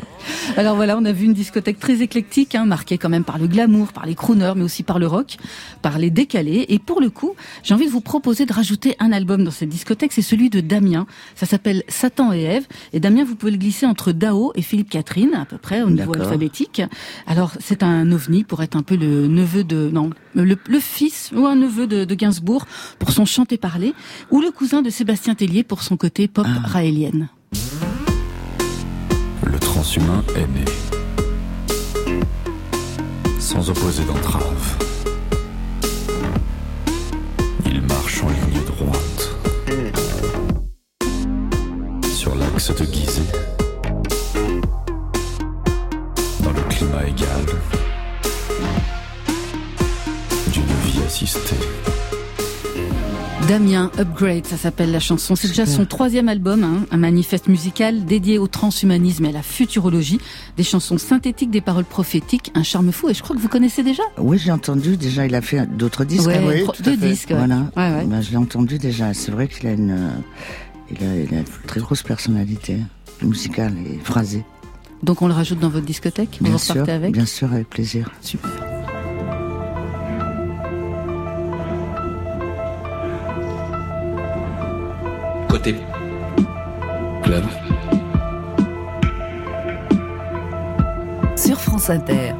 Alors 0.56 0.76
voilà, 0.76 0.96
on 0.98 1.04
a 1.04 1.12
vu 1.12 1.26
une 1.26 1.32
discothèque 1.32 1.78
très 1.78 2.02
éclectique, 2.02 2.54
hein, 2.54 2.64
marquée 2.64 2.98
quand 2.98 3.08
même 3.08 3.24
par 3.24 3.38
le 3.38 3.46
glamour, 3.46 3.92
par 3.92 4.06
les 4.06 4.14
crooners, 4.14 4.52
mais 4.56 4.62
aussi 4.62 4.82
par 4.82 4.98
le 4.98 5.06
rock, 5.06 5.36
par 5.82 5.98
les 5.98 6.10
décalés. 6.10 6.66
Et 6.68 6.78
pour 6.78 7.00
le 7.00 7.10
coup, 7.10 7.34
j'ai 7.62 7.74
envie 7.74 7.86
de 7.86 7.90
vous 7.90 8.00
proposer 8.00 8.46
de 8.46 8.52
rajouter 8.52 8.96
un 8.98 9.12
album 9.12 9.44
dans 9.44 9.50
cette 9.50 9.68
discothèque, 9.68 10.12
c'est 10.12 10.22
celui 10.22 10.50
de 10.50 10.60
Damien. 10.60 11.06
Ça 11.34 11.46
s'appelle 11.46 11.82
Satan 11.88 12.32
et 12.32 12.42
Ève. 12.42 12.66
Et 12.92 13.00
Damien, 13.00 13.24
vous 13.24 13.36
pouvez 13.36 13.52
le 13.52 13.58
glisser 13.58 13.86
entre 13.86 14.12
Dao 14.12 14.52
et 14.54 14.62
Philippe 14.62 14.90
Catherine, 14.90 15.34
à 15.34 15.44
peu 15.44 15.58
près 15.58 15.82
au 15.82 15.90
niveau 15.90 16.14
alphabétique. 16.14 16.82
Alors 17.26 17.52
c'est 17.60 17.82
un 17.82 18.10
ovni 18.12 18.44
pour 18.44 18.62
être 18.62 18.76
un 18.76 18.82
peu 18.82 18.96
le 18.96 19.26
neveu 19.28 19.64
de, 19.64 19.90
non, 19.92 20.10
le, 20.34 20.56
le 20.66 20.80
fils 20.80 21.30
ou 21.34 21.46
un 21.46 21.56
neveu 21.56 21.86
de, 21.86 22.04
de 22.04 22.14
Gainsbourg 22.14 22.66
pour 22.98 23.10
son 23.10 23.24
chanter 23.24 23.56
parler, 23.56 23.94
ou 24.30 24.40
le 24.40 24.50
cousin 24.50 24.82
de 24.82 24.90
Sébastien 24.90 25.34
Tellier 25.34 25.62
pour 25.62 25.82
son 25.82 25.96
côté 25.96 26.11
pop 26.12 26.46
Ah. 26.46 26.66
raélienne. 26.68 27.28
Le 29.44 29.58
transhumain 29.58 30.22
est 30.36 30.46
né. 30.46 30.64
Sans 33.38 33.68
opposer 33.70 34.04
d'entrave. 34.04 34.76
Il 37.66 37.80
marche 37.82 38.22
en 38.22 38.28
ligne 38.28 38.62
droite. 38.66 39.30
Sur 42.14 42.34
l'axe 42.34 42.70
de 42.74 42.84
Gizeh. 42.84 43.22
Dans 46.44 46.52
le 46.52 46.62
climat 46.68 47.04
égal. 47.08 47.46
D'une 50.52 50.62
vie 50.84 51.02
assistée. 51.06 51.56
Damien 53.52 53.90
Upgrade, 53.98 54.46
ça 54.46 54.56
s'appelle 54.56 54.90
la 54.92 54.98
chanson. 54.98 55.36
C'est 55.36 55.48
déjà 55.48 55.66
son 55.66 55.84
troisième 55.84 56.30
album, 56.30 56.64
hein, 56.64 56.86
un 56.90 56.96
manifeste 56.96 57.48
musical 57.48 58.06
dédié 58.06 58.38
au 58.38 58.46
transhumanisme 58.46 59.26
et 59.26 59.28
à 59.28 59.32
la 59.32 59.42
futurologie. 59.42 60.18
Des 60.56 60.62
chansons 60.62 60.96
synthétiques, 60.96 61.50
des 61.50 61.60
paroles 61.60 61.84
prophétiques, 61.84 62.50
un 62.54 62.62
charme 62.62 62.92
fou. 62.92 63.10
Et 63.10 63.14
je 63.14 63.22
crois 63.22 63.36
que 63.36 63.40
vous 63.42 63.48
connaissez 63.50 63.82
déjà. 63.82 64.04
Oui, 64.16 64.38
j'ai 64.38 64.52
entendu 64.52 64.96
déjà, 64.96 65.26
il 65.26 65.34
a 65.34 65.42
fait 65.42 65.66
d'autres 65.66 66.06
disques. 66.06 66.28
Ouais, 66.28 66.40
oui, 66.42 66.62
à 66.66 66.82
deux 66.82 66.96
fait. 66.96 67.08
disques. 67.08 67.28
ouais. 67.28 67.36
Voilà. 67.36 67.66
Ouais. 67.76 68.06
Ben, 68.06 68.22
je 68.22 68.30
l'ai 68.30 68.38
entendu 68.38 68.78
déjà. 68.78 69.12
C'est 69.12 69.30
vrai 69.32 69.48
qu'il 69.48 69.66
a 69.68 69.72
une, 69.72 69.90
euh, 69.90 70.08
il 70.90 71.06
a, 71.06 71.14
il 71.16 71.34
a 71.34 71.38
une 71.40 71.44
très 71.66 71.80
grosse 71.80 72.02
personnalité 72.02 72.78
musicale 73.20 73.74
et 73.86 73.98
phrasée. 74.02 74.44
Donc 75.02 75.20
on 75.20 75.26
le 75.26 75.34
rajoute 75.34 75.58
dans 75.58 75.68
votre 75.68 75.84
discothèque. 75.84 76.38
Vous 76.40 76.46
Bien 76.46 76.56
repartez 76.56 76.84
sûr, 76.86 76.88
avec. 76.94 77.12
bien 77.12 77.26
sûr, 77.26 77.52
avec 77.52 77.68
plaisir. 77.68 78.10
Super. 78.22 78.71
Côté 85.52 85.74
club. 87.22 87.44
Sur 91.36 91.60
France 91.60 91.90
Inter. 91.90 92.32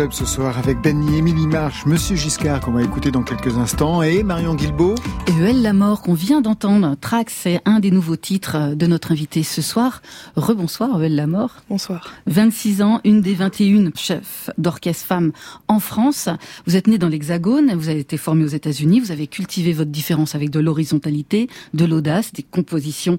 Club 0.00 0.12
ce 0.14 0.24
soir 0.24 0.56
avec 0.56 0.80
Dany, 0.80 1.18
Émilie 1.18 1.46
Marche, 1.46 1.84
Monsieur 1.84 2.16
Giscard 2.16 2.60
qu'on 2.60 2.72
va 2.72 2.82
écouter 2.82 3.10
dans 3.10 3.22
quelques 3.22 3.58
instants 3.58 4.00
et 4.00 4.22
Marion 4.22 4.54
Guilbeault. 4.54 4.94
Et 5.26 5.32
Eul 5.32 5.60
la 5.60 5.74
mort 5.74 6.00
qu'on 6.00 6.14
vient 6.14 6.40
d'entendre, 6.40 6.96
Trax, 6.98 7.30
c'est 7.30 7.60
un 7.66 7.80
des 7.80 7.90
nouveaux 7.90 8.16
titres 8.16 8.74
de 8.74 8.86
notre 8.86 9.12
invité 9.12 9.42
ce 9.42 9.60
soir. 9.60 10.00
Rebonsoir 10.36 11.02
Eul 11.02 11.14
la 11.14 11.26
mort. 11.26 11.56
Bonsoir. 11.68 12.14
26 12.28 12.80
ans, 12.80 13.02
une 13.04 13.20
des 13.20 13.34
21 13.34 13.90
chefs 13.94 14.48
d'orchestre 14.56 15.04
femmes 15.04 15.32
en 15.70 15.78
France. 15.78 16.28
Vous 16.66 16.76
êtes 16.76 16.88
né 16.88 16.98
dans 16.98 17.08
l'Hexagone, 17.08 17.72
vous 17.74 17.88
avez 17.88 18.00
été 18.00 18.16
formé 18.16 18.44
aux 18.44 18.48
États-Unis, 18.48 18.98
vous 18.98 19.12
avez 19.12 19.28
cultivé 19.28 19.72
votre 19.72 19.90
différence 19.90 20.34
avec 20.34 20.50
de 20.50 20.58
l'horizontalité, 20.58 21.48
de 21.74 21.84
l'audace, 21.84 22.32
des 22.32 22.42
compositions 22.42 23.16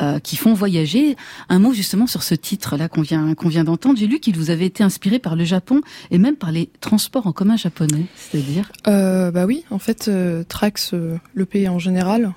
euh, 0.00 0.18
qui 0.18 0.36
font 0.36 0.52
voyager. 0.52 1.16
Un 1.48 1.60
mot 1.60 1.72
justement 1.72 2.08
sur 2.08 2.24
ce 2.24 2.34
titre-là 2.34 2.88
qu'on 2.88 3.02
vient 3.02 3.34
qu'on 3.34 3.48
vient 3.48 3.62
d'entendre. 3.62 3.98
J'ai 3.98 4.08
lu 4.08 4.18
qu'il 4.18 4.36
vous 4.36 4.50
avait 4.50 4.66
été 4.66 4.82
inspiré 4.82 5.20
par 5.20 5.36
le 5.36 5.44
Japon 5.44 5.80
et 6.10 6.18
même 6.18 6.34
par 6.34 6.50
les 6.50 6.70
transports 6.80 7.28
en 7.28 7.32
commun 7.32 7.56
japonais, 7.56 8.06
c'est-à-dire? 8.16 8.72
Euh, 8.88 9.30
Bah 9.30 9.46
oui, 9.46 9.64
en 9.70 9.78
fait, 9.78 10.08
euh, 10.08 10.42
Trax, 10.42 10.94
le 11.34 11.46
pays 11.46 11.68
en 11.68 11.78
général, 11.78 12.32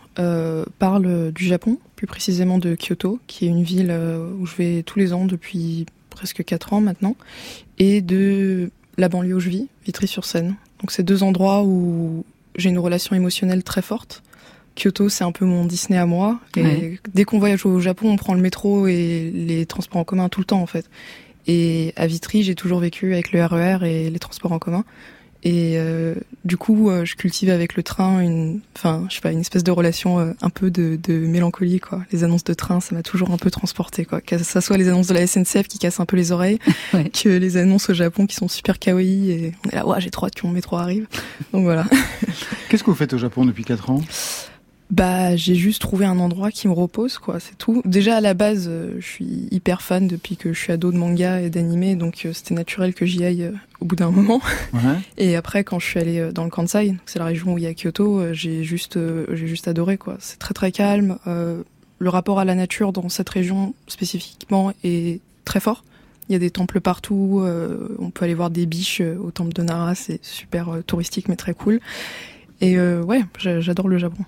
parle 0.79 1.31
du 1.33 1.45
Japon, 1.45 1.77
plus 1.95 2.07
précisément 2.07 2.57
de 2.57 2.75
Kyoto, 2.75 3.19
qui 3.27 3.45
est 3.45 3.49
une 3.49 3.63
ville 3.63 3.93
où 4.39 4.45
je 4.45 4.55
vais 4.55 4.83
tous 4.83 4.99
les 4.99 5.11
ans 5.11 5.25
depuis 5.25 5.85
presque 6.09 6.43
4 6.43 6.73
ans 6.73 6.81
maintenant, 6.81 7.15
et 7.79 8.01
de 8.01 8.71
la 8.97 9.09
banlieue 9.09 9.35
où 9.35 9.39
je 9.39 9.49
vis, 9.49 9.67
Vitry-sur-Seine. 9.85 10.55
Donc 10.81 10.91
c'est 10.91 11.03
deux 11.03 11.23
endroits 11.23 11.63
où 11.63 12.23
j'ai 12.57 12.69
une 12.69 12.79
relation 12.79 13.15
émotionnelle 13.15 13.63
très 13.63 13.81
forte. 13.81 14.23
Kyoto, 14.75 15.07
c'est 15.09 15.23
un 15.23 15.31
peu 15.31 15.45
mon 15.45 15.65
Disney 15.65 15.97
à 15.97 16.05
moi. 16.05 16.39
Et 16.57 16.61
Ouais. 16.63 16.99
dès 17.13 17.23
qu'on 17.23 17.39
voyage 17.39 17.65
au 17.65 17.79
Japon, 17.79 18.09
on 18.11 18.17
prend 18.17 18.33
le 18.33 18.41
métro 18.41 18.87
et 18.87 19.31
les 19.33 19.65
transports 19.65 20.01
en 20.01 20.03
commun 20.03 20.27
tout 20.29 20.41
le 20.41 20.45
temps, 20.45 20.61
en 20.61 20.65
fait. 20.65 20.89
Et 21.47 21.93
à 21.95 22.07
Vitry, 22.07 22.43
j'ai 22.43 22.55
toujours 22.55 22.79
vécu 22.79 23.13
avec 23.13 23.31
le 23.31 23.45
RER 23.45 23.77
et 23.83 24.09
les 24.09 24.19
transports 24.19 24.51
en 24.51 24.59
commun. 24.59 24.83
Et 25.47 25.75
euh, 25.77 26.15
du 26.43 26.57
coup, 26.57 26.89
euh, 26.89 27.05
je 27.05 27.15
cultive 27.15 27.51
avec 27.51 27.75
le 27.75 27.83
train 27.83 28.19
une, 28.19 28.61
enfin, 28.75 29.05
je 29.09 29.15
sais 29.15 29.21
pas, 29.21 29.31
une 29.31 29.41
espèce 29.41 29.63
de 29.63 29.69
relation 29.69 30.17
euh, 30.19 30.31
un 30.41 30.49
peu 30.49 30.71
de, 30.71 30.97
de 31.01 31.13
mélancolie, 31.13 31.79
quoi. 31.79 32.01
Les 32.11 32.23
annonces 32.23 32.43
de 32.43 32.55
train, 32.55 32.79
ça 32.81 32.95
m'a 32.95 33.03
toujours 33.03 33.29
un 33.29 33.37
peu 33.37 33.51
transporté, 33.51 34.05
quoi. 34.05 34.21
Que 34.21 34.39
ça 34.39 34.59
soit 34.59 34.75
les 34.77 34.87
annonces 34.87 35.05
de 35.05 35.13
la 35.13 35.27
SNCF 35.27 35.67
qui 35.67 35.77
cassent 35.77 35.99
un 35.99 36.05
peu 36.07 36.17
les 36.17 36.31
oreilles, 36.31 36.57
Ouais. 36.95 37.09
que 37.11 37.29
les 37.29 37.57
annonces 37.57 37.91
au 37.91 37.93
Japon 37.93 38.25
qui 38.25 38.35
sont 38.35 38.47
super 38.47 38.79
kawaii 38.79 39.29
et 39.31 39.51
on 39.65 39.69
est 39.69 39.75
là, 39.75 39.85
ouais, 39.87 40.01
j'ai 40.01 40.09
trop 40.09 40.25
hâte 40.25 40.33
que 40.33 40.47
mon 40.47 40.51
métro 40.53 40.77
arrive. 40.77 41.05
Donc 41.53 41.63
voilà. 41.63 41.85
Qu'est-ce 42.69 42.83
que 42.83 42.89
vous 42.89 42.95
faites 42.95 43.13
au 43.13 43.19
Japon 43.19 43.45
depuis 43.45 43.63
4 43.63 43.91
ans? 43.91 44.01
Bah, 44.91 45.35
j'ai 45.35 45.55
juste 45.55 45.81
trouvé 45.81 46.05
un 46.05 46.19
endroit 46.19 46.51
qui 46.51 46.67
me 46.67 46.73
repose, 46.73 47.17
quoi, 47.17 47.39
c'est 47.39 47.57
tout. 47.57 47.81
Déjà, 47.85 48.17
à 48.17 48.21
la 48.21 48.35
base, 48.35 48.67
euh, 48.69 48.95
je 48.99 49.05
suis 49.05 49.47
hyper 49.49 49.81
fan 49.81 50.07
depuis 50.07 50.37
que 50.37 50.53
je 50.53 50.59
suis 50.59 50.71
ado 50.71 50.91
de 50.91 50.97
manga 50.97 51.41
et 51.41 51.49
d'animé, 51.49 51.95
donc 51.95 52.21
euh, 52.25 52.33
c'était 52.33 52.53
naturel 52.53 52.93
que 52.93 53.03
j'y 53.03 53.25
aille 53.25 53.43
euh, 53.45 53.51
au 53.81 53.85
bout 53.85 53.95
d'un 53.95 54.11
moment. 54.11 54.41
Ouais. 54.73 54.99
Et 55.17 55.35
après, 55.35 55.63
quand 55.63 55.79
je 55.79 55.85
suis 55.87 55.99
allée 55.99 56.31
dans 56.33 56.43
le 56.43 56.49
Kansai, 56.51 56.95
c'est 57.07 57.17
la 57.17 57.25
région 57.25 57.53
où 57.53 57.57
il 57.57 57.63
y 57.63 57.67
a 57.67 57.73
Kyoto, 57.73 58.33
j'ai 58.33 58.63
juste, 58.63 58.99
j'ai 59.33 59.47
juste 59.47 59.67
adoré, 59.67 59.97
quoi. 59.97 60.17
C'est 60.19 60.37
très 60.37 60.53
très 60.53 60.71
calme. 60.71 61.17
le 61.25 62.09
rapport 62.09 62.39
à 62.39 62.45
la 62.45 62.53
nature 62.55 62.91
dans 62.93 63.09
cette 63.09 63.29
région 63.29 63.73
spécifiquement 63.87 64.71
est 64.83 65.19
très 65.45 65.59
fort. 65.61 65.83
Il 66.29 66.33
y 66.33 66.35
a 66.35 66.39
des 66.39 66.51
temples 66.51 66.81
partout. 66.81 67.43
on 67.99 68.09
peut 68.11 68.25
aller 68.25 68.33
voir 68.33 68.49
des 68.49 68.65
biches 68.65 69.01
au 69.01 69.31
temple 69.31 69.53
de 69.53 69.63
Nara. 69.63 69.95
C'est 69.95 70.23
super 70.23 70.69
touristique, 70.85 71.29
mais 71.29 71.37
très 71.37 71.53
cool. 71.53 71.79
Et 72.61 72.77
ouais, 72.79 73.21
j'a- 73.39 73.61
j'adore 73.61 73.87
le 73.87 73.97
Japon. 73.97 74.23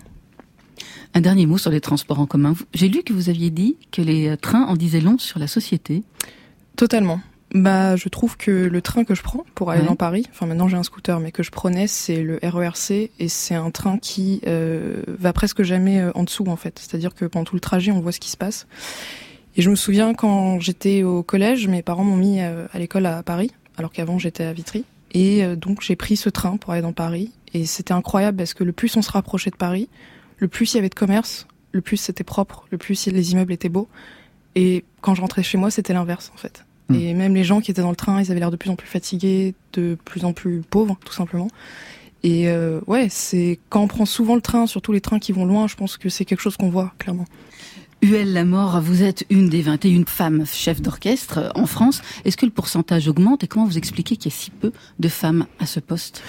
Un 1.17 1.21
dernier 1.21 1.47
mot 1.47 1.57
sur 1.57 1.71
les 1.71 1.81
transports 1.81 2.19
en 2.19 2.27
commun. 2.27 2.53
J'ai 2.75 2.89
lu 2.89 3.01
que 3.01 3.11
vous 3.11 3.29
aviez 3.29 3.49
dit 3.49 3.75
que 3.91 4.03
les 4.03 4.27
euh, 4.27 4.35
trains 4.35 4.65
en 4.65 4.75
disaient 4.75 5.01
long 5.01 5.17
sur 5.17 5.39
la 5.39 5.47
société. 5.47 6.03
Totalement. 6.75 7.19
Bah, 7.55 7.95
je 7.95 8.07
trouve 8.07 8.37
que 8.37 8.51
le 8.51 8.81
train 8.83 9.03
que 9.03 9.15
je 9.15 9.23
prends 9.23 9.43
pour 9.55 9.71
aller 9.71 9.81
Ouais. 9.81 9.87
dans 9.87 9.95
Paris, 9.95 10.27
enfin 10.29 10.45
maintenant 10.45 10.67
j'ai 10.67 10.77
un 10.77 10.83
scooter, 10.83 11.19
mais 11.19 11.31
que 11.31 11.41
je 11.41 11.49
prenais, 11.49 11.87
c'est 11.87 12.21
le 12.21 12.37
RERC 12.43 13.09
et 13.17 13.29
c'est 13.29 13.55
un 13.55 13.71
train 13.71 13.97
qui 13.97 14.41
euh, 14.45 15.01
va 15.07 15.33
presque 15.33 15.63
jamais 15.63 16.01
euh, 16.01 16.11
en 16.13 16.23
dessous 16.23 16.45
en 16.45 16.55
fait. 16.55 16.77
C'est-à-dire 16.77 17.15
que 17.15 17.25
pendant 17.25 17.45
tout 17.45 17.55
le 17.55 17.61
trajet, 17.61 17.91
on 17.91 17.99
voit 17.99 18.11
ce 18.11 18.19
qui 18.19 18.29
se 18.29 18.37
passe. 18.37 18.67
Et 19.55 19.63
je 19.63 19.71
me 19.71 19.75
souviens 19.75 20.13
quand 20.13 20.59
j'étais 20.59 21.01
au 21.01 21.23
collège, 21.23 21.67
mes 21.67 21.81
parents 21.81 22.03
m'ont 22.03 22.15
mis 22.15 22.41
à 22.41 22.77
l'école 22.77 23.07
à 23.07 23.23
Paris, 23.23 23.49
alors 23.75 23.91
qu'avant 23.91 24.19
j'étais 24.19 24.43
à 24.43 24.53
Vitry. 24.53 24.85
Et 25.13 25.43
donc 25.55 25.81
j'ai 25.81 25.95
pris 25.95 26.15
ce 26.15 26.29
train 26.29 26.57
pour 26.57 26.73
aller 26.73 26.83
dans 26.83 26.93
Paris. 26.93 27.31
Et 27.55 27.65
c'était 27.65 27.93
incroyable 27.93 28.37
parce 28.37 28.53
que 28.53 28.63
le 28.63 28.71
plus 28.71 28.95
on 28.97 29.01
se 29.01 29.09
rapprochait 29.09 29.49
de 29.49 29.55
Paris, 29.55 29.89
le 30.37 30.47
plus 30.47 30.73
il 30.73 30.77
y 30.77 30.79
avait 30.79 30.89
de 30.89 30.95
commerce, 30.95 31.47
le 31.71 31.81
plus 31.81 31.97
c'était 31.97 32.23
propre, 32.23 32.65
le 32.71 32.77
plus 32.77 33.07
les 33.07 33.31
immeubles 33.31 33.53
étaient 33.53 33.69
beaux. 33.69 33.87
Et 34.55 34.85
quand 35.01 35.13
je 35.13 35.21
rentrais 35.21 35.43
chez 35.43 35.57
moi, 35.57 35.69
c'était 35.69 35.93
l'inverse 35.93 36.31
en 36.33 36.37
fait. 36.37 36.65
Hmm. 36.89 36.95
Et 36.95 37.13
même 37.13 37.35
les 37.35 37.43
gens 37.43 37.61
qui 37.61 37.71
étaient 37.71 37.81
dans 37.81 37.89
le 37.89 37.95
train, 37.95 38.21
ils 38.21 38.31
avaient 38.31 38.39
l'air 38.39 38.51
de 38.51 38.55
plus 38.55 38.69
en 38.69 38.75
plus 38.75 38.87
fatigués, 38.87 39.53
de 39.73 39.97
plus 40.05 40.25
en 40.25 40.33
plus 40.33 40.61
pauvres, 40.61 40.97
tout 41.05 41.13
simplement. 41.13 41.49
Et 42.23 42.49
euh, 42.49 42.81
ouais, 42.87 43.07
c'est 43.09 43.59
quand 43.69 43.81
on 43.81 43.87
prend 43.87 44.05
souvent 44.05 44.35
le 44.35 44.41
train, 44.41 44.67
surtout 44.67 44.91
les 44.91 45.01
trains 45.01 45.19
qui 45.19 45.31
vont 45.31 45.45
loin, 45.45 45.67
je 45.67 45.75
pense 45.75 45.97
que 45.97 46.09
c'est 46.09 46.25
quelque 46.25 46.41
chose 46.41 46.57
qu'on 46.57 46.69
voit 46.69 46.93
clairement. 46.97 47.25
UL 48.01 48.31
Lamort, 48.31 48.79
vous 48.81 49.01
êtes 49.01 49.25
une 49.29 49.49
des 49.49 49.61
21 49.61 50.05
femmes 50.05 50.45
chefs 50.45 50.81
d'orchestre 50.81 51.51
en 51.55 51.65
France. 51.65 52.01
Est-ce 52.25 52.37
que 52.37 52.45
le 52.45 52.51
pourcentage 52.51 53.07
augmente 53.07 53.43
et 53.43 53.47
comment 53.47 53.65
vous 53.65 53.77
expliquez 53.77 54.17
qu'il 54.17 54.31
y 54.31 54.35
a 54.35 54.37
si 54.37 54.51
peu 54.51 54.71
de 54.99 55.07
femmes 55.07 55.47
à 55.59 55.65
ce 55.65 55.79
poste? 55.79 56.21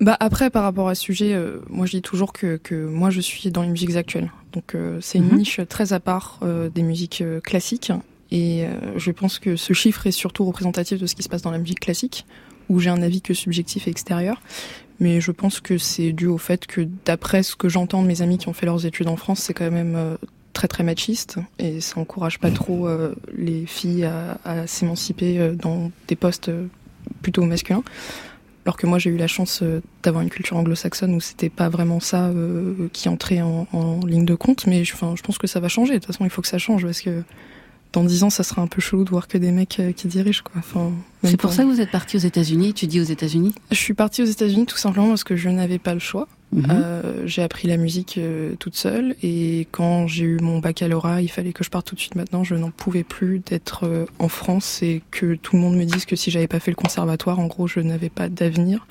Bah 0.00 0.16
après, 0.18 0.48
par 0.50 0.62
rapport 0.62 0.88
à 0.88 0.94
ce 0.94 1.02
sujet, 1.02 1.34
euh, 1.34 1.58
moi 1.68 1.84
je 1.86 1.92
dis 1.92 2.02
toujours 2.02 2.32
que, 2.32 2.56
que 2.56 2.86
moi 2.86 3.10
je 3.10 3.20
suis 3.20 3.50
dans 3.50 3.62
les 3.62 3.68
musiques 3.68 3.96
actuelles. 3.96 4.30
Donc 4.52 4.74
euh, 4.74 4.98
c'est 5.02 5.18
une 5.18 5.28
Mhm. 5.28 5.36
niche 5.36 5.60
très 5.68 5.92
à 5.92 6.00
part 6.00 6.38
euh, 6.42 6.70
des 6.70 6.82
musiques 6.82 7.20
euh, 7.20 7.40
classiques. 7.40 7.92
Et 8.30 8.64
euh, 8.64 8.70
je 8.96 9.10
pense 9.10 9.38
que 9.38 9.56
ce 9.56 9.72
chiffre 9.72 10.06
est 10.06 10.12
surtout 10.12 10.44
représentatif 10.44 10.98
de 10.98 11.06
ce 11.06 11.14
qui 11.14 11.22
se 11.22 11.28
passe 11.28 11.42
dans 11.42 11.50
la 11.50 11.58
musique 11.58 11.80
classique, 11.80 12.24
où 12.68 12.78
j'ai 12.80 12.88
un 12.90 13.02
avis 13.02 13.20
que 13.20 13.34
subjectif 13.34 13.88
et 13.88 13.90
extérieur. 13.90 14.40
Mais 15.00 15.20
je 15.20 15.32
pense 15.32 15.60
que 15.60 15.76
c'est 15.78 16.12
dû 16.12 16.26
au 16.26 16.38
fait 16.38 16.66
que 16.66 16.82
d'après 17.04 17.42
ce 17.42 17.54
que 17.56 17.68
j'entends 17.68 18.02
de 18.02 18.06
mes 18.06 18.22
amis 18.22 18.38
qui 18.38 18.48
ont 18.48 18.52
fait 18.52 18.66
leurs 18.66 18.86
études 18.86 19.08
en 19.08 19.16
France, 19.16 19.40
c'est 19.40 19.54
quand 19.54 19.70
même 19.70 19.94
euh, 19.96 20.16
très 20.52 20.68
très 20.68 20.82
machiste 20.84 21.38
et 21.58 21.80
ça 21.80 21.98
encourage 22.00 22.38
pas 22.38 22.50
trop 22.50 22.86
euh, 22.88 23.14
les 23.36 23.66
filles 23.66 24.04
à, 24.04 24.38
à 24.44 24.66
s'émanciper 24.66 25.38
euh, 25.38 25.54
dans 25.54 25.90
des 26.08 26.16
postes 26.16 26.48
euh, 26.50 26.66
plutôt 27.22 27.44
masculins. 27.44 27.82
Alors 28.70 28.76
que 28.76 28.86
moi 28.86 29.00
j'ai 29.00 29.10
eu 29.10 29.16
la 29.16 29.26
chance 29.26 29.64
euh, 29.64 29.80
d'avoir 30.04 30.22
une 30.22 30.30
culture 30.30 30.56
anglo-saxonne 30.56 31.12
où 31.16 31.20
c'était 31.20 31.48
pas 31.48 31.68
vraiment 31.68 31.98
ça 31.98 32.26
euh, 32.26 32.86
qui 32.92 33.08
entrait 33.08 33.40
en, 33.40 33.66
ligne 34.06 34.24
de 34.24 34.36
compte, 34.36 34.68
mais 34.68 34.84
je, 34.84 34.94
je 34.94 35.22
pense 35.22 35.38
que 35.38 35.48
ça 35.48 35.58
va 35.58 35.66
changer. 35.66 35.94
De 35.94 35.98
toute 35.98 36.06
façon, 36.06 36.22
il 36.22 36.30
faut 36.30 36.40
que 36.40 36.46
ça 36.46 36.58
change 36.58 36.84
parce 36.84 37.00
que 37.00 37.24
dans 37.92 38.04
dix 38.04 38.22
ans, 38.22 38.30
ça 38.30 38.42
sera 38.42 38.62
un 38.62 38.66
peu 38.66 38.80
chelou 38.80 39.04
de 39.04 39.10
voir 39.10 39.28
que 39.28 39.38
des 39.38 39.50
mecs 39.50 39.80
euh, 39.80 39.92
qui 39.92 40.08
dirigent 40.08 40.42
quoi. 40.42 40.58
Enfin, 40.58 40.92
C'est 41.24 41.36
pour 41.36 41.52
ça 41.52 41.64
que 41.64 41.68
vous 41.68 41.80
êtes 41.80 41.90
parti 41.90 42.16
aux 42.16 42.20
États-Unis, 42.20 42.68
étudier 42.70 43.00
aux 43.00 43.04
États-Unis 43.04 43.54
Je 43.70 43.76
suis 43.76 43.94
partie 43.94 44.22
aux 44.22 44.26
États-Unis 44.26 44.66
tout 44.66 44.76
simplement 44.76 45.08
parce 45.08 45.24
que 45.24 45.36
je 45.36 45.48
n'avais 45.48 45.78
pas 45.78 45.94
le 45.94 46.00
choix. 46.00 46.28
Mhm. 46.52 46.66
Euh, 46.68 47.26
j'ai 47.26 47.42
appris 47.42 47.68
la 47.68 47.76
musique 47.76 48.18
euh, 48.18 48.54
toute 48.58 48.74
seule 48.74 49.14
et 49.22 49.68
quand 49.70 50.08
j'ai 50.08 50.24
eu 50.24 50.38
mon 50.40 50.58
baccalauréat, 50.58 51.20
il 51.20 51.28
fallait 51.28 51.52
que 51.52 51.62
je 51.62 51.70
parte 51.70 51.86
tout 51.86 51.94
de 51.94 52.00
suite 52.00 52.16
maintenant. 52.16 52.42
Je 52.42 52.56
n'en 52.56 52.70
pouvais 52.70 53.04
plus 53.04 53.38
d'être 53.38 53.84
euh, 53.84 54.06
en 54.18 54.28
France 54.28 54.82
et 54.82 55.02
que 55.12 55.36
tout 55.36 55.54
le 55.54 55.62
monde 55.62 55.76
me 55.76 55.84
dise 55.84 56.06
que 56.06 56.16
si 56.16 56.30
j'avais 56.30 56.48
pas 56.48 56.58
fait 56.58 56.72
le 56.72 56.76
conservatoire, 56.76 57.38
en 57.38 57.46
gros, 57.46 57.68
je 57.68 57.80
n'avais 57.80 58.08
pas 58.08 58.28
d'avenir. 58.28 58.86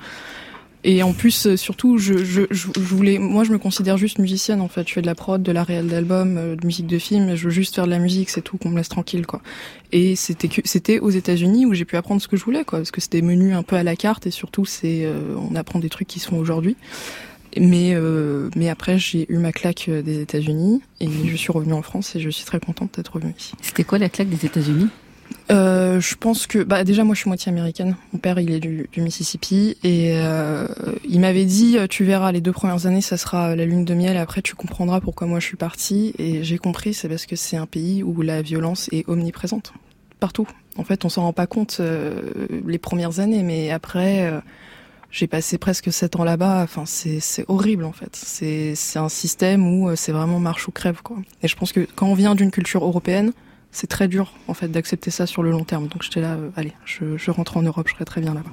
Et 0.82 1.02
en 1.02 1.12
plus, 1.12 1.46
euh, 1.46 1.56
surtout, 1.56 1.98
je, 1.98 2.24
je, 2.24 2.42
je, 2.50 2.68
voulais, 2.74 3.18
moi, 3.18 3.44
je 3.44 3.52
me 3.52 3.58
considère 3.58 3.98
juste 3.98 4.18
musicienne 4.18 4.60
en 4.60 4.68
fait. 4.68 4.88
Je 4.88 4.94
fais 4.94 5.02
de 5.02 5.06
la 5.06 5.14
prod, 5.14 5.42
de 5.42 5.52
la 5.52 5.62
réelle 5.62 5.88
d'album, 5.88 6.36
euh, 6.38 6.56
de 6.56 6.66
musique 6.66 6.86
de 6.86 6.98
film. 6.98 7.34
Je 7.34 7.44
veux 7.44 7.50
juste 7.50 7.74
faire 7.74 7.84
de 7.84 7.90
la 7.90 7.98
musique, 7.98 8.30
c'est 8.30 8.40
tout, 8.40 8.56
qu'on 8.56 8.70
me 8.70 8.76
laisse 8.76 8.88
tranquille, 8.88 9.26
quoi. 9.26 9.42
Et 9.92 10.16
c'était 10.16 10.48
c'était 10.64 11.00
aux 11.00 11.10
États-Unis 11.10 11.66
où 11.66 11.74
j'ai 11.74 11.84
pu 11.84 11.96
apprendre 11.96 12.22
ce 12.22 12.28
que 12.28 12.36
je 12.36 12.44
voulais, 12.44 12.64
quoi, 12.64 12.78
parce 12.78 12.90
que 12.90 13.00
c'était 13.00 13.22
menu 13.22 13.52
un 13.52 13.62
peu 13.62 13.76
à 13.76 13.82
la 13.82 13.96
carte 13.96 14.26
et 14.26 14.30
surtout, 14.30 14.64
c'est 14.64 15.04
euh, 15.04 15.34
on 15.36 15.54
apprend 15.54 15.80
des 15.80 15.90
trucs 15.90 16.08
qui 16.08 16.20
sont 16.20 16.36
aujourd'hui. 16.36 16.76
Mais 17.56 17.94
euh, 17.94 18.48
mais 18.54 18.68
après, 18.68 18.98
j'ai 18.98 19.26
eu 19.32 19.38
ma 19.38 19.52
claque 19.52 19.86
euh, 19.88 20.02
des 20.02 20.20
États-Unis 20.20 20.82
et 21.00 21.08
je 21.26 21.36
suis 21.36 21.52
revenue 21.52 21.72
en 21.72 21.82
France 21.82 22.14
et 22.14 22.20
je 22.20 22.30
suis 22.30 22.44
très 22.44 22.60
contente 22.60 22.94
d'être 22.96 23.12
revenue 23.14 23.34
ici. 23.36 23.54
C'était 23.60 23.84
quoi 23.84 23.98
la 23.98 24.08
claque 24.08 24.28
des 24.28 24.46
États-Unis? 24.46 24.88
Euh, 25.50 26.00
je 26.00 26.14
pense 26.14 26.46
que 26.46 26.62
bah 26.62 26.84
déjà 26.84 27.02
moi 27.02 27.14
je 27.14 27.20
suis 27.20 27.28
moitié 27.28 27.50
américaine. 27.50 27.96
Mon 28.12 28.18
père 28.18 28.38
il 28.38 28.52
est 28.52 28.60
du, 28.60 28.88
du 28.92 29.00
Mississippi 29.00 29.76
et 29.82 30.12
euh, 30.14 30.68
il 31.08 31.20
m'avait 31.20 31.44
dit 31.44 31.76
euh, 31.76 31.86
tu 31.88 32.04
verras 32.04 32.30
les 32.30 32.40
deux 32.40 32.52
premières 32.52 32.86
années 32.86 33.00
ça 33.00 33.16
sera 33.16 33.56
la 33.56 33.64
lune 33.64 33.84
de 33.84 33.94
miel 33.94 34.16
et 34.16 34.20
après 34.20 34.42
tu 34.42 34.54
comprendras 34.54 35.00
pourquoi 35.00 35.26
moi 35.26 35.40
je 35.40 35.46
suis 35.46 35.56
partie 35.56 36.14
et 36.18 36.44
j'ai 36.44 36.58
compris 36.58 36.94
c'est 36.94 37.08
parce 37.08 37.26
que 37.26 37.36
c'est 37.36 37.56
un 37.56 37.66
pays 37.66 38.02
où 38.02 38.22
la 38.22 38.42
violence 38.42 38.88
est 38.92 39.08
omniprésente 39.08 39.72
partout. 40.20 40.46
En 40.76 40.84
fait 40.84 41.04
on 41.04 41.08
s'en 41.08 41.22
rend 41.22 41.32
pas 41.32 41.46
compte 41.46 41.78
euh, 41.80 42.22
les 42.66 42.78
premières 42.78 43.18
années 43.18 43.42
mais 43.42 43.70
après 43.70 44.30
euh, 44.30 44.40
j'ai 45.10 45.26
passé 45.26 45.58
presque 45.58 45.92
sept 45.92 46.14
ans 46.14 46.22
là-bas. 46.22 46.62
Enfin, 46.62 46.84
c'est 46.86 47.44
horrible 47.48 47.82
en 47.82 47.90
fait. 47.90 48.14
C'est 48.14 48.76
un 48.94 49.08
système 49.08 49.66
où 49.66 49.96
c'est 49.96 50.12
vraiment 50.12 50.38
marche 50.38 50.68
ou 50.68 50.70
crève 50.70 51.02
quoi. 51.02 51.16
Et 51.42 51.48
je 51.48 51.56
pense 51.56 51.72
que 51.72 51.84
quand 51.96 52.06
on 52.06 52.14
vient 52.14 52.36
d'une 52.36 52.52
culture 52.52 52.84
européenne, 52.84 53.32
c'est 53.72 53.86
très 53.86 54.08
dur 54.08 54.32
en 54.48 54.54
fait 54.54 54.68
d'accepter 54.68 55.10
ça 55.10 55.26
sur 55.26 55.42
le 55.42 55.50
long 55.50 55.64
terme. 55.64 55.88
Donc 55.88 56.02
j'étais 56.02 56.20
là, 56.20 56.34
euh, 56.34 56.50
allez, 56.56 56.72
je, 56.84 57.16
je, 57.16 57.30
rentre 57.30 57.56
en 57.56 57.62
Europe, 57.62 57.86
je 57.88 57.94
serai 57.94 58.04
très 58.04 58.20
bien 58.20 58.34
là-bas. 58.34 58.52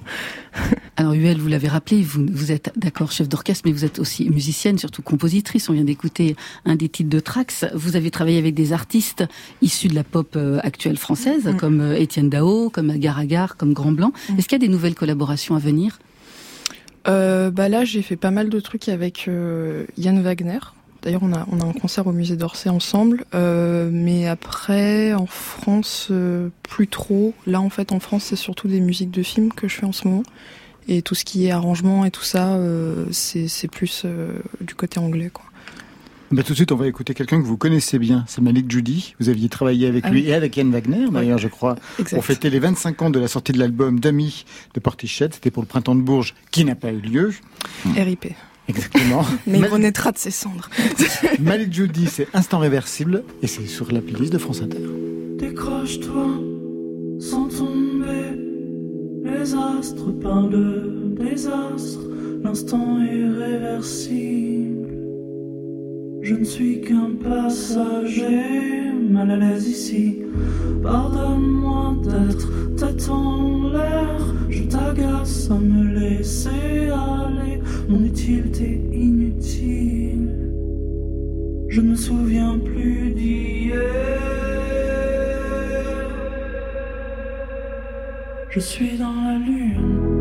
Alors 0.98 1.14
Huel, 1.14 1.40
vous 1.40 1.48
l'avez 1.48 1.68
rappelé, 1.68 2.02
vous, 2.02 2.26
vous 2.32 2.52
êtes 2.52 2.72
d'accord 2.76 3.12
chef 3.12 3.28
d'orchestre, 3.28 3.64
mais 3.66 3.72
vous 3.72 3.86
êtes 3.86 4.00
aussi 4.00 4.30
musicienne, 4.30 4.78
surtout 4.78 5.02
compositrice. 5.02 5.70
On 5.70 5.74
vient 5.74 5.84
d'écouter 5.84 6.36
un 6.66 6.76
des 6.76 6.90
titres 6.90 7.10
de 7.10 7.20
Trax. 7.20 7.66
Vous 7.74 7.96
avez 7.96 8.12
travaillé 8.12 8.38
avec 8.38 8.54
des 8.54 8.74
artistes 8.74 9.24
issus 9.62 9.88
de 9.88 9.96
la 9.96 10.04
pop 10.04 10.36
euh, 10.36 10.60
actuelle 10.64 10.98
française, 10.98 11.46
mm. 11.46 11.58
comme 11.58 11.82
euh, 11.82 11.98
Étienne 11.98 12.30
Dao, 12.30 12.70
comme 12.70 12.90
Agar 12.90 13.20
Agar, 13.20 13.58
comme 13.58 13.74
Grand 13.74 13.92
Blanc. 13.92 14.12
Est-ce 14.38 14.48
qu'il 14.48 14.62
y 14.62 14.64
a 14.64 14.68
des 14.68 14.72
nouvelles 14.72 14.96
collaborations 14.96 15.56
à 15.56 15.60
venir? 15.60 16.00
Euh, 17.08 17.52
bah 17.52 17.70
là, 17.70 17.86
j'ai 17.86 18.02
fait 18.02 18.18
pas 18.18 18.32
mal 18.32 18.50
de 18.50 18.60
trucs 18.60 18.90
avec 18.90 19.28
euh, 19.28 19.86
Yann 19.98 20.22
Wagner, 20.22 20.60
D'ailleurs, 21.02 21.24
on 21.24 21.34
a, 21.34 21.46
on 21.52 21.60
a 21.62 21.66
un 21.66 21.74
concert 21.74 22.08
au 22.08 22.12
musée 22.12 22.36
d'Orsay 22.36 22.70
ensemble. 22.70 23.26
Euh, 23.36 23.90
mais 23.92 24.28
après, 24.28 25.14
en 25.14 25.26
France, 25.28 26.08
euh, 26.12 26.50
plus 26.64 26.88
trop. 26.88 27.34
Là, 27.46 27.62
en 27.62 27.70
fait, 27.70 27.92
en 27.92 28.00
France, 28.00 28.24
c'est 28.26 28.36
surtout 28.36 28.68
des 28.68 28.80
musiques 28.80 29.12
de 29.12 29.24
films 29.24 29.54
que 29.54 29.68
je 29.68 29.76
fais 29.76 29.86
en 29.86 29.92
ce 29.92 30.08
moment. 30.08 30.24
Et 30.88 31.02
tout 31.02 31.16
ce 31.16 31.26
qui 31.26 31.46
est 31.48 31.52
arrangement 31.52 32.06
et 32.06 32.12
tout 32.12 32.24
ça, 32.24 32.56
euh, 32.56 33.06
c'est 33.12 33.68
plus 33.70 34.04
euh, 34.06 34.40
du 34.62 34.74
côté 34.74 35.00
anglais. 35.00 35.30
Quoi. 35.32 35.44
Bah, 36.32 36.44
tout 36.44 36.52
de 36.54 36.56
suite, 36.58 36.72
on 36.72 36.76
va 36.78 36.88
écouter 36.88 37.14
quelqu'un 37.14 37.40
que 37.42 37.46
vous 37.46 37.58
connaissez 37.58 38.00
bien, 38.00 38.26
c'est 38.28 38.42
Malik 38.42 38.70
Judy. 38.72 39.14
Vous 39.20 39.30
aviez 39.30 39.48
travaillé 39.50 39.88
avec 39.88 40.04
Ah 40.06 40.10
lui 40.10 40.22
oui. 40.24 40.30
et 40.30 40.34
avec 40.34 40.58
Yann 40.58 40.72
Wagner, 40.72 41.06
d'ailleurs, 41.12 41.38
je 41.38 41.48
crois, 41.48 41.76
Exact. 42.00 42.16
pour 42.18 42.26
fêter 42.26 42.50
les 42.50 42.60
25 42.60 43.02
ans 43.02 43.10
de 43.10 43.20
la 43.20 43.28
sortie 43.28 43.52
de 43.54 43.60
l'album 43.60 44.00
d'Amis 44.00 44.46
de 44.74 44.80
Portichet. 44.80 45.30
C'était 45.32 45.52
pour 45.52 45.64
le 45.64 45.68
printemps 45.68 45.96
de 45.96 46.02
Bourges, 46.02 46.36
qui 46.52 46.66
n'a 46.66 46.76
pas 46.76 46.92
eu 46.92 47.00
lieu. 47.00 47.34
RIP. 47.96 48.28
Exactement. 48.68 49.24
Mais 49.48 49.58
il 49.58 49.62
Mal- 49.62 49.70
renaîtra 49.72 50.12
de 50.12 50.18
ses 50.18 50.32
cendres. 50.32 50.70
Malik 51.40 51.74
Judy, 51.74 52.08
c'est 52.08 52.28
Instant 52.34 52.60
Réversible, 52.60 53.24
et 53.42 53.48
c'est 53.48 53.66
sur 53.68 53.92
la 53.92 54.02
playlist 54.02 54.34
de 54.34 54.38
France 54.38 54.62
Inter. 54.62 54.78
Décroche-toi 55.38 56.28
sans 57.20 57.48
tomber. 57.48 58.38
Les 59.24 59.54
astres 59.54 60.12
parlent 60.22 60.50
de 60.52 61.16
désastre. 61.24 62.00
L'instant 62.44 63.02
est 63.02 63.30
réversible. 63.30 64.77
Je 66.30 66.36
ne 66.36 66.44
suis 66.44 66.82
qu'un 66.82 67.12
passager, 67.24 68.92
mal 69.10 69.32
à 69.32 69.38
l'aise 69.38 69.66
ici. 69.66 70.24
Pardonne-moi 70.84 71.96
d'être 72.04 72.76
tête 72.76 73.08
en 73.10 73.70
l'air. 73.70 74.20
Je 74.50 74.64
t'agace 74.64 75.50
à 75.50 75.54
me 75.54 75.88
laisser 75.98 76.90
aller. 76.90 77.62
Mon 77.88 78.04
utilité 78.04 78.82
inutile. 78.92 80.52
Je 81.70 81.80
ne 81.80 81.92
me 81.92 81.96
souviens 81.96 82.60
plus 82.60 83.12
d'hier. 83.12 83.80
Je 88.50 88.60
suis 88.60 88.98
dans 88.98 89.16
la 89.16 89.38
lune. 89.38 90.17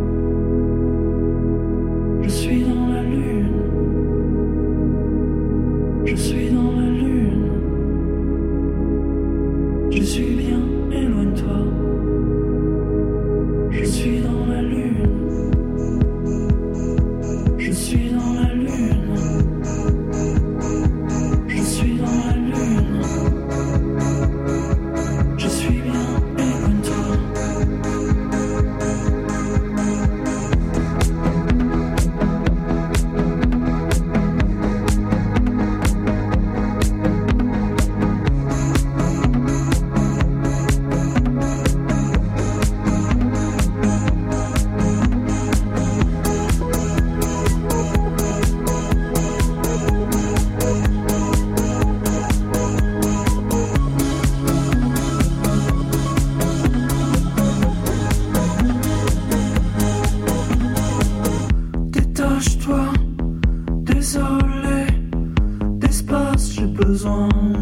J'ai 67.06 67.55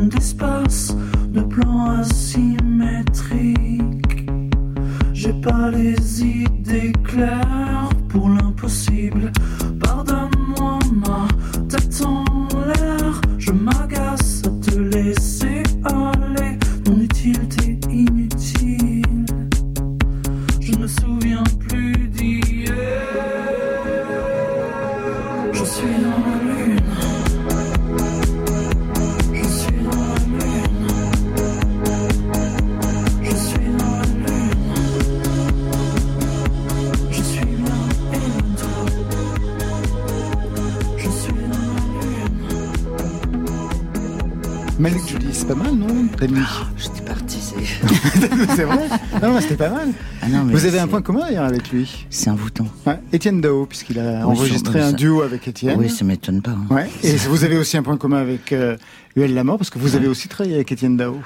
lui. 51.75 52.07
C'est 52.11 52.31
envoûtant. 52.31 52.67
Ouais, 52.87 52.99
Étienne 53.13 53.41
Dao, 53.41 53.67
puisqu'il 53.67 53.99
a 53.99 54.27
Oui, 54.27 54.37
enregistré 54.37 54.81
un 54.81 54.91
ça- 54.91 54.97
duo 54.97 55.23
avec 55.23 55.47
Étienne. 55.49 55.79
Oui, 55.79 55.91
ça 55.91 56.05
m'étonne 56.05 56.41
pas. 56.43 56.53
hein. 56.53 56.67
Ouais. 56.71 56.89
Et 57.03 57.17
vous 57.17 57.45
avez 57.45 57.57
aussi 57.57 57.77
un 57.77 57.83
point 57.83 57.97
commun 57.97 58.19
avec 58.19 58.53
euh, 58.53 58.77
Huel 59.17 59.35
Lamort, 59.35 59.59
parce 59.59 59.71
que 59.71 59.79
vous 59.79 59.97
avez 59.97 60.07
aussi 60.09 60.29
travaillé 60.29 60.55
avec 60.55 60.71
Étienne 60.73 60.97
Dao. 60.97 61.21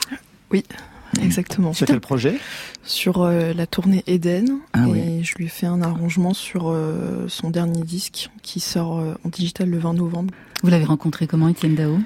Oui, 0.51 0.65
exactement. 1.23 1.73
Sur 1.73 1.87
quel 1.87 2.01
projet? 2.01 2.39
Sur 2.85 3.23
euh, 3.23 3.53
la 3.53 3.67
tournée 3.67 4.03
Eden. 4.07 4.59
Ah 4.73 4.87
et 4.87 4.91
oui. 4.91 5.25
je 5.25 5.35
lui 5.37 5.45
ai 5.45 5.49
fait 5.49 5.67
un 5.67 5.83
arrangement 5.83 6.33
sur 6.35 6.71
euh, 6.71 7.27
son 7.29 7.51
dernier 7.51 7.83
disque 7.83 8.31
qui 8.43 8.61
sort 8.61 8.99
euh, 8.99 9.15
en 9.25 9.29
digital 9.29 9.69
le 9.69 9.79
20 9.79 9.95
novembre. 9.95 10.33
Vous 10.63 10.71
l'avez 10.71 10.85
rencontré 10.85 11.27
comment, 11.27 11.49
Étienne 11.49 11.75
Dao? 11.75 11.99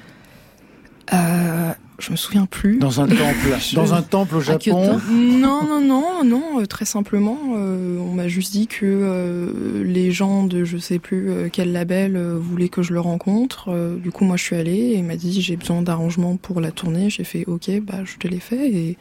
Euh, 1.12 1.72
je 1.98 2.10
me 2.10 2.16
souviens 2.16 2.46
plus. 2.46 2.78
Dans 2.78 3.00
un 3.00 3.06
temple, 3.06 3.56
dans 3.74 3.94
un 3.94 4.02
temple 4.02 4.36
au 4.36 4.40
Japon. 4.40 5.00
Non, 5.10 5.64
non, 5.64 5.80
non, 5.80 6.24
non, 6.24 6.60
euh, 6.60 6.66
très 6.66 6.84
simplement, 6.84 7.38
euh, 7.54 7.98
on 7.98 8.12
m'a 8.12 8.28
juste 8.28 8.52
dit 8.52 8.66
que 8.66 8.84
euh, 8.84 9.84
les 9.84 10.10
gens 10.10 10.44
de 10.44 10.64
je 10.64 10.78
sais 10.78 10.98
plus 10.98 11.50
quel 11.52 11.72
label 11.72 12.16
euh, 12.16 12.36
voulaient 12.38 12.68
que 12.68 12.82
je 12.82 12.92
le 12.92 13.00
rencontre. 13.00 13.70
Du 14.02 14.10
coup, 14.10 14.24
moi, 14.24 14.36
je 14.36 14.42
suis 14.42 14.56
allée 14.56 14.72
et 14.72 14.96
il 14.96 15.04
m'a 15.04 15.16
dit 15.16 15.40
j'ai 15.40 15.56
besoin 15.56 15.82
d'arrangements 15.82 16.36
pour 16.36 16.60
la 16.60 16.70
tournée. 16.70 17.10
J'ai 17.10 17.24
fait 17.24 17.44
ok, 17.46 17.70
bah 17.82 18.04
je 18.04 18.16
te 18.16 18.28
l'ai 18.28 18.40
fait 18.40 18.68
et 18.68 18.96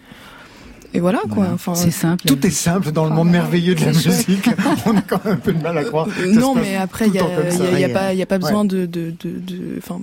et 0.93 0.99
voilà 0.99 1.19
quoi. 1.19 1.35
Voilà. 1.35 1.53
Enfin, 1.53 1.75
C'est 1.75 1.91
simple. 1.91 2.25
Tout 2.25 2.45
est 2.45 2.49
simple 2.51 2.91
dans 2.91 3.05
le 3.05 3.11
monde 3.11 3.29
merveilleux 3.29 3.75
de 3.75 3.81
la 3.85 3.87
musique. 3.93 4.49
On 4.85 4.95
a 4.97 5.01
quand 5.01 5.23
même 5.25 5.35
un 5.35 5.37
peu 5.37 5.53
de 5.53 5.61
mal 5.61 5.77
à 5.77 5.83
croire. 5.83 6.07
non, 6.27 6.55
mais 6.55 6.75
après, 6.75 7.07
il 7.07 7.13
y 7.15 7.17
le 7.17 7.23
a, 7.23 8.25
pas, 8.25 8.35
a 8.35 8.37
besoin 8.39 8.65
de, 8.65 8.85
de, 8.85 9.13
de, 9.19 9.29
de- 9.39 9.77
enfin, 9.77 9.99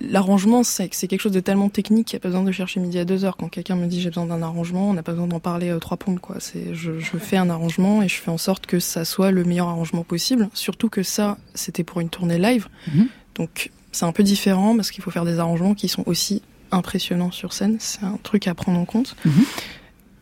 l'arrangement, 0.00 0.62
c'est 0.64 0.88
quelque 0.88 1.20
chose 1.20 1.32
de 1.32 1.40
tellement 1.40 1.68
technique 1.68 2.08
qu'il 2.08 2.16
n'y 2.16 2.20
a 2.20 2.22
pas 2.22 2.28
besoin 2.28 2.44
de 2.44 2.52
chercher 2.52 2.80
midi 2.80 2.98
à 2.98 3.04
deux 3.04 3.24
heures. 3.24 3.36
Quand 3.36 3.48
quelqu'un 3.48 3.76
me 3.76 3.86
dit 3.86 4.00
j'ai 4.00 4.08
besoin 4.10 4.26
d'un 4.26 4.42
arrangement, 4.42 4.90
on 4.90 4.92
n'a 4.94 5.02
pas 5.02 5.12
besoin 5.12 5.26
d'en 5.26 5.40
parler 5.40 5.70
euh, 5.70 5.78
trois 5.78 5.96
pompes, 5.96 6.20
quoi. 6.20 6.36
C'est, 6.40 6.74
je, 6.74 6.98
je 6.98 7.16
fais 7.18 7.36
un 7.36 7.50
arrangement 7.50 8.02
et 8.02 8.08
je 8.08 8.16
fais 8.16 8.30
en 8.30 8.38
sorte 8.38 8.66
que 8.66 8.78
ça 8.80 9.04
soit 9.04 9.30
le 9.30 9.44
meilleur 9.44 9.68
arrangement 9.68 10.02
possible. 10.04 10.48
Surtout 10.54 10.88
que 10.88 11.02
ça, 11.02 11.38
c'était 11.54 11.84
pour 11.84 12.00
une 12.00 12.08
tournée 12.08 12.38
live. 12.38 12.68
Mhm. 12.94 13.08
Donc, 13.36 13.70
c'est 13.92 14.04
un 14.04 14.12
peu 14.12 14.22
différent 14.22 14.76
parce 14.76 14.90
qu'il 14.90 15.02
faut 15.02 15.10
faire 15.10 15.24
des 15.24 15.38
arrangements 15.38 15.74
qui 15.74 15.88
sont 15.88 16.02
aussi 16.06 16.42
impressionnants 16.72 17.30
sur 17.30 17.52
scène. 17.52 17.76
C'est 17.80 18.02
un 18.04 18.18
truc 18.22 18.46
à 18.48 18.54
prendre 18.54 18.78
en 18.78 18.84
compte. 18.84 19.16
Mhm. 19.24 19.32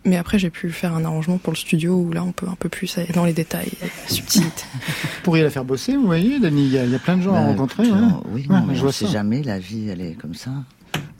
Mais 0.06 0.16
après, 0.16 0.38
j'ai 0.38 0.50
pu 0.50 0.70
faire 0.70 0.94
un 0.94 1.04
arrangement 1.04 1.38
pour 1.38 1.52
le 1.52 1.56
studio 1.56 1.94
où 1.96 2.12
là, 2.12 2.22
on 2.24 2.32
peut 2.32 2.46
un 2.46 2.56
peu 2.56 2.68
plus 2.68 2.98
aller 2.98 3.12
dans 3.14 3.24
les 3.24 3.32
détails, 3.32 3.70
la 3.80 3.88
subtilité. 4.08 4.64
Vous 4.74 5.22
pourriez 5.22 5.42
la 5.42 5.50
faire 5.50 5.64
bosser, 5.64 5.96
vous 5.96 6.04
voyez, 6.04 6.38
Dani. 6.38 6.66
Il 6.66 6.72
y, 6.72 6.78
a- 6.78 6.84
il 6.84 6.90
y 6.90 6.94
a 6.94 6.98
plein 6.98 7.16
de 7.16 7.22
gens 7.22 7.34
à 7.34 7.40
Bah, 7.40 7.46
rencontrer. 7.46 7.84
euh, 7.90 7.94
Oui, 8.26 8.46
Ouais, 8.48 8.56
non, 8.60 8.66
mais 8.66 8.74
je 8.74 8.80
on 8.80 8.82
vois 8.84 8.92
sait 8.92 9.06
ça. 9.06 9.12
jamais, 9.12 9.42
la 9.42 9.58
vie, 9.58 9.88
elle 9.88 10.02
est 10.02 10.12
comme 10.20 10.34
ça. 10.34 10.50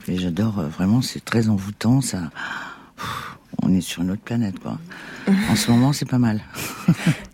Et 0.06 0.18
j'adore, 0.18 0.58
euh, 0.58 0.66
vraiment, 0.68 1.00
c'est 1.00 1.24
très 1.24 1.48
envoûtant, 1.48 2.02
ça. 2.02 2.30
on 3.62 3.72
est 3.74 3.80
sur 3.80 4.02
une 4.02 4.10
autre 4.10 4.22
planète, 4.22 4.58
quoi. 4.58 4.78
en 5.50 5.56
ce 5.56 5.70
moment, 5.70 5.92
c'est 5.94 6.08
pas 6.08 6.18
mal. 6.18 6.42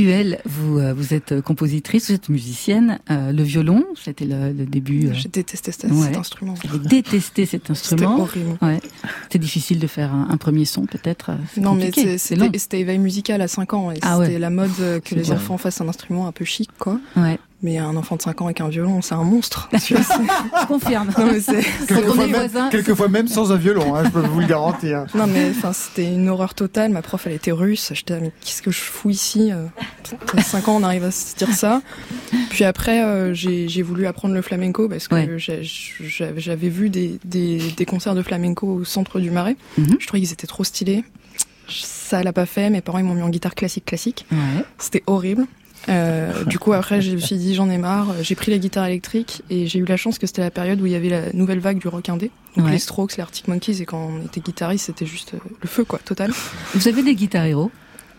Huel, 0.00 0.40
vous, 0.44 0.78
euh, 0.78 0.92
vous 0.94 1.14
êtes 1.14 1.40
compositrice, 1.40 2.08
vous 2.08 2.14
êtes 2.16 2.28
musicienne. 2.28 2.98
Euh, 3.10 3.32
le 3.32 3.42
violon, 3.42 3.84
c'était 4.02 4.24
le, 4.24 4.52
le 4.52 4.66
début. 4.66 5.08
euh, 5.08 5.12
J'ai 5.14 5.28
détesté 5.28 5.72
cet, 5.72 5.90
Ouais. 5.90 6.06
cet 6.08 6.16
instrument. 6.16 6.54
Avez 6.68 6.78
détesté 6.78 7.46
cet 7.46 7.62
C'était 7.62 7.70
instrument. 7.72 8.20
horrible. 8.20 8.58
Ouais. 8.62 8.80
C'est 9.30 9.38
difficile 9.38 9.78
de 9.78 9.86
faire 9.86 10.12
un, 10.14 10.28
un 10.30 10.36
premier 10.36 10.64
son, 10.64 10.86
peut-être. 10.86 11.30
euh, 11.30 11.34
Non, 11.60 11.74
mais 11.74 11.86
compliqué, 11.86 12.18
c'était 12.18 12.58
c'était 12.58 12.80
éveil 12.80 12.98
musical 12.98 13.40
à 13.40 13.48
5 13.48 13.72
ans 13.74 13.90
et 13.90 13.98
Ah 14.02 14.16
c'était 14.20 14.34
ouais. 14.34 14.38
la 14.38 14.50
mode 14.50 14.70
que 15.04 15.14
les 15.14 15.30
enfants 15.32 15.58
fassent 15.58 15.80
un 15.80 15.88
instrument 15.88 16.26
un 16.26 16.32
peu 16.32 16.44
chic, 16.44 16.70
quoi. 16.78 16.98
Mais 17.62 17.76
un 17.76 17.94
enfant 17.96 18.16
de 18.16 18.22
5 18.22 18.40
ans 18.40 18.46
avec 18.46 18.60
un 18.62 18.68
violon, 18.68 19.02
c'est 19.02 19.14
un 19.14 19.22
monstre. 19.22 19.68
Tu 19.84 19.92
vois, 19.94 20.02
c'est- 20.02 20.14
Je 20.62 20.66
confirme. 20.66 21.10
non, 21.18 21.26
mais 21.26 21.40
c'est- 21.40 21.62
Quelquefois 21.86 22.16
même, 22.26 22.30
voisins, 22.34 22.68
quelquefois 22.70 23.08
même 23.08 23.28
sans 23.28 23.52
un 23.52 23.56
violon, 23.56 23.94
hein, 23.94 24.04
je 24.04 24.08
peux 24.10 24.20
vous 24.20 24.40
le 24.40 24.46
garantir. 24.46 25.04
non, 25.14 25.26
mais 25.26 25.50
enfin, 25.50 25.72
c'était 25.74 26.06
une 26.06 26.28
horreur 26.30 26.54
totale. 26.54 26.90
Ma 26.90 27.02
prof, 27.02 27.26
elle 27.26 27.34
était 27.34 27.52
russe. 27.52 27.92
J'étais, 27.94 28.14
là, 28.14 28.20
mais 28.22 28.32
qu'est-ce 28.40 28.62
que 28.62 28.70
je 28.70 28.80
fous 28.80 29.10
ici 29.10 29.50
euh, 29.52 29.66
À 30.36 30.42
5 30.42 30.68
ans, 30.68 30.76
on 30.80 30.82
arrive 30.82 31.04
à 31.04 31.10
se 31.10 31.36
dire 31.36 31.52
ça. 31.52 31.82
Puis 32.48 32.64
après, 32.64 33.04
euh, 33.04 33.34
j'ai 33.34 33.68
j'ai 33.68 33.82
voulu 33.82 34.06
apprendre 34.06 34.32
le 34.34 34.40
flamenco 34.42 34.88
parce 34.88 35.06
que 35.06 35.14
Ouais. 35.16 35.28
j'ai- 35.36 35.60
j'avais 36.38 36.68
vu 36.70 36.88
des, 36.88 37.18
des, 37.26 37.58
des 37.76 37.84
concerts 37.84 38.14
de 38.14 38.22
flamenco 38.22 38.66
au 38.66 38.84
centre 38.84 39.20
du 39.20 39.30
Marais. 39.30 39.56
Mhm. 39.76 39.96
Je 40.00 40.06
trouvais 40.06 40.20
qu'ils 40.22 40.32
étaient 40.32 40.46
trop 40.46 40.64
stylés. 40.64 41.04
Ça 41.68 42.22
l'a 42.22 42.32
pas 42.32 42.46
fait. 42.46 42.70
Mes 42.70 42.80
parents, 42.80 42.98
ils 42.98 43.04
m'ont 43.04 43.14
mis 43.14 43.22
en 43.22 43.28
guitare 43.28 43.54
classique 43.54 43.84
classique. 43.84 44.26
Ouais. 44.32 44.64
C'était 44.78 45.02
horrible. 45.06 45.46
Euh, 45.88 46.44
du 46.44 46.58
coup, 46.58 46.72
après, 46.72 47.00
je 47.00 47.12
me 47.12 47.18
suis 47.18 47.36
dit, 47.36 47.54
j'en 47.54 47.70
ai 47.70 47.78
marre. 47.78 48.14
J'ai 48.22 48.34
pris 48.34 48.50
la 48.50 48.58
guitare 48.58 48.86
électrique 48.86 49.42
et 49.50 49.66
j'ai 49.66 49.78
eu 49.78 49.84
la 49.84 49.96
chance 49.96 50.18
que 50.18 50.26
c'était 50.26 50.42
la 50.42 50.50
période 50.50 50.80
où 50.80 50.86
il 50.86 50.92
y 50.92 50.96
avait 50.96 51.08
la 51.08 51.32
nouvelle 51.32 51.58
vague 51.60 51.78
du 51.78 51.88
rock 51.88 52.08
indé. 52.08 52.30
Donc 52.56 52.66
Ouais. 52.66 52.72
les 52.72 52.78
Strokes, 52.78 53.16
les 53.16 53.22
Arctic 53.22 53.48
Monkeys. 53.48 53.80
Et 53.82 53.86
quand 53.86 54.10
on 54.12 54.26
était 54.26 54.40
guitariste, 54.40 54.86
c'était 54.86 55.06
juste 55.06 55.34
euh, 55.34 55.38
le 55.62 55.68
feu, 55.68 55.84
quoi, 55.84 55.98
total. 56.04 56.32
Vous 56.74 56.86
avez 56.88 57.02
des 57.02 57.14
guitares 57.14 57.46
héros 57.46 57.70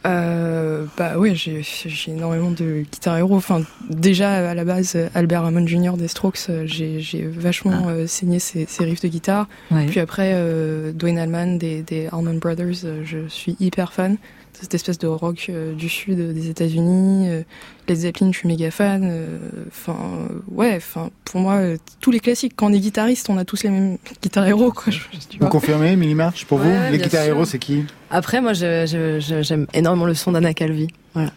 Euh, 0.07 0.85
bah 0.97 1.19
ouais, 1.19 1.35
j'ai 1.35 1.61
énormément 2.07 2.49
de 2.49 2.83
guitares 2.91 3.17
héros. 3.19 3.35
Enfin, 3.35 3.61
déjà 3.89 4.49
à 4.49 4.55
la 4.55 4.65
base, 4.65 4.97
Albert 5.13 5.45
Hammond 5.45 5.67
Jr. 5.67 5.93
des 5.95 6.07
Strokes, 6.07 6.39
euh, 6.49 6.63
j'ai 6.65 7.27
vachement 7.27 7.87
euh, 7.89 8.07
saigné 8.07 8.39
ses, 8.39 8.65
ses 8.65 8.83
riffs 8.83 9.01
de 9.01 9.07
guitare. 9.09 9.47
Ouais. 9.69 9.85
Puis 9.85 9.99
après, 9.99 10.31
euh, 10.33 10.91
Dwayne 10.91 11.19
Allman 11.19 11.57
des, 11.59 11.83
des 11.83 12.07
Allman 12.11 12.39
Brothers, 12.39 12.73
je 13.05 13.27
suis 13.29 13.55
hyper 13.59 13.93
fan. 13.93 14.17
Cette 14.59 14.75
espèce 14.75 14.99
de 14.99 15.07
rock 15.07 15.47
euh, 15.49 15.73
du 15.73 15.89
sud 15.89 16.19
euh, 16.19 16.33
des 16.33 16.49
États-Unis. 16.49 17.27
Euh, 17.29 17.41
Led 17.87 17.97
Zeppelin, 17.97 18.31
je 18.31 18.37
suis 18.37 18.47
méga 18.47 18.69
fan. 18.69 19.01
euh, 19.03 19.37
Enfin, 19.67 19.95
euh, 20.29 20.39
ouais, 20.53 20.75
enfin, 20.77 21.09
pour 21.25 21.41
moi, 21.41 21.53
euh, 21.55 21.77
tous 21.99 22.11
les 22.11 22.19
classiques. 22.19 22.53
Quand 22.55 22.67
on 22.69 22.73
est 22.73 22.79
guitariste, 22.79 23.29
on 23.29 23.37
a 23.37 23.45
tous 23.45 23.63
les 23.63 23.69
mêmes 23.71 23.97
guitares 24.21 24.45
héros, 24.47 24.71
quoi. 24.71 24.91
je- 24.93 24.99
tu 24.99 25.33
Vous 25.33 25.37
vois. 25.39 25.49
confirmez, 25.49 25.95
Milly 25.95 26.13
March, 26.15 26.45
pour 26.45 26.59
Ouais, 26.59 26.87
vous 26.87 26.91
Les 26.91 26.99
guitares 26.99 27.23
héros, 27.25 27.45
c'est 27.45 27.57
qui? 27.59 27.85
Après, 28.11 28.39
moi, 28.41 28.53
j'aime 28.53 29.67
énormément 29.73 30.05
le 30.05 30.13
son 30.13 30.31
d'Anna 30.33 30.53
Calvi. 30.53 30.87
Voilà. 31.13 31.31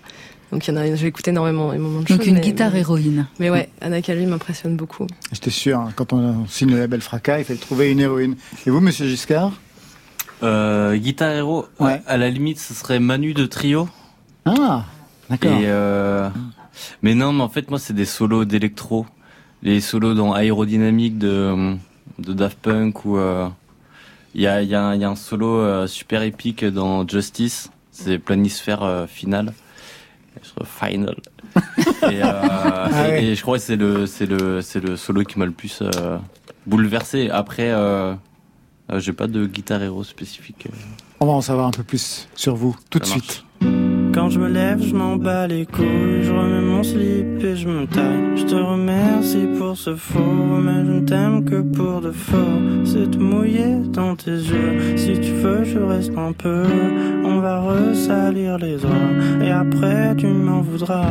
Donc, 0.53 0.69
il 0.69 0.75
y 0.75 0.75
en 0.75 0.81
a, 0.81 0.95
j'ai 0.95 1.07
écouté 1.07 1.31
énormément, 1.31 1.73
énormément 1.73 2.01
de 2.03 2.07
Donc 2.07 2.19
choses. 2.19 2.27
une 2.29 2.35
mais- 2.35 2.41
guitare 2.41 2.73
mais- 2.73 2.81
héroïne. 2.81 3.27
Mais 3.41 3.51
ouais, 3.51 3.71
Anna 3.81 4.03
Calvi 4.03 4.27
m'impressionne 4.27 4.77
beaucoup. 4.77 5.07
J'étais 5.33 5.51
sûr, 5.51 5.79
hein, 5.81 5.89
quand 5.97 6.13
on 6.13 6.47
signe 6.47 6.71
le 6.71 6.79
label 6.79 7.01
Fracas, 7.01 7.39
il 7.39 7.45
fallait 7.45 7.59
trouver 7.59 7.91
une 7.91 8.01
héroïne. 8.01 8.37
Et 8.67 8.71
vous, 8.71 8.81
monsieur 8.81 9.07
Giscard? 9.07 9.53
Euh, 10.45 10.97
guitare 10.97 11.33
héros, 11.33 11.67
Ouais. 11.81 12.03
à 12.07 12.17
la 12.17 12.29
limite, 12.31 12.59
ce 12.61 12.75
serait 12.75 13.01
Manu 13.01 13.35
de 13.35 13.47
Trio. 13.47 13.89
Ah, 14.45 14.85
d'accord. 15.31 15.53
Euh, 15.63 16.29
mais 17.03 17.15
non, 17.15 17.33
mais 17.33 17.43
en 17.43 17.49
fait, 17.49 17.71
moi, 17.71 17.79
c'est 17.79 17.95
des 17.95 18.05
solos 18.05 18.45
d'électro, 18.45 19.07
les 19.63 19.81
solos 19.81 20.15
dans 20.15 20.33
aérodynamique 20.33 21.19
de 21.19 21.75
de 22.19 22.33
Daft 22.33 22.59
Punk 22.61 23.05
ou 23.07 23.17
euh, 23.17 23.49
il 24.35 24.43
y 24.43 24.47
a 24.47 24.63
il 24.63 24.69
y 24.69 24.75
a 24.75 24.85
un- 24.85 24.95
il 24.95 25.01
y 25.01 25.05
a 25.05 25.09
un 25.09 25.17
solo 25.17 25.59
euh, 25.59 25.87
super 25.87 26.23
épique 26.23 26.65
dans 26.65 27.09
Justice, 27.09 27.71
c'est 27.91 28.19
planisphère 28.19 29.07
finale, 29.09 29.53
final. 30.65 31.17
et, 32.11 32.21
Ah 32.23 32.89
et- 32.91 32.95
ouais. 32.95 33.25
et 33.25 33.35
je 33.35 33.43
crois 33.43 33.57
que 33.59 33.65
c'est 33.65 33.77
le 33.77 34.07
c'est 34.07 34.27
le 34.27 34.61
c'est 34.61 34.81
le 34.81 34.97
solo 34.97 35.23
qui 35.25 35.39
m'a 35.39 35.47
le 35.47 35.53
plus 35.53 35.83
bouleversé. 36.67 37.31
Après, 37.31 37.71
euh, 38.93 39.01
j'ai 39.01 39.13
pas 39.13 39.27
de 39.27 39.47
guitare 39.47 39.83
héros 39.83 40.05
spécifique. 40.05 40.67
euh. 40.67 40.75
On 41.21 41.27
va 41.27 41.33
en 41.33 41.41
savoir 41.41 41.67
un 41.69 41.71
peu 41.71 41.83
plus 41.83 42.29
sur 42.35 42.55
vous 42.55 42.77
tout 42.91 42.99
de 42.99 43.05
marche. 43.07 43.13
suite. 43.13 43.45
Quand 44.13 44.31
je 44.31 44.39
me 44.39 44.49
lève, 44.49 44.81
je 44.81 44.95
m'en 44.95 45.17
bats 45.17 45.47
les 45.49 45.67
couilles, 45.67 46.23
je 46.23 46.31
remets 46.33 46.61
mon 46.61 46.83
slip 46.85 47.43
et 47.43 47.57
je 47.57 47.67
me 47.69 47.85
taille. 47.87 48.37
Je 48.37 48.45
te 48.45 48.55
remercie 48.55 49.47
pour 49.59 49.77
ce 49.77 49.97
faux, 49.97 50.21
mais 50.21 50.85
je 50.85 50.91
ne 50.93 51.01
t'aime 51.01 51.45
que 51.45 51.61
pour 51.61 52.01
de 52.01 52.13
faux. 52.13 52.37
C'est 52.85 53.11
te 53.11 53.17
mouiller 53.19 53.75
dans 53.89 54.15
tes 54.15 54.31
yeux. 54.31 54.97
Si 54.97 55.15
tu 55.15 55.33
veux, 55.33 55.65
je 55.65 55.79
reste 55.81 56.13
un 56.17 56.33
peu. 56.33 56.63
On 57.25 57.41
va 57.41 57.61
ressalir 57.61 58.59
les 58.59 58.77
draps 58.77 59.43
et 59.43 59.51
après 59.51 60.15
tu 60.17 60.29
m'en 60.29 60.61
voudras. 60.61 61.09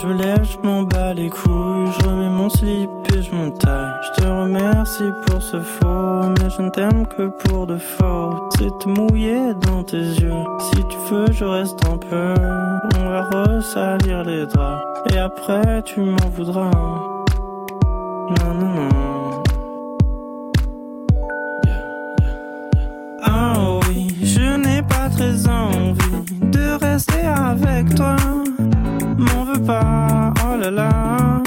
Je 0.00 0.06
me 0.06 0.14
lève, 0.14 0.44
je 0.44 0.66
m'en 0.66 0.82
bats 0.82 1.12
les 1.12 1.28
couilles, 1.28 1.90
je 1.98 2.08
remets 2.08 2.30
mon 2.30 2.48
slip 2.48 2.90
et 3.14 3.22
je 3.22 3.34
me 3.34 3.50
taille. 3.50 3.92
Je 4.02 4.22
te 4.22 4.26
remercie 4.26 5.10
pour 5.26 5.42
ce 5.42 5.60
faux, 5.60 6.28
mais 6.38 6.48
je 6.48 6.62
ne 6.62 6.70
t'aime 6.70 7.06
que 7.06 7.28
pour 7.28 7.66
de 7.66 7.76
faux. 7.76 8.48
C'est 8.56 8.70
te 8.78 8.88
mouiller 8.88 9.54
dans 9.66 9.82
tes 9.82 9.98
yeux. 9.98 10.44
Si 10.58 10.84
tu 10.84 10.96
veux, 11.10 11.30
je 11.32 11.44
reste 11.44 11.84
un 11.86 11.98
peu. 11.98 12.34
On 12.98 13.08
va 13.08 13.22
ressalir 13.30 14.24
les 14.24 14.46
draps 14.46 14.82
et 15.12 15.18
après 15.18 15.82
tu 15.82 16.00
m'en 16.00 16.28
voudras. 16.34 16.70
Non, 18.30 18.54
non, 18.54 18.74
non. 18.74 19.42
Ah 23.22 23.54
oui, 23.88 24.08
je 24.22 24.56
n'ai 24.56 24.82
pas 24.82 25.10
très 25.10 25.46
envie 25.46 26.24
de 26.40 26.84
rester 26.84 27.26
avec 27.26 27.94
toi. 27.94 28.16
Oh 29.72 30.56
là 30.60 30.70
là. 30.70 31.42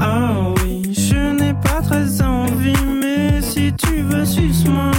Ah 0.00 0.52
oui, 0.56 0.82
je 0.92 1.32
n'ai 1.32 1.54
pas 1.54 1.80
très 1.82 2.20
envie, 2.20 2.84
mais 3.00 3.40
si 3.40 3.72
tu 3.72 4.02
veux, 4.02 4.26
suce-moi. 4.26 4.90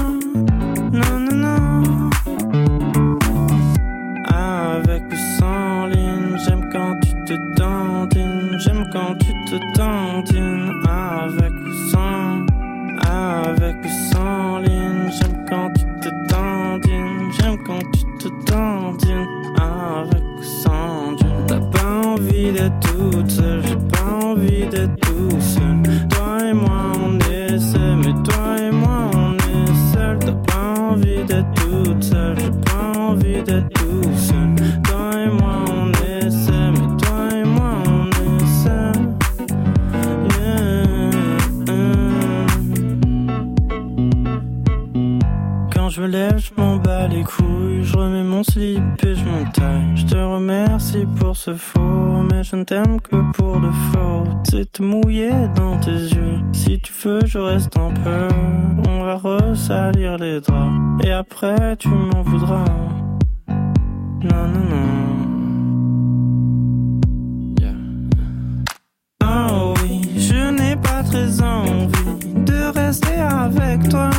Mon 48.33 48.43
slip 48.43 48.81
et 49.05 49.15
je 49.15 49.23
me 49.25 49.51
taille. 49.51 49.95
Je 49.95 50.05
te 50.05 50.15
remercie 50.15 51.05
pour 51.19 51.35
ce 51.35 51.53
faux, 51.53 52.23
mais 52.31 52.43
je 52.43 52.55
ne 52.55 52.63
t'aime 52.63 52.99
que 52.99 53.17
pour 53.33 53.59
de 53.59 53.69
faux. 53.91 54.23
C'est 54.49 54.71
te 54.71 54.81
mouiller 54.81 55.31
dans 55.55 55.77
tes 55.79 55.91
yeux. 55.91 56.39
Si 56.51 56.79
tu 56.79 56.91
veux, 57.03 57.25
je 57.25 57.37
reste 57.37 57.77
un 57.77 57.91
peu. 57.91 58.27
On 58.89 59.03
va 59.03 59.15
ressalir 59.15 60.17
les 60.17 60.41
draps 60.41 61.03
et 61.03 61.11
après 61.11 61.77
tu 61.77 61.89
m'en 61.89 62.21
voudras. 62.23 62.65
Non, 64.29 64.47
non, 64.53 64.65
non. 64.71 64.89
Ah 69.21 69.73
oui, 69.81 70.01
je 70.17 70.51
n'ai 70.51 70.75
pas 70.75 71.03
très 71.03 71.41
envie 71.41 72.33
de 72.33 72.79
rester 72.79 73.19
avec 73.19 73.89
toi. 73.89 74.09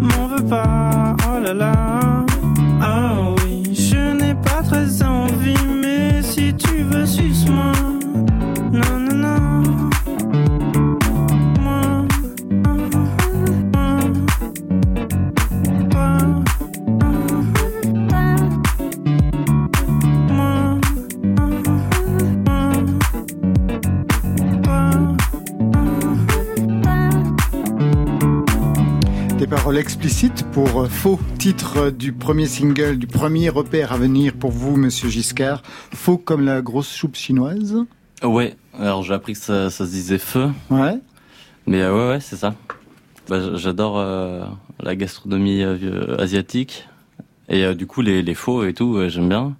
M'en 0.00 0.26
veux 0.26 0.44
pas, 0.44 1.14
oh 1.28 1.40
là 1.40 1.54
là. 1.54 2.21
Ah 2.94 3.30
oui, 3.38 3.74
je 3.74 4.12
n'ai 4.12 4.34
pas 4.34 4.62
très 4.62 5.02
envie, 5.02 5.66
mais 5.82 6.20
si 6.22 6.54
tu 6.54 6.82
veux, 6.82 7.06
suce-moi. 7.06 7.81
Paroles 29.82 29.92
explicites 29.92 30.44
pour 30.52 30.82
euh, 30.82 30.88
faux 30.88 31.18
titre 31.38 31.90
du 31.90 32.12
premier 32.12 32.46
single, 32.46 32.98
du 32.98 33.06
premier 33.08 33.48
repère 33.48 33.92
à 33.92 33.96
venir 33.98 34.32
pour 34.34 34.50
vous, 34.52 34.76
monsieur 34.76 35.08
Giscard. 35.08 35.62
Faux 35.94 36.18
comme 36.18 36.44
la 36.44 36.62
grosse 36.62 36.86
soupe 36.88 37.16
chinoise. 37.16 37.74
Ouais, 38.22 38.54
alors 38.78 39.02
j'ai 39.02 39.12
appris 39.14 39.32
que 39.32 39.38
ça, 39.40 39.70
ça 39.70 39.84
se 39.84 39.90
disait 39.90 40.18
feu. 40.18 40.50
Ouais. 40.70 40.98
Mais 41.66 41.80
euh, 41.82 41.92
ouais, 41.94 42.08
ouais, 42.14 42.20
c'est 42.20 42.36
ça. 42.36 42.54
Bah, 43.28 43.56
J'adore 43.56 43.98
euh, 43.98 44.44
la 44.80 44.94
gastronomie 44.94 45.62
euh, 45.62 46.16
asiatique. 46.18 46.88
Et 47.48 47.74
du 47.74 47.86
coup, 47.86 48.02
les, 48.02 48.22
les 48.22 48.34
faux 48.34 48.64
et 48.64 48.72
tout, 48.72 48.98
j'aime 49.08 49.28
bien. 49.28 49.56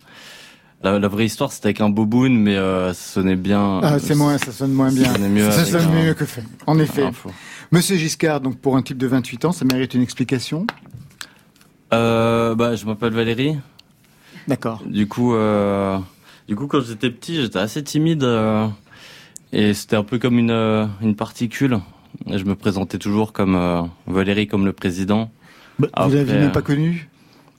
La, 0.85 0.99
la 0.99 1.09
vraie 1.09 1.27
histoire, 1.27 1.53
c'était 1.53 1.67
avec 1.67 1.81
un 1.81 1.91
boboon, 1.91 2.31
mais 2.31 2.57
ça 2.57 2.95
sonnait 2.95 3.37
bien. 3.37 3.81
Ah, 3.83 3.99
c'est 3.99 4.15
moins, 4.15 4.39
ça 4.39 4.51
sonne 4.53 4.73
moins 4.73 4.91
bien. 4.93 5.13
Ça 5.13 5.19
mieux 5.19 5.51
sonne 5.51 5.83
un- 5.91 6.03
mieux 6.05 6.15
que 6.15 6.25
fait. 6.25 6.45
En 6.67 6.79
effet. 6.79 7.05
Monsieur 7.73 7.97
Giscard, 7.97 8.43
donc 8.43 8.59
pour 8.59 8.77
un 8.77 8.83
type 8.83 8.99
de 8.99 9.07
28 9.07 9.47
ans, 9.47 9.53
ça 9.53 9.65
mérite 9.65 9.95
une 9.95 10.03
explication. 10.03 10.67
Euh, 11.95 12.55
bah, 12.55 12.77
je 12.77 12.85
m'appelle 12.85 13.15
Valérie. 13.15 13.57
D'accord. 14.47 14.83
Du 14.85 15.09
coup, 15.09 15.35
euh, 15.35 15.99
du 16.49 16.55
coup, 16.55 16.67
quand 16.67 16.83
j'étais 16.83 17.11
petit, 17.11 17.37
j'étais 17.37 17.59
assez 17.59 17.83
timide 17.83 18.25
euh, 18.25 18.69
et 19.55 19.73
c'était 19.73 19.97
un 19.97 20.05
peu 20.05 20.19
comme 20.19 20.39
une 20.39 20.51
euh, 20.51 20.87
une 21.01 21.17
particule. 21.17 21.79
Et 22.27 22.37
je 22.37 22.45
me 22.45 22.55
présentais 22.57 22.99
toujours 22.99 23.33
comme 23.33 23.57
euh, 23.57 23.83
Valérie, 24.07 24.47
comme 24.47 24.67
le 24.67 24.75
président. 24.75 25.31
Bah, 25.79 25.89
vous 25.97 26.11
même 26.11 26.29
euh, 26.29 26.49
pas 26.51 26.61
connu 26.61 27.09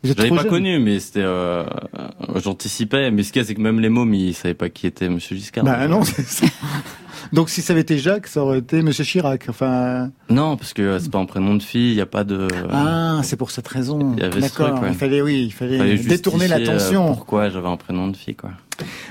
Je 0.03 0.13
l'avais 0.13 0.29
pas 0.29 0.37
jeune. 0.41 0.47
connu, 0.49 0.79
mais 0.79 0.99
c'était, 0.99 1.21
euh, 1.21 1.63
euh, 1.63 2.39
j'anticipais. 2.43 3.09
Mais 3.11 3.23
ce 3.23 3.31
qu'il 3.31 3.41
y 3.41 3.45
a, 3.45 3.47
c'est 3.47 3.55
que 3.55 3.61
même 3.61 3.79
les 3.79 3.89
mômes, 3.89 4.13
ils 4.13 4.33
savaient 4.33 4.53
pas 4.53 4.69
qui 4.69 4.85
était 4.87 5.07
Monsieur 5.09 5.35
Giscard. 5.35 5.63
Bah 5.63 5.87
non, 5.87 6.03
c'est 6.03 6.23
ça. 6.25 6.45
Donc 7.31 7.49
si 7.49 7.61
ça 7.61 7.71
avait 7.73 7.81
été 7.81 7.97
Jacques, 7.97 8.27
ça 8.27 8.41
aurait 8.43 8.59
été 8.59 8.81
Monsieur 8.81 9.03
Chirac. 9.05 9.45
Enfin. 9.49 10.11
Non, 10.29 10.57
parce 10.57 10.73
que 10.73 10.81
euh, 10.81 10.99
c'est 10.99 11.09
pas 11.09 11.19
un 11.19 11.25
prénom 11.25 11.55
de 11.55 11.63
fille, 11.63 11.91
il 11.91 11.95
y 11.95 12.01
a 12.01 12.05
pas 12.05 12.23
de. 12.25 12.47
Ah, 12.71 13.21
c'est 13.23 13.37
pour 13.37 13.49
cette 13.51 13.67
raison. 13.67 14.13
Il 14.17 14.21
y 14.21 14.25
avait 14.25 14.41
ce 14.41 14.57
D'accord. 14.59 14.81
ouais. 14.81 14.89
Il 14.89 14.95
fallait, 14.95 15.21
oui, 15.21 15.43
il 15.45 15.51
fallait, 15.53 15.77
Fallait 15.77 15.97
détourner 15.97 16.45
euh, 16.45 16.57
l'attention. 16.59 17.07
Pourquoi 17.07 17.49
j'avais 17.49 17.67
un 17.69 17.77
prénom 17.77 18.07
de 18.09 18.17
fille, 18.17 18.35
quoi. 18.35 18.51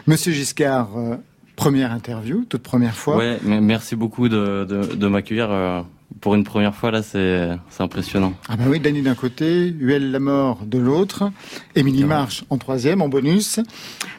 Monsieur 0.06 0.32
Giscard, 0.32 0.90
euh, 0.96 1.16
première 1.56 1.90
interview, 1.90 2.44
toute 2.48 2.62
première 2.62 2.94
fois. 2.96 3.16
Ouais, 3.16 3.38
mais 3.42 3.60
merci 3.60 3.96
beaucoup 3.96 4.28
de, 4.28 4.66
de, 4.68 4.94
de 4.94 5.06
m'accueillir. 5.08 5.48
euh, 5.50 5.80
pour 6.22 6.34
une 6.34 6.44
première 6.44 6.74
fois, 6.74 6.90
là, 6.90 7.02
c'est, 7.02 7.50
impressionnant. 7.80 8.32
Ah 8.48 8.56
bah 8.56 8.64
oui, 8.68 8.80
Dany 8.80 9.02
d'un 9.02 9.14
côté, 9.16 9.74
Huel 9.78 10.10
Lamort 10.12 10.64
de 10.64 10.78
l'autre, 10.78 11.30
Émilie 11.74 12.04
Marche 12.04 12.44
en 12.48 12.56
troisième, 12.56 13.02
en 13.02 13.08
bonus. 13.10 13.60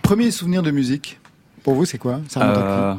Premier 0.03 0.29
souvenir 0.29 0.61
de 0.61 0.69
musique, 0.69 1.19
pour 1.63 1.73
vous, 1.75 1.85
c'est 1.85 1.97
quoi? 1.97 2.19
Ça 2.27 2.41
Euh, 2.43 2.93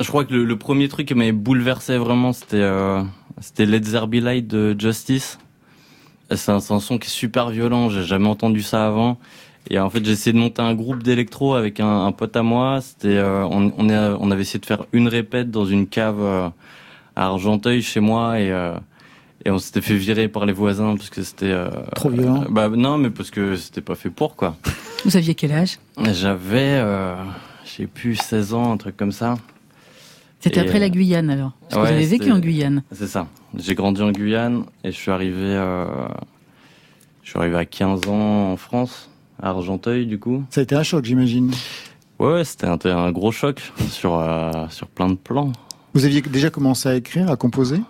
je 0.00 0.06
crois 0.06 0.24
que 0.24 0.32
le, 0.32 0.44
le 0.44 0.56
premier 0.56 0.88
truc 0.88 1.08
qui 1.08 1.14
m'avait 1.14 1.32
bouleversé 1.32 1.98
vraiment, 1.98 2.32
c'était 2.32 2.56
euh, 2.62 3.02
c'était 3.40 3.66
Led 3.66 3.84
Zeppelin 3.84 4.20
Light 4.24 4.46
de 4.46 4.74
Justice. 4.78 5.38
C'est 6.30 6.52
un, 6.52 6.56
un 6.56 6.60
son 6.80 6.98
qui 6.98 7.08
est 7.08 7.10
super 7.10 7.50
violent. 7.50 7.88
J'ai 7.90 8.04
jamais 8.04 8.28
entendu 8.28 8.62
ça 8.62 8.86
avant. 8.86 9.18
Et 9.70 9.78
en 9.80 9.90
fait, 9.90 10.04
j'ai 10.04 10.12
essayé 10.12 10.32
de 10.32 10.38
monter 10.38 10.62
un 10.62 10.74
groupe 10.74 11.02
d'électro 11.02 11.54
avec 11.54 11.80
un, 11.80 12.06
un 12.06 12.12
pote 12.12 12.36
à 12.36 12.42
moi. 12.44 12.80
C'était, 12.82 13.16
euh, 13.16 13.44
on, 13.44 13.72
on, 13.76 13.88
est- 13.88 14.16
on 14.20 14.30
avait 14.30 14.42
essayé 14.42 14.60
de 14.60 14.66
faire 14.66 14.84
une 14.92 15.08
répète 15.08 15.50
dans 15.50 15.64
une 15.66 15.86
cave 15.88 16.20
euh, 16.20 16.48
à 17.18 17.26
Argenteuil 17.26 17.82
chez 17.82 18.00
moi 18.00 18.38
et 18.40 18.50
euh, 18.52 18.74
et 19.44 19.50
on 19.50 19.58
s'était 19.58 19.80
fait 19.80 19.94
virer 19.96 20.28
par 20.28 20.46
les 20.46 20.52
voisins 20.52 20.96
parce 20.96 21.10
que 21.10 21.22
c'était 21.22 21.50
euh, 21.50 21.70
Trop 21.94 22.10
violent. 22.10 22.42
euh, 22.42 22.46
bah 22.50 22.68
non, 22.68 22.98
mais 22.98 23.10
parce 23.10 23.30
que 23.30 23.56
c'était 23.56 23.80
pas 23.80 23.94
fait 23.94 24.10
pour 24.10 24.34
quoi. 24.36 24.56
Vous 25.04 25.16
aviez 25.16 25.34
quel 25.36 25.52
âge? 25.52 25.78
J'avais, 26.12 26.74
euh, 26.82 27.14
je 27.64 27.70
sais 27.70 27.86
plus, 27.86 28.16
16 28.16 28.52
ans, 28.54 28.72
un 28.72 28.76
truc 28.76 28.96
comme 28.96 29.12
ça. 29.12 29.36
C'était 30.40 30.60
après 30.60 30.78
la 30.80 30.88
Guyane 30.90 31.30
alors. 31.30 31.52
Parce 31.62 31.74
que 31.74 31.80
vous 31.80 31.94
avez 31.94 32.06
vécu 32.06 32.30
en 32.32 32.38
Guyane. 32.40 32.82
C'est 32.92 33.06
ça. 33.06 33.26
J'ai 33.56 33.74
grandi 33.74 34.02
en 34.02 34.10
Guyane 34.12 34.64
et 34.84 34.90
je 34.92 34.96
suis 34.96 35.10
arrivé, 35.10 35.36
euh, 35.40 35.86
je 37.22 37.30
suis 37.30 37.38
arrivé 37.38 37.56
à 37.56 37.64
15 37.64 38.08
ans 38.08 38.52
en 38.52 38.56
France, 38.56 39.08
à 39.42 39.50
Argenteuil 39.50 40.06
du 40.06 40.18
coup. 40.18 40.44
Ça 40.50 40.60
a 40.60 40.64
été 40.64 40.74
un 40.74 40.82
choc, 40.82 41.04
j'imagine. 41.04 41.52
Ouais, 42.18 42.32
ouais, 42.34 42.44
c'était 42.44 42.66
un, 42.66 42.78
un 42.84 43.12
gros 43.12 43.30
choc 43.32 43.72
sur 43.88 44.16
euh, 44.18 44.50
sur 44.70 44.88
plein 44.88 45.08
de 45.08 45.14
plans. 45.14 45.52
Vous 45.98 46.04
aviez 46.04 46.20
déjà 46.22 46.48
commencé 46.48 46.88
à 46.88 46.94
écrire, 46.94 47.28
à 47.28 47.34
composer? 47.34 47.80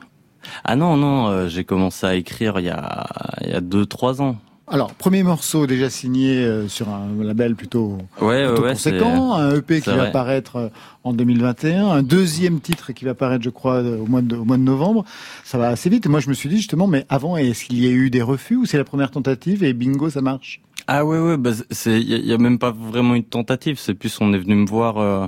Ah 0.65 0.77
non 0.77 0.97
non, 0.97 1.27
euh, 1.29 1.47
j'ai 1.49 1.65
commencé 1.65 2.07
à 2.07 2.15
écrire 2.15 2.59
il 2.59 2.65
y 2.65 2.71
a 2.71 3.07
il 3.43 3.51
y 3.51 3.53
a 3.53 3.61
deux 3.61 3.85
trois 3.85 4.23
ans. 4.23 4.39
Alors, 4.67 4.95
premier 4.95 5.23
morceau 5.23 5.67
déjà 5.67 5.91
signé 5.91 6.39
euh, 6.39 6.69
sur 6.69 6.89
un 6.89 7.23
label 7.23 7.55
plutôt, 7.55 7.99
Ouais 8.23 8.47
plutôt 8.47 8.63
ouais 8.63 8.73
conséquent, 8.73 9.35
un 9.35 9.57
EP 9.57 9.83
qui 9.83 9.91
va 9.91 10.07
paraître 10.07 10.57
euh, 10.57 10.69
en 11.05 11.13
2021, 11.13 11.87
un 11.87 12.03
deuxième 12.03 12.61
titre 12.61 12.93
qui 12.93 13.05
va 13.05 13.13
paraître, 13.13 13.45
je 13.45 13.51
crois, 13.51 13.81
au 13.83 14.07
mois 14.07 14.23
de, 14.23 14.37
au 14.37 14.47
mois 14.47 14.57
de 14.57 14.63
novembre. 14.63 15.05
Ça 15.45 15.59
va 15.59 15.69
assez 15.69 15.91
vite. 15.91 16.07
Et 16.07 16.09
moi, 16.09 16.21
je 16.21 16.31
me 16.31 16.35
suis 16.35 16.49
dit 16.49 16.57
justement, 16.57 16.87
mais 16.87 17.05
avant, 17.11 17.37
est-ce 17.37 17.67
qu'il 17.67 17.79
y 17.85 17.87
a 17.89 17.91
eu 17.91 18.09
des 18.09 18.23
refus 18.23 18.57
ou 18.57 18.65
c'est 18.65 18.79
la 18.79 18.85
première 18.85 19.11
tentative 19.11 19.63
et 19.65 19.75
bingo, 19.75 20.09
ça 20.09 20.23
marche? 20.23 20.63
Ah 20.87 21.05
ouais 21.05 21.19
ouais, 21.19 21.37
bah 21.37 21.51
c'est 21.71 22.01
il 22.01 22.09
y, 22.09 22.15
a- 22.15 22.19
y 22.19 22.33
a 22.33 22.39
même 22.39 22.59
pas 22.59 22.71
vraiment 22.71 23.15
une 23.15 23.25
tentative. 23.25 23.79
C'est 23.79 23.93
plus 23.93 24.19
on 24.23 24.33
est 24.33 24.39
venu 24.39 24.55
me 24.55 24.67
voir 24.67 24.97
euh, 24.97 25.27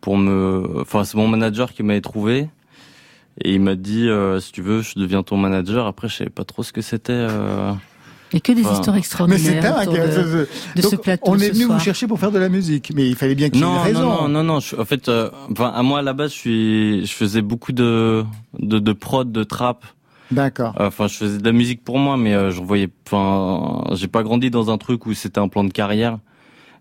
pour 0.00 0.16
me, 0.16 0.80
enfin 0.80 1.04
c'est 1.04 1.16
mon 1.16 1.28
manager 1.28 1.72
qui 1.72 1.82
m'avait 1.82 2.00
trouvé. 2.00 2.48
Et 3.42 3.54
il 3.54 3.60
m'a 3.60 3.74
dit, 3.74 4.08
euh, 4.08 4.38
si 4.40 4.52
tu 4.52 4.60
veux, 4.60 4.82
je 4.82 4.98
deviens 4.98 5.22
ton 5.22 5.36
manager. 5.36 5.86
Après, 5.86 6.08
je 6.08 6.16
savais 6.16 6.30
pas 6.30 6.44
trop 6.44 6.62
ce 6.62 6.72
que 6.72 6.82
c'était. 6.82 7.12
euh. 7.12 7.72
A 8.32 8.38
que 8.40 8.52
des 8.52 8.60
Enfin, 8.64 8.74
histoires 8.74 8.94
Mais 8.94 8.98
extraordinaires 9.00 9.76
autour 9.80 9.94
de, 9.94 9.98
euh, 9.98 10.46
de 10.76 10.82
ce 10.82 10.94
plateau 10.96 11.24
on 11.32 11.38
est 11.38 11.50
venu 11.50 11.64
vous 11.64 11.78
chercher 11.80 12.06
pour 12.06 12.18
faire 12.20 12.30
de 12.30 12.38
la 12.38 12.48
musique, 12.48 12.92
mais 12.94 13.08
il 13.08 13.16
fallait 13.16 13.34
bien 13.34 13.48
qu'il 13.50 13.60
y 13.60 13.64
ait 13.64 13.66
une 13.66 13.72
Non, 13.74 13.80
raison. 13.82 14.00
non, 14.02 14.22
non, 14.22 14.28
non, 14.28 14.44
non. 14.44 14.60
je- 14.60 14.76
en 14.76 14.84
fait, 14.84 15.08
euh, 15.08 15.30
enfin, 15.50 15.68
à 15.74 15.82
moi 15.82 15.98
à 16.00 16.02
la 16.02 16.12
base, 16.12 16.30
je 16.32 16.36
suis, 16.36 17.06
je 17.06 17.12
faisais 17.12 17.42
beaucoup 17.42 17.72
de, 17.72 18.24
de, 18.58 18.78
de 18.78 18.92
prod, 18.92 19.32
de 19.32 19.42
trap. 19.42 19.84
D'accord. 20.30 20.74
Enfin, 20.78 21.08
je 21.08 21.14
faisais 21.16 21.38
de 21.38 21.44
la 21.44 21.50
musique 21.52 21.82
pour 21.82 21.98
moi, 21.98 22.16
mais 22.16 22.34
euh, 22.34 22.50
j'en 22.52 22.62
voyais. 22.64 22.88
Enfin, 23.06 23.82
j'ai 23.96 24.06
pas 24.06 24.22
grandi 24.22 24.48
dans 24.50 24.70
un 24.70 24.78
truc 24.78 25.06
où 25.06 25.14
c'était 25.14 25.40
un 25.40 25.48
plan 25.48 25.64
de 25.64 25.72
carrière. 25.72 26.18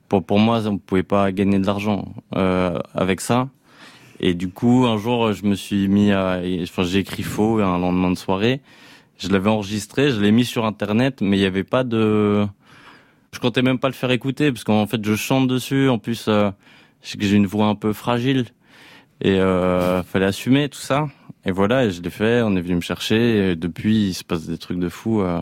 Pour 0.10 0.26
pour 0.26 0.40
moi, 0.40 0.66
on 0.68 0.78
pouvait 0.78 1.04
pas 1.04 1.32
gagner 1.32 1.60
de 1.60 1.66
l'argent 1.66 2.14
euh, 2.36 2.80
avec 2.94 3.22
ça. 3.22 3.48
Et 4.20 4.34
du 4.34 4.50
coup, 4.50 4.86
un 4.86 4.98
jour, 4.98 5.32
je 5.32 5.46
me 5.46 5.56
suis 5.56 5.88
mis 5.88 6.12
à, 6.12 6.42
enfin, 6.64 6.84
j'ai 6.84 7.00
écrit 7.00 7.24
faux 7.24 7.60
un 7.60 7.78
lendemain 7.78 8.10
de 8.12 8.18
soirée. 8.18 8.60
Je 9.18 9.30
l'avais 9.30 9.50
enregistré, 9.50 10.12
je 10.12 10.20
l'ai 10.20 10.32
mis 10.32 10.46
sur 10.46 10.66
internet, 10.66 11.22
mais 11.22 11.38
il 11.38 11.42
y 11.42 11.46
avait 11.46 11.64
pas 11.64 11.84
de. 11.84 12.46
Je 13.32 13.40
comptais 13.40 13.62
même 13.62 13.78
pas 13.80 13.88
le 13.88 13.94
faire 13.94 14.12
écouter 14.12 14.52
parce 14.52 14.64
qu'en 14.64 14.88
fait, 14.88 15.04
je 15.06 15.16
chante 15.16 15.48
dessus. 15.48 15.88
En 15.90 16.00
plus, 16.00 16.26
euh, 16.28 16.52
j'ai 17.04 17.36
une 17.36 17.46
voix 17.46 17.68
un 17.68 17.76
peu 17.76 17.94
fragile 17.94 18.46
et 19.22 19.40
euh, 19.40 20.02
fallait 20.04 20.26
assumer 20.26 20.68
tout 20.70 20.80
ça. 20.80 21.08
Et 21.46 21.52
voilà, 21.52 21.86
et 21.86 21.92
je 21.92 22.02
l'ai 22.02 22.10
fait. 22.10 22.42
On 22.42 22.56
est 22.56 22.62
venu 22.62 22.76
me 22.76 22.82
chercher. 22.82 23.52
Et 23.52 23.56
depuis, 23.56 24.08
il 24.10 24.14
se 24.14 24.24
passe 24.24 24.48
des 24.48 24.58
trucs 24.58 24.80
de 24.80 24.90
fou. 24.90 25.22
euh. 25.22 25.40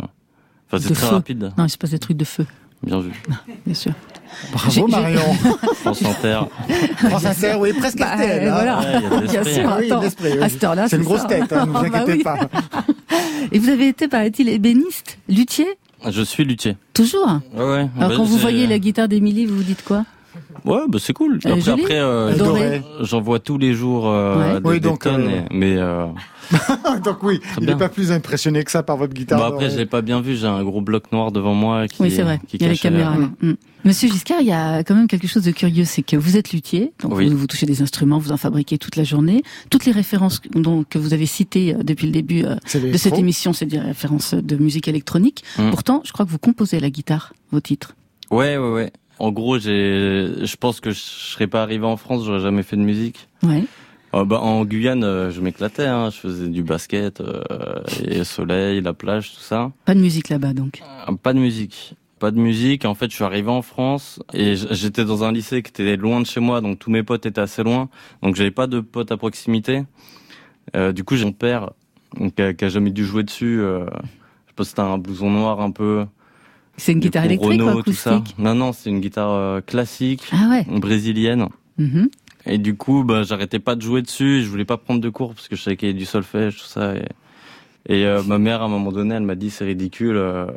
Enfin, 0.67 0.79
c'est 0.85 0.93
très 0.93 1.07
feu. 1.07 1.15
rapide. 1.15 1.51
Non, 1.57 1.65
il 1.65 1.69
se 1.69 1.77
passe 1.77 1.91
des 1.91 1.99
trucs 1.99 2.17
de 2.17 2.25
feu, 2.25 2.45
Bien 2.83 2.99
vu. 2.99 3.11
bien 3.65 3.73
sûr. 3.73 3.93
Bravo 4.51 4.87
Marion. 4.87 5.33
France 5.81 6.03
Inter. 6.03 6.39
France 7.09 7.25
Inter, 7.25 7.55
oui, 7.59 7.73
presque 7.73 7.97
Bah, 7.99 8.15
RTL, 8.15 8.47
hein. 8.47 8.51
voilà. 8.53 8.79
Ouais, 8.79 9.27
Bien 9.27 9.43
sûr, 9.43 9.69
hein. 9.69 9.77
Oui, 9.79 9.91
oui. 10.23 10.39
à 10.41 10.49
cette 10.49 10.63
heure-là, 10.63 10.87
C'est 10.87 10.97
une 10.97 11.03
grosse 11.03 11.21
ça. 11.21 11.27
tête, 11.27 11.51
hein, 11.53 11.65
ne 11.65 11.71
vous 11.71 11.73
Bah 11.91 11.99
inquiétez 12.01 12.11
oui. 12.17 12.23
pas. 12.23 12.37
Et 13.51 13.59
vous 13.59 13.69
avez 13.69 13.87
été, 13.89 14.07
paraît-il, 14.07 14.49
ébéniste, 14.49 15.17
luthier 15.29 15.67
Je 16.09 16.21
suis 16.21 16.43
luthier. 16.43 16.75
Toujours 16.93 17.27
Ouais, 17.55 17.63
ouais. 17.63 17.89
Alors 17.97 18.09
Bah, 18.09 18.13
quand 18.17 18.23
vous 18.23 18.37
voyez 18.37 18.67
la 18.67 18.79
guitare 18.79 19.07
d'Émilie, 19.07 19.45
vous 19.45 19.57
vous 19.57 19.63
dites 19.63 19.83
quoi? 19.83 20.03
Ouais, 20.65 20.81
bah 20.89 20.97
c'est 21.01 21.13
cool. 21.13 21.39
Après, 21.45 21.69
après, 21.69 21.99
euh, 21.99 22.79
j'en 23.01 23.21
vois 23.21 23.39
tous 23.39 23.57
les 23.57 23.73
jours 23.73 24.07
euh, 24.07 24.53
Ouais. 24.55 24.59
des, 24.61 24.67
Oui, 24.69 24.73
des 24.75 24.89
donc, 24.89 24.99
tonnes, 25.03 25.27
euh, 25.27 25.41
mais 25.51 25.77
euh, 25.77 26.05
Donc 27.03 27.23
oui, 27.23 27.39
il 27.57 27.65
bien. 27.65 27.73
n'est 27.73 27.79
pas 27.79 27.89
plus 27.89 28.11
impressionné 28.11 28.63
que 28.63 28.71
ça 28.71 28.83
par 28.83 28.97
votre 28.97 29.13
guitare. 29.13 29.39
bon, 29.39 29.55
après, 29.55 29.69
je 29.69 29.77
l'ai 29.77 29.85
pas 29.85 30.01
bien 30.01 30.21
vu. 30.21 30.35
J'ai 30.35 30.47
un 30.47 30.63
gros 30.63 30.81
bloc 30.81 31.11
noir 31.11 31.31
devant 31.31 31.53
moi 31.53 31.87
qui. 31.87 32.01
Oui, 32.01 32.11
c'est 32.11 32.21
vrai. 32.23 32.39
Qui 32.47 32.57
Il 32.57 32.61
y 32.63 32.65
a 32.65 32.69
les 32.69 32.75
cachait- 32.75 32.89
caméras. 32.89 33.17
Mm. 33.41 33.53
Monsieur 33.85 34.09
Giscard, 34.09 34.41
il 34.41 34.47
y 34.47 34.51
a 34.51 34.83
quand 34.83 34.95
même 34.95 35.07
quelque 35.07 35.27
chose 35.27 35.43
de 35.43 35.51
curieux, 35.51 35.85
c'est 35.85 36.01
que 36.01 36.17
vous 36.17 36.35
êtes 36.35 36.51
luthier, 36.51 36.91
donc 37.01 37.13
Oui. 37.15 37.29
vous, 37.29 37.37
vous 37.37 37.47
touchez 37.47 37.65
des 37.65 37.81
instruments, 37.81 38.17
vous 38.17 38.31
en 38.33 38.37
fabriquez 38.37 38.77
toute 38.77 38.95
la 38.97 39.03
journée. 39.05 39.43
Toutes 39.69 39.85
les 39.85 39.91
références 39.93 40.39
que- 40.39 40.49
donc, 40.59 40.89
que 40.89 40.97
vous 40.97 41.13
avez 41.13 41.25
citées 41.25 41.73
euh, 41.73 41.83
depuis 41.83 42.07
le 42.07 42.11
début 42.11 42.43
euh, 42.43 42.55
de 42.73 42.97
cette 42.97 43.17
émission, 43.17 43.53
c'est 43.53 43.65
des 43.65 43.79
références 43.79 44.33
de 44.33 44.55
musique 44.57 44.87
électronique. 44.89 45.43
Mm. 45.57 45.69
Pourtant, 45.69 46.01
je 46.03 46.11
crois 46.11 46.25
que 46.25 46.31
vous 46.31 46.39
composez 46.39 46.77
à 46.77 46.79
la 46.81 46.89
guitare 46.89 47.33
vos 47.51 47.61
titres. 47.61 47.95
Ouais, 48.29 48.57
ouais, 48.57 48.71
ouais. 48.71 48.91
En 49.19 49.31
gros, 49.31 49.57
j'ai, 49.57 50.33
je 50.43 50.55
pense 50.57 50.79
que 50.81 50.91
je 50.91 50.99
serais 50.99 51.47
pas 51.47 51.63
arrivé 51.63 51.85
en 51.85 51.97
France, 51.97 52.23
j'aurais 52.25 52.41
jamais 52.41 52.61
fait 52.63 52.75
de 52.75 52.81
musique. 52.81 53.27
Ouais. 53.41 53.63
Euh, 54.13 54.25
bah, 54.25 54.39
en 54.39 54.63
Guyane, 54.65 55.03
euh, 55.03 55.31
je 55.31 55.41
m'éclatais. 55.41 55.85
Hein. 55.85 56.09
Je 56.11 56.17
faisais 56.17 56.47
du 56.47 56.63
basket, 56.63 57.21
euh, 57.21 57.41
et 58.05 58.19
le 58.19 58.23
soleil, 58.23 58.81
la 58.81 58.93
plage, 58.93 59.33
tout 59.33 59.41
ça. 59.41 59.71
Pas 59.85 59.93
de 59.95 59.99
musique 59.99 60.29
là-bas, 60.29 60.53
donc. 60.53 60.81
Euh, 61.09 61.13
Pas 61.15 61.33
de 61.33 61.39
musique. 61.39 61.95
Pas 62.19 62.31
de 62.31 62.39
musique. 62.39 62.85
En 62.85 62.95
fait, 62.95 63.09
je 63.11 63.15
suis 63.15 63.23
arrivé 63.23 63.49
en 63.49 63.61
France 63.61 64.19
et 64.33 64.55
j'étais 64.55 65.05
dans 65.05 65.23
un 65.23 65.31
lycée 65.31 65.61
qui 65.61 65.69
était 65.69 65.95
loin 65.97 66.19
de 66.19 66.25
chez 66.25 66.39
moi, 66.39 66.61
donc 66.61 66.79
tous 66.79 66.89
mes 66.89 67.03
potes 67.03 67.25
étaient 67.27 67.41
assez 67.41 67.61
loin. 67.63 67.89
Donc 68.23 68.35
j'avais 68.35 68.49
pas 68.49 68.65
de 68.65 68.79
potes 68.79 69.11
à 69.11 69.17
proximité. 69.17 69.83
Euh, 70.75 70.91
du 70.93 71.03
coup, 71.03 71.15
j'ai 71.15 71.25
mon 71.25 71.31
père 71.31 71.69
donc, 72.19 72.33
qui, 72.33 72.41
a, 72.41 72.53
qui 72.55 72.65
a 72.65 72.69
jamais 72.69 72.89
dû 72.89 73.05
jouer 73.05 73.21
dessus. 73.23 73.59
Euh, 73.61 73.85
je 74.47 74.53
pas 74.55 74.63
si 74.63 74.69
c'était 74.71 74.81
un 74.81 74.97
blouson 74.97 75.29
noir 75.29 75.61
un 75.61 75.69
peu. 75.69 76.05
C'est 76.77 76.93
une 76.93 76.99
guitare 76.99 77.25
électrique 77.25 77.51
Renault, 77.61 77.83
tout 77.83 77.93
ça. 77.93 78.15
acoustique 78.15 78.35
Non, 78.39 78.55
non, 78.55 78.71
c'est 78.73 78.89
une 78.89 78.99
guitare 78.99 79.31
euh, 79.31 79.61
classique, 79.61 80.23
Ah 80.31 80.47
ouais. 80.49 80.65
brésilienne. 80.79 81.47
Mhm. 81.77 82.09
Et 82.47 82.57
du 82.57 82.75
coup, 82.75 83.03
bah, 83.03 83.23
j'arrêtais 83.23 83.59
pas 83.59 83.75
de 83.75 83.81
jouer 83.81 84.01
dessus. 84.01 84.41
Je 84.43 84.49
voulais 84.49 84.65
pas 84.65 84.77
prendre 84.77 85.01
de 85.01 85.09
cours 85.09 85.33
parce 85.33 85.47
que 85.47 85.55
je 85.55 85.61
savais 85.61 85.77
qu'il 85.77 85.89
y 85.89 85.91
avait 85.91 85.99
du 85.99 86.05
solfège, 86.05 86.57
tout 86.57 86.65
ça. 86.65 86.95
Et, 87.89 88.05
euh, 88.05 88.23
ma 88.23 88.37
mère, 88.37 88.61
à 88.61 88.65
un 88.65 88.69
moment 88.69 88.91
donné, 88.91 89.15
elle 89.15 89.23
m'a 89.23 89.35
dit 89.35 89.49
c'est 89.49 89.65
ridicule, 89.65 90.17
euh, 90.17 90.47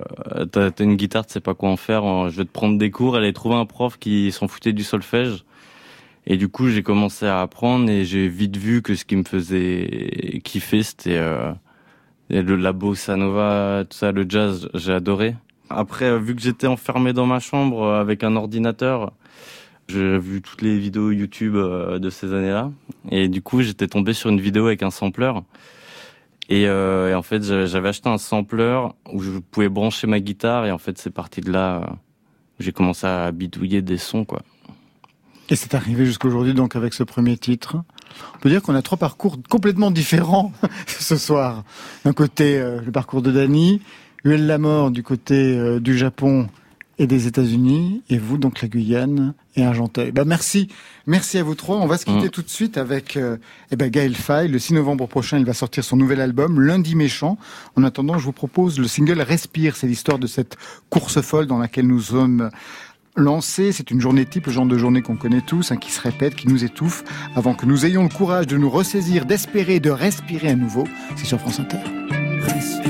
t'as 0.50 0.70
une 0.80 0.96
guitare, 0.96 1.26
tu 1.26 1.32
sais 1.34 1.40
pas 1.40 1.54
quoi 1.54 1.70
en 1.70 1.76
faire, 1.76 2.04
euh, 2.04 2.28
je 2.28 2.36
vais 2.38 2.44
te 2.44 2.50
prendre 2.50 2.78
des 2.78 2.90
cours. 2.90 3.16
Elle 3.16 3.24
avait 3.24 3.32
trouvé 3.32 3.54
un 3.56 3.66
prof 3.66 3.98
qui 3.98 4.32
s'en 4.32 4.48
foutait 4.48 4.72
du 4.72 4.82
solfège. 4.84 5.44
Et 6.26 6.36
du 6.36 6.48
coup, 6.48 6.68
j'ai 6.68 6.82
commencé 6.82 7.26
à 7.26 7.40
apprendre 7.40 7.90
et 7.90 8.04
j'ai 8.04 8.28
vite 8.28 8.56
vu 8.56 8.82
que 8.82 8.94
ce 8.94 9.04
qui 9.04 9.16
me 9.16 9.24
faisait 9.24 10.40
kiffer, 10.44 10.82
c'était 10.82 11.16
euh, 11.18 11.52
le 12.30 12.56
la 12.56 12.72
bossa 12.72 13.16
nova, 13.16 13.84
tout 13.88 13.96
ça, 13.96 14.12
le 14.12 14.26
jazz, 14.28 14.68
j'ai 14.74 14.92
adoré. 14.92 15.34
Après, 15.70 16.06
euh, 16.06 16.18
vu 16.18 16.34
que 16.34 16.42
j'étais 16.42 16.66
enfermé 16.66 17.12
dans 17.12 17.26
ma 17.26 17.38
chambre 17.40 17.82
euh, 17.82 18.00
avec 18.00 18.24
un 18.24 18.36
ordinateur, 18.36 19.12
j'ai 19.90 20.18
vu 20.18 20.40
toutes 20.42 20.62
les 20.62 20.78
vidéos 20.78 21.10
YouTube 21.10 21.56
euh, 21.56 21.98
de 21.98 22.10
ces 22.10 22.32
années-là. 22.32 22.70
Et 23.10 23.28
du 23.28 23.42
coup, 23.42 23.62
j'étais 23.62 23.86
tombé 23.88 24.12
sur 24.12 24.30
une 24.30 24.40
vidéo 24.40 24.66
avec 24.66 24.82
un 24.82 24.90
sampler. 24.90 25.32
Et, 26.48 26.66
euh, 26.66 27.14
en 27.16 27.22
fait, 27.22 27.42
j'avais 27.66 27.88
acheté 27.88 28.08
un 28.08 28.18
sampler 28.18 28.80
où 29.12 29.20
je 29.22 29.30
pouvais 29.38 29.68
brancher 29.68 30.06
ma 30.06 30.20
guitare. 30.20 30.66
Et 30.66 30.72
en 30.72 30.78
fait, 30.78 30.98
c'est 30.98 31.10
parti 31.10 31.40
de 31.40 31.50
là. 31.52 31.76
euh, 31.82 31.86
J'ai 32.58 32.72
commencé 32.72 33.06
à 33.06 33.30
bidouiller 33.32 33.82
des 33.82 33.98
sons, 33.98 34.24
quoi. 34.24 34.42
Et 35.48 35.56
c'est 35.56 35.74
arrivé 35.74 36.06
jusqu'aujourd'hui 36.06 36.54
donc 36.54 36.76
avec 36.76 36.94
ce 36.94 37.02
premier 37.02 37.36
titre. 37.36 37.76
On 38.36 38.38
peut 38.38 38.48
dire 38.48 38.62
qu'on 38.62 38.74
a 38.76 38.82
trois 38.82 38.98
parcours 38.98 39.36
complètement 39.48 39.90
différents 39.90 40.52
ce 40.86 41.16
soir. 41.16 41.64
D'un 42.04 42.12
côté, 42.12 42.60
le 42.60 42.92
parcours 42.92 43.20
de 43.20 43.32
Dany, 43.32 43.82
Huel 44.22 44.46
la 44.46 44.58
mort 44.58 44.92
du 44.92 45.02
côté 45.02 45.80
du 45.80 45.98
Japon 45.98 46.48
et 47.00 47.06
des 47.06 47.26
États-Unis, 47.26 48.02
et 48.10 48.18
vous 48.18 48.36
donc 48.36 48.60
la 48.60 48.68
Guyane 48.68 49.32
et 49.56 49.64
Argenteuil. 49.64 50.12
Bah 50.12 50.26
merci, 50.26 50.68
merci 51.06 51.38
à 51.38 51.42
vous 51.42 51.54
trois. 51.54 51.78
On 51.78 51.86
va 51.86 51.96
se 51.96 52.04
quitter 52.04 52.28
tout 52.28 52.42
de 52.42 52.50
suite 52.50 52.76
avec 52.76 53.16
euh, 53.16 53.38
eh 53.70 53.76
ben 53.76 53.88
Gaël 53.88 54.14
Faye. 54.14 54.48
Le 54.48 54.58
6 54.58 54.74
novembre 54.74 55.06
prochain, 55.06 55.38
il 55.38 55.46
va 55.46 55.54
sortir 55.54 55.82
son 55.82 55.96
nouvel 55.96 56.20
album 56.20 56.60
Lundi 56.60 56.94
méchant. 56.94 57.38
En 57.74 57.84
attendant, 57.84 58.18
je 58.18 58.24
vous 58.26 58.32
propose 58.32 58.78
le 58.78 58.86
single 58.86 59.22
Respire. 59.22 59.76
C'est 59.76 59.86
l'histoire 59.86 60.18
de 60.18 60.26
cette 60.26 60.58
course 60.90 61.22
folle 61.22 61.46
dans 61.46 61.56
laquelle 61.56 61.86
nous 61.86 62.02
sommes 62.02 62.50
lancés. 63.16 63.72
C'est 63.72 63.90
une 63.90 64.02
journée 64.02 64.26
type, 64.26 64.44
le 64.44 64.52
genre 64.52 64.66
de 64.66 64.76
journée 64.76 65.00
qu'on 65.00 65.16
connaît 65.16 65.40
tous, 65.40 65.72
hein, 65.72 65.78
qui 65.78 65.90
se 65.92 66.02
répète, 66.02 66.34
qui 66.34 66.48
nous 66.48 66.64
étouffe, 66.64 67.02
avant 67.34 67.54
que 67.54 67.64
nous 67.64 67.86
ayons 67.86 68.02
le 68.02 68.10
courage 68.10 68.46
de 68.46 68.58
nous 68.58 68.68
ressaisir, 68.68 69.24
d'espérer, 69.24 69.80
de 69.80 69.90
respirer 69.90 70.50
à 70.50 70.54
nouveau. 70.54 70.84
C'est 71.16 71.24
sur 71.24 71.40
France 71.40 71.60
Inter. 71.60 71.78
Respire, 72.42 72.89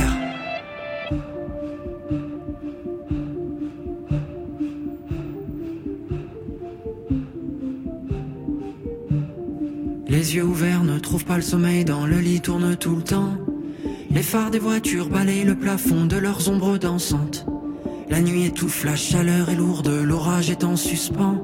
Les 10.11 10.35
yeux 10.35 10.43
ouverts 10.43 10.83
ne 10.83 10.99
trouvent 10.99 11.23
pas 11.23 11.37
le 11.37 11.41
sommeil, 11.41 11.85
dans 11.85 12.05
le 12.05 12.19
lit 12.19 12.41
tourne 12.41 12.75
tout 12.75 12.97
le 12.97 13.01
temps. 13.01 13.37
Les 14.13 14.21
phares 14.21 14.51
des 14.51 14.59
voitures 14.59 15.07
balayent 15.07 15.45
le 15.45 15.55
plafond 15.55 16.03
de 16.03 16.17
leurs 16.17 16.49
ombres 16.49 16.77
dansantes. 16.77 17.45
La 18.09 18.19
nuit 18.19 18.43
étouffe, 18.43 18.83
la 18.83 18.97
chaleur 18.97 19.49
est 19.49 19.55
lourde, 19.55 19.87
l'orage 20.03 20.49
est 20.49 20.65
en 20.65 20.75
suspens. 20.75 21.37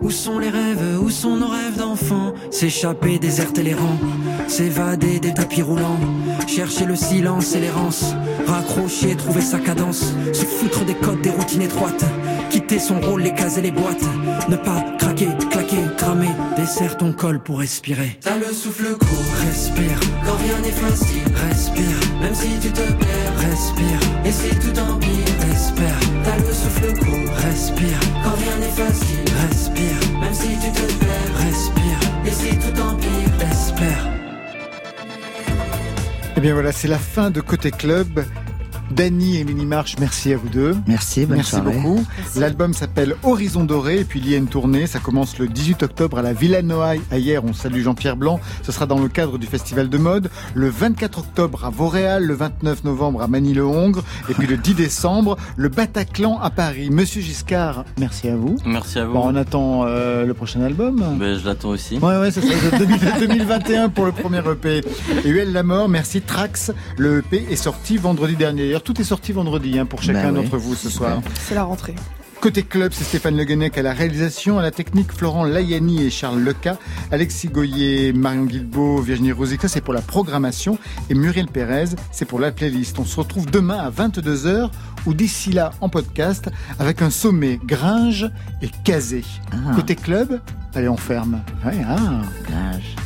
Où 0.00 0.10
sont 0.10 0.40
les 0.40 0.48
rêves, 0.48 1.00
où 1.00 1.10
sont 1.10 1.36
nos 1.36 1.46
rêves 1.46 1.78
d'enfants? 1.78 2.34
S'échapper, 2.50 3.20
déserter 3.20 3.62
les 3.62 3.74
rangs, 3.74 4.00
s'évader 4.48 5.20
des 5.20 5.32
tapis 5.32 5.62
roulants, 5.62 6.00
chercher 6.48 6.86
le 6.86 6.96
silence 6.96 7.54
et 7.54 7.60
l'errance, 7.60 8.16
raccrocher, 8.48 9.14
trouver 9.14 9.42
sa 9.42 9.60
cadence, 9.60 10.12
se 10.32 10.44
foutre 10.44 10.84
des 10.84 10.94
codes, 10.94 11.22
des 11.22 11.30
routines 11.30 11.62
étroites, 11.62 12.04
quitter 12.50 12.80
son 12.80 13.00
rôle, 13.00 13.22
les 13.22 13.32
cases 13.32 13.58
et 13.58 13.62
les 13.62 13.70
boîtes, 13.70 14.04
ne 14.48 14.56
pas 14.56 14.84
craquer, 14.98 15.28
claquer, 15.48 15.84
cramer, 15.96 16.30
dessert 16.62 16.96
ton 16.96 17.12
col 17.12 17.40
pour 17.40 17.58
respirer. 17.58 18.18
T'as 18.20 18.38
le 18.38 18.52
souffle 18.54 18.96
court, 18.96 19.32
respire, 19.46 19.98
quand 20.24 20.36
rien 20.36 20.58
n'est 20.60 20.70
facile, 20.70 21.24
respire, 21.48 21.98
même 22.20 22.34
si 22.34 22.50
tu 22.60 22.70
te 22.70 22.86
perds, 23.02 23.36
respire, 23.50 24.00
et 24.24 24.30
si 24.30 24.48
tout 24.60 24.78
empire, 24.78 25.34
espère. 25.52 26.00
T'as 26.22 26.36
le 26.36 26.52
souffle 26.52 26.98
court, 27.04 27.34
respire, 27.48 27.98
quand 28.22 28.36
rien 28.42 28.56
n'est 28.60 28.76
facile, 28.84 29.24
respire, 29.48 30.20
même 30.20 30.34
si 30.34 30.50
tu 30.62 30.70
te 30.70 30.86
perds, 31.04 31.34
respire, 31.46 31.98
et 32.26 32.30
si 32.30 32.50
tout 32.56 32.80
empire, 32.80 33.50
espère. 33.50 34.08
Eh 36.36 36.40
bien 36.40 36.52
voilà, 36.52 36.70
c'est 36.70 36.88
la 36.88 36.98
fin 36.98 37.32
de 37.32 37.40
Côté 37.40 37.72
Club. 37.72 38.24
Dany 38.94 39.38
et 39.38 39.44
Mini 39.44 39.64
Marche, 39.64 39.96
merci 39.98 40.32
à 40.32 40.36
vous 40.36 40.48
deux. 40.48 40.76
Merci, 40.86 41.24
bonne 41.26 41.36
Merci 41.36 41.52
soirée. 41.52 41.72
beaucoup. 41.74 42.04
L'album 42.36 42.74
s'appelle 42.74 43.16
Horizon 43.22 43.64
Doré 43.64 44.00
et 44.00 44.04
puis 44.04 44.20
il 44.20 44.28
y 44.30 44.34
a 44.34 44.38
une 44.38 44.46
tournée. 44.48 44.86
Ça 44.86 44.98
commence 44.98 45.38
le 45.38 45.48
18 45.48 45.82
octobre 45.82 46.18
à 46.18 46.22
la 46.22 46.32
Villa 46.32 46.60
Noailles 46.62 47.00
à 47.10 47.18
hier. 47.18 47.42
On 47.44 47.52
salue 47.52 47.80
Jean-Pierre 47.82 48.16
Blanc. 48.16 48.38
Ce 48.62 48.70
sera 48.70 48.86
dans 48.86 48.98
le 48.98 49.08
cadre 49.08 49.38
du 49.38 49.46
Festival 49.46 49.88
de 49.88 49.98
mode. 49.98 50.30
Le 50.54 50.68
24 50.68 51.18
octobre 51.20 51.64
à 51.64 51.70
Vauréal, 51.70 52.24
le 52.24 52.34
29 52.34 52.84
novembre 52.84 53.22
à 53.22 53.28
Manille-le-Hongre 53.28 54.02
et 54.28 54.34
puis 54.34 54.46
le 54.46 54.56
10 54.58 54.74
décembre, 54.74 55.36
le 55.56 55.68
Bataclan 55.68 56.38
à 56.40 56.50
Paris. 56.50 56.90
Monsieur 56.90 57.22
Giscard, 57.22 57.84
merci 57.98 58.28
à 58.28 58.36
vous. 58.36 58.56
Merci 58.66 58.98
à 58.98 59.06
vous. 59.06 59.14
Bon, 59.14 59.22
on 59.32 59.36
attend 59.36 59.84
euh, 59.86 60.26
le 60.26 60.34
prochain 60.34 60.60
album. 60.60 61.02
Ben, 61.18 61.38
je 61.38 61.46
l'attends 61.46 61.70
aussi. 61.70 61.98
Ouais, 61.98 62.18
ouais, 62.18 62.30
ça, 62.30 62.40
de 62.40 62.84
2000 62.84 62.98
2021 63.20 63.88
pour 63.88 64.04
le 64.04 64.12
premier 64.12 64.38
EP. 64.40 64.82
Et 65.24 65.28
UL 65.28 65.52
La 65.52 65.62
Mort, 65.62 65.88
merci 65.88 66.20
Trax. 66.20 66.72
Le 66.98 67.18
EP 67.20 67.46
est 67.50 67.56
sorti 67.56 67.96
vendredi 67.96 68.36
dernier. 68.36 68.74
D'ailleurs, 68.82 68.94
tout 68.96 69.00
est 69.00 69.04
sorti 69.04 69.32
vendredi 69.32 69.78
hein, 69.78 69.86
pour 69.86 70.02
chacun 70.02 70.32
Bah 70.32 70.38
oui, 70.38 70.44
d'entre 70.44 70.56
vous 70.56 70.74
ce 70.74 70.90
soir. 70.90 71.22
C'est 71.46 71.54
la 71.54 71.62
rentrée. 71.62 71.94
Côté 72.40 72.64
club, 72.64 72.92
c'est 72.92 73.04
Stéphane 73.04 73.36
Le 73.36 73.44
Guenec 73.44 73.78
à 73.78 73.82
la 73.82 73.92
réalisation, 73.92 74.58
à 74.58 74.62
la 74.62 74.72
technique, 74.72 75.12
Florent 75.12 75.44
Layani 75.44 76.02
et 76.02 76.10
Charles 76.10 76.40
Leca, 76.40 76.76
Alexis 77.12 77.46
Goyer, 77.46 78.12
Marion 78.12 78.44
Guilbeault, 78.44 79.00
Virginie 79.00 79.30
Rosic, 79.30 79.62
ça 79.62 79.68
c'est 79.68 79.80
pour 79.80 79.94
la 79.94 80.00
programmation, 80.00 80.76
et 81.08 81.14
Muriel 81.14 81.46
Pérez, 81.46 81.90
c'est 82.10 82.24
pour 82.24 82.40
la 82.40 82.50
playlist. 82.50 82.98
On 82.98 83.04
se 83.04 83.20
retrouve 83.20 83.46
demain 83.46 83.78
à 83.78 83.90
22h, 83.90 84.70
ou 85.06 85.14
d'ici 85.14 85.52
là 85.52 85.70
en 85.80 85.88
podcast, 85.88 86.50
avec 86.80 87.00
un 87.00 87.10
sommet 87.10 87.60
Gringe 87.64 88.28
et 88.60 88.70
Casé. 88.82 89.22
Côté 89.76 89.94
club, 89.94 90.40
allez 90.74 90.88
on 90.88 90.96
ferme. 90.96 91.42
Ouais, 91.64 91.78
ah. 91.86 92.22
Gringe. 92.48 92.96